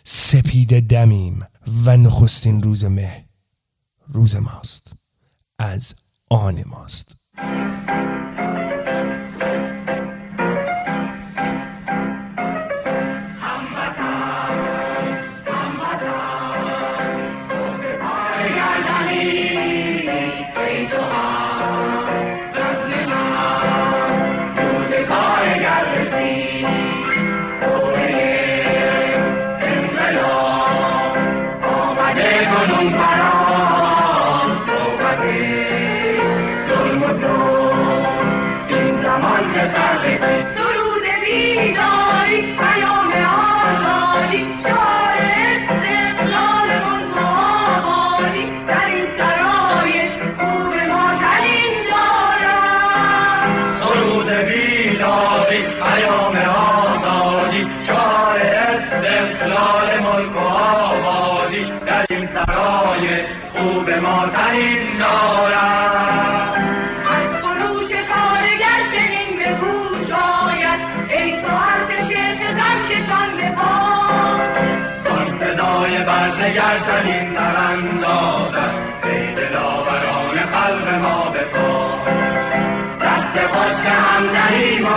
سپید 0.03 0.87
دمیم 0.87 1.47
و 1.85 1.97
نخستین 1.97 2.63
روز 2.63 2.85
مه 2.85 3.25
روز 4.07 4.35
ماست 4.35 4.93
از 5.59 5.95
آن 6.29 6.63
ماست 6.67 7.15
استقلال 59.31 59.99
ملک 59.99 60.35
و 60.35 60.39
آبادی 60.39 61.65
در 61.85 62.05
این 62.09 62.27
سرای 62.27 63.23
خوب 63.53 63.89
ما 63.89 64.27
ترین 64.27 65.01
از 67.11 67.29
خروش 67.41 67.91
کارگر 67.91 68.79
چنین 68.93 69.37
به 69.37 69.55
به 73.37 73.51
پا. 73.51 74.01
صدای 75.39 76.03
ای 79.03 79.35
دلاوران 79.35 80.37
خلق 80.53 80.93
ما 81.01 81.29
به 81.29 81.43
پا. 81.43 81.99
دست 83.01 83.47
خوش 83.47 83.85
هم 83.85 84.23
و 84.79 84.87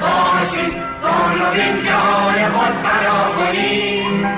باشیم 0.00 0.93
نوین 1.34 1.84
جهان 1.84 2.52
خود 2.52 2.82
بنا 2.82 3.32
کنیم. 3.36 4.28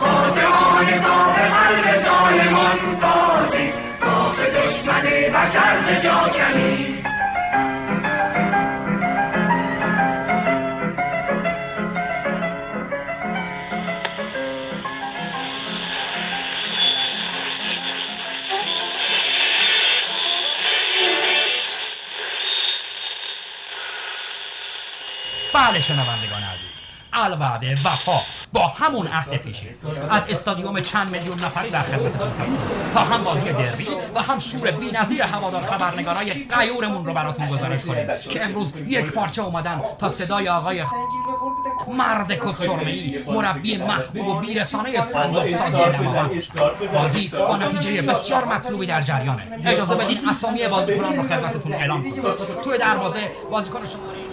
قاطعان 0.00 1.00
تا 1.00 1.24
به 1.24 1.48
قلب 1.48 2.04
ظالمان 2.04 2.78
بازیم 3.00 3.72
تا 4.00 4.32
به 4.32 4.50
دشمن 4.50 5.02
بشر 5.02 5.80
به 5.86 6.00
جا 6.02 6.28
کنیم. 6.28 7.02
بله 25.54 25.78
عزیز 25.78 26.21
الوعده 27.22 27.78
وفا 27.84 28.20
با 28.52 28.66
همون 28.66 29.06
عهد 29.06 29.36
پیشی 29.36 29.68
از 30.10 30.30
استادیوم 30.30 30.80
چند 30.80 31.16
میلیون 31.16 31.38
نفری 31.38 31.70
در 31.70 31.80
خدمتتون 31.82 32.32
تا 32.94 33.00
هم 33.00 33.24
بازی 33.24 33.52
دربی 33.52 33.88
و 34.14 34.22
هم 34.22 34.38
شور 34.38 34.70
بی‌نظیر 34.70 35.22
هوادار 35.22 35.62
خبرنگارای 35.62 36.32
قیورمون 36.32 37.04
رو 37.04 37.14
براتون 37.14 37.46
گزارش 37.46 37.84
کنیم. 37.84 38.06
که 38.30 38.44
امروز 38.44 38.72
یک 38.86 39.10
پارچه 39.10 39.42
اومدن 39.42 39.80
تا 39.98 40.08
صدای 40.08 40.48
آقای 40.48 40.82
مرد 41.88 42.32
کتسرمه‌ای 42.32 43.18
مربی 43.26 43.76
محبوب 43.76 44.26
و 44.26 44.40
بیرسانه 44.40 45.00
صندوق 45.00 45.50
سازی 45.50 45.78
بازی 46.94 47.28
با 47.28 47.56
نتیجه 47.56 48.02
بسیار 48.02 48.44
مطلوبی 48.44 48.86
در 48.86 49.00
جریانه. 49.00 49.42
اجازه 49.66 49.94
بدین 49.94 50.28
اسامی 50.28 50.68
بازیکنان 50.68 51.16
رو 51.16 51.22
خدمتتون 51.22 51.74
اعلام 51.74 52.02
کنم. 52.02 52.62
توی 52.64 52.78
دروازه 52.78 53.20
بازیکن 53.50 53.86
شماره 53.86 54.31